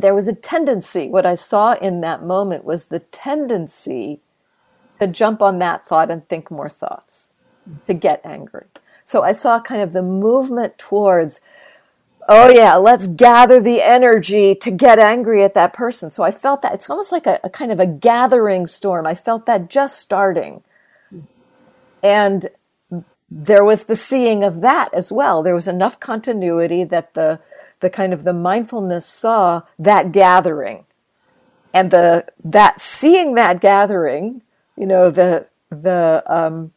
there 0.00 0.14
was 0.14 0.28
a 0.28 0.34
tendency, 0.34 1.08
what 1.08 1.26
I 1.26 1.34
saw 1.34 1.74
in 1.74 2.00
that 2.00 2.22
moment 2.22 2.64
was 2.64 2.86
the 2.86 3.00
tendency 3.00 4.20
to 5.00 5.06
jump 5.06 5.42
on 5.42 5.58
that 5.58 5.86
thought 5.86 6.10
and 6.10 6.26
think 6.28 6.50
more 6.50 6.68
thoughts, 6.68 7.28
to 7.86 7.94
get 7.94 8.20
angry. 8.24 8.66
So 9.04 9.22
I 9.22 9.32
saw 9.32 9.60
kind 9.60 9.82
of 9.82 9.92
the 9.92 10.02
movement 10.02 10.78
towards, 10.78 11.40
oh 12.28 12.48
yeah, 12.48 12.74
let's 12.76 13.06
gather 13.06 13.60
the 13.60 13.82
energy 13.82 14.54
to 14.54 14.70
get 14.70 14.98
angry 14.98 15.42
at 15.44 15.54
that 15.54 15.72
person. 15.72 16.10
So 16.10 16.22
I 16.22 16.30
felt 16.30 16.62
that 16.62 16.74
it's 16.74 16.90
almost 16.90 17.12
like 17.12 17.26
a, 17.26 17.38
a 17.44 17.50
kind 17.50 17.70
of 17.70 17.78
a 17.78 17.86
gathering 17.86 18.66
storm. 18.66 19.06
I 19.06 19.14
felt 19.14 19.46
that 19.46 19.70
just 19.70 19.98
starting. 19.98 20.62
And 22.02 22.46
there 23.30 23.64
was 23.64 23.84
the 23.84 23.96
seeing 23.96 24.44
of 24.44 24.60
that 24.60 24.94
as 24.94 25.12
well. 25.12 25.42
There 25.42 25.54
was 25.54 25.68
enough 25.68 26.00
continuity 26.00 26.84
that 26.84 27.14
the 27.14 27.40
the 27.80 27.90
kind 27.90 28.12
of 28.12 28.24
the 28.24 28.32
mindfulness 28.32 29.06
saw 29.06 29.62
that 29.78 30.12
gathering. 30.12 30.84
And 31.72 31.90
the 31.90 32.26
that 32.42 32.80
seeing 32.80 33.34
that 33.34 33.60
gathering, 33.60 34.42
you 34.76 34.86
know, 34.86 35.10
the 35.10 35.46
the 35.70 36.22
um, 36.26 36.72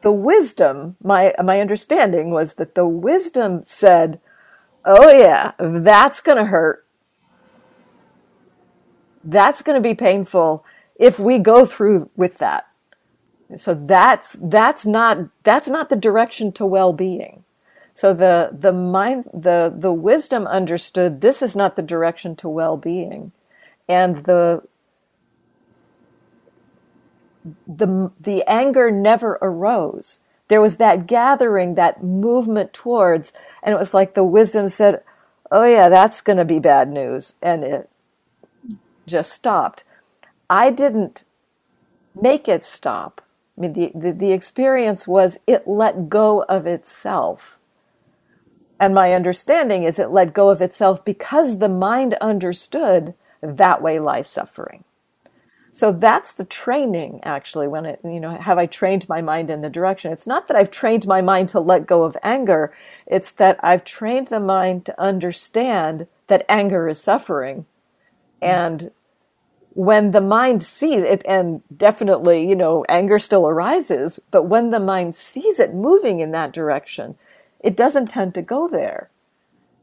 the 0.00 0.12
wisdom, 0.12 0.96
my 1.02 1.34
my 1.42 1.60
understanding 1.60 2.30
was 2.30 2.54
that 2.54 2.74
the 2.74 2.86
wisdom 2.86 3.62
said, 3.64 4.20
"Oh 4.84 5.10
yeah, 5.12 5.52
that's 5.58 6.20
going 6.20 6.38
to 6.38 6.46
hurt. 6.46 6.84
That's 9.22 9.62
going 9.62 9.80
to 9.80 9.88
be 9.88 9.94
painful 9.94 10.64
if 10.96 11.18
we 11.18 11.38
go 11.38 11.64
through 11.64 12.10
with 12.16 12.38
that." 12.38 12.66
So 13.56 13.74
that's 13.74 14.36
that's 14.40 14.86
not 14.86 15.28
that's 15.42 15.68
not 15.68 15.90
the 15.90 15.96
direction 15.96 16.52
to 16.52 16.66
well-being. 16.66 17.44
So 17.94 18.14
the 18.14 18.50
the 18.52 18.72
mind 18.72 19.30
the 19.34 19.72
the 19.76 19.92
wisdom 19.92 20.46
understood 20.46 21.20
this 21.20 21.42
is 21.42 21.56
not 21.56 21.76
the 21.76 21.82
direction 21.82 22.36
to 22.36 22.48
well-being, 22.48 23.32
and 23.88 24.24
the 24.24 24.62
the 27.66 28.10
the 28.20 28.44
anger 28.48 28.90
never 28.90 29.38
arose. 29.42 30.20
There 30.48 30.60
was 30.60 30.78
that 30.78 31.06
gathering, 31.06 31.76
that 31.76 32.02
movement 32.02 32.72
towards, 32.72 33.32
and 33.62 33.74
it 33.74 33.78
was 33.78 33.94
like 33.94 34.14
the 34.14 34.24
wisdom 34.24 34.68
said, 34.68 35.02
"Oh 35.50 35.64
yeah, 35.64 35.88
that's 35.88 36.20
going 36.20 36.38
to 36.38 36.44
be 36.44 36.58
bad 36.58 36.90
news," 36.90 37.34
and 37.42 37.64
it 37.64 37.90
just 39.06 39.32
stopped. 39.32 39.84
I 40.50 40.70
didn't 40.70 41.24
make 42.20 42.48
it 42.48 42.64
stop. 42.64 43.22
I 43.58 43.62
mean, 43.62 43.74
the, 43.74 43.92
the, 43.94 44.12
the 44.12 44.32
experience 44.32 45.08
was 45.08 45.40
it 45.46 45.68
let 45.68 46.10
go 46.10 46.44
of 46.44 46.66
itself. 46.66 47.59
And 48.80 48.94
my 48.94 49.12
understanding 49.12 49.82
is 49.82 49.98
it 49.98 50.10
let 50.10 50.32
go 50.32 50.48
of 50.48 50.62
itself 50.62 51.04
because 51.04 51.58
the 51.58 51.68
mind 51.68 52.14
understood 52.14 53.14
that 53.42 53.82
way 53.82 54.00
lies 54.00 54.26
suffering. 54.26 54.84
So 55.72 55.92
that's 55.92 56.32
the 56.32 56.44
training 56.44 57.20
actually 57.22 57.68
when 57.68 57.86
it, 57.86 58.00
you 58.02 58.18
know, 58.18 58.36
have 58.36 58.58
I 58.58 58.66
trained 58.66 59.08
my 59.08 59.20
mind 59.20 59.50
in 59.50 59.60
the 59.60 59.68
direction? 59.68 60.12
It's 60.12 60.26
not 60.26 60.48
that 60.48 60.56
I've 60.56 60.70
trained 60.70 61.06
my 61.06 61.20
mind 61.20 61.50
to 61.50 61.60
let 61.60 61.86
go 61.86 62.04
of 62.04 62.16
anger. 62.22 62.72
It's 63.06 63.30
that 63.32 63.60
I've 63.62 63.84
trained 63.84 64.28
the 64.28 64.40
mind 64.40 64.86
to 64.86 65.00
understand 65.00 66.06
that 66.26 66.46
anger 66.48 66.88
is 66.88 67.00
suffering. 67.00 67.66
And 68.42 68.90
when 69.74 70.10
the 70.10 70.20
mind 70.20 70.62
sees 70.62 71.02
it, 71.02 71.22
and 71.26 71.62
definitely, 71.74 72.48
you 72.48 72.56
know, 72.56 72.84
anger 72.88 73.18
still 73.18 73.46
arises, 73.46 74.18
but 74.30 74.44
when 74.44 74.70
the 74.70 74.80
mind 74.80 75.14
sees 75.14 75.60
it 75.60 75.74
moving 75.74 76.20
in 76.20 76.32
that 76.32 76.52
direction, 76.52 77.16
it 77.60 77.76
doesn't 77.76 78.08
tend 78.08 78.34
to 78.34 78.42
go 78.42 78.68
there 78.68 79.10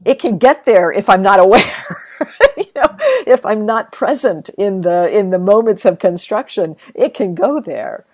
it 0.06 0.20
can 0.20 0.38
get 0.38 0.66
there 0.66 0.92
if 0.92 1.10
I'm 1.10 1.22
not 1.22 1.40
aware. 1.40 1.98
you 2.58 2.66
know, 2.76 2.98
if 3.26 3.46
I'm 3.46 3.66
not 3.66 3.92
present 3.92 4.50
in 4.58 4.82
the 4.82 5.10
in 5.10 5.30
the 5.32 5.40
moments 5.40 5.86
of 5.86 6.00
construction, 6.00 6.76
it 6.94 7.14
can 7.14 7.36
go 7.36 7.60
there. 7.60 8.06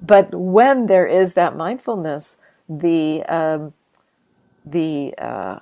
But 0.00 0.34
when 0.34 0.86
there 0.86 1.06
is 1.06 1.34
that 1.34 1.56
mindfulness, 1.56 2.38
the 2.68 3.24
um, 3.24 3.72
the 4.64 5.14
uh, 5.18 5.60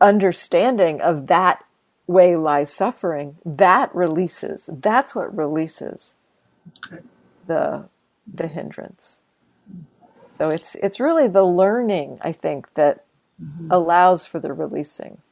understanding 0.00 1.00
of 1.00 1.26
that 1.28 1.64
way 2.06 2.36
lies 2.36 2.70
suffering, 2.72 3.36
that 3.44 3.94
releases. 3.94 4.68
That's 4.72 5.14
what 5.14 5.34
releases 5.36 6.14
okay. 6.86 7.02
the 7.46 7.88
the 8.32 8.48
hindrance. 8.48 9.20
So 10.44 10.50
it's 10.50 10.74
it's 10.74 11.00
really 11.00 11.26
the 11.26 11.42
learning, 11.42 12.18
I 12.20 12.32
think, 12.32 12.74
that 12.74 13.06
mm-hmm. 13.42 13.68
allows 13.70 14.26
for 14.26 14.38
the 14.38 14.52
releasing. 14.52 15.22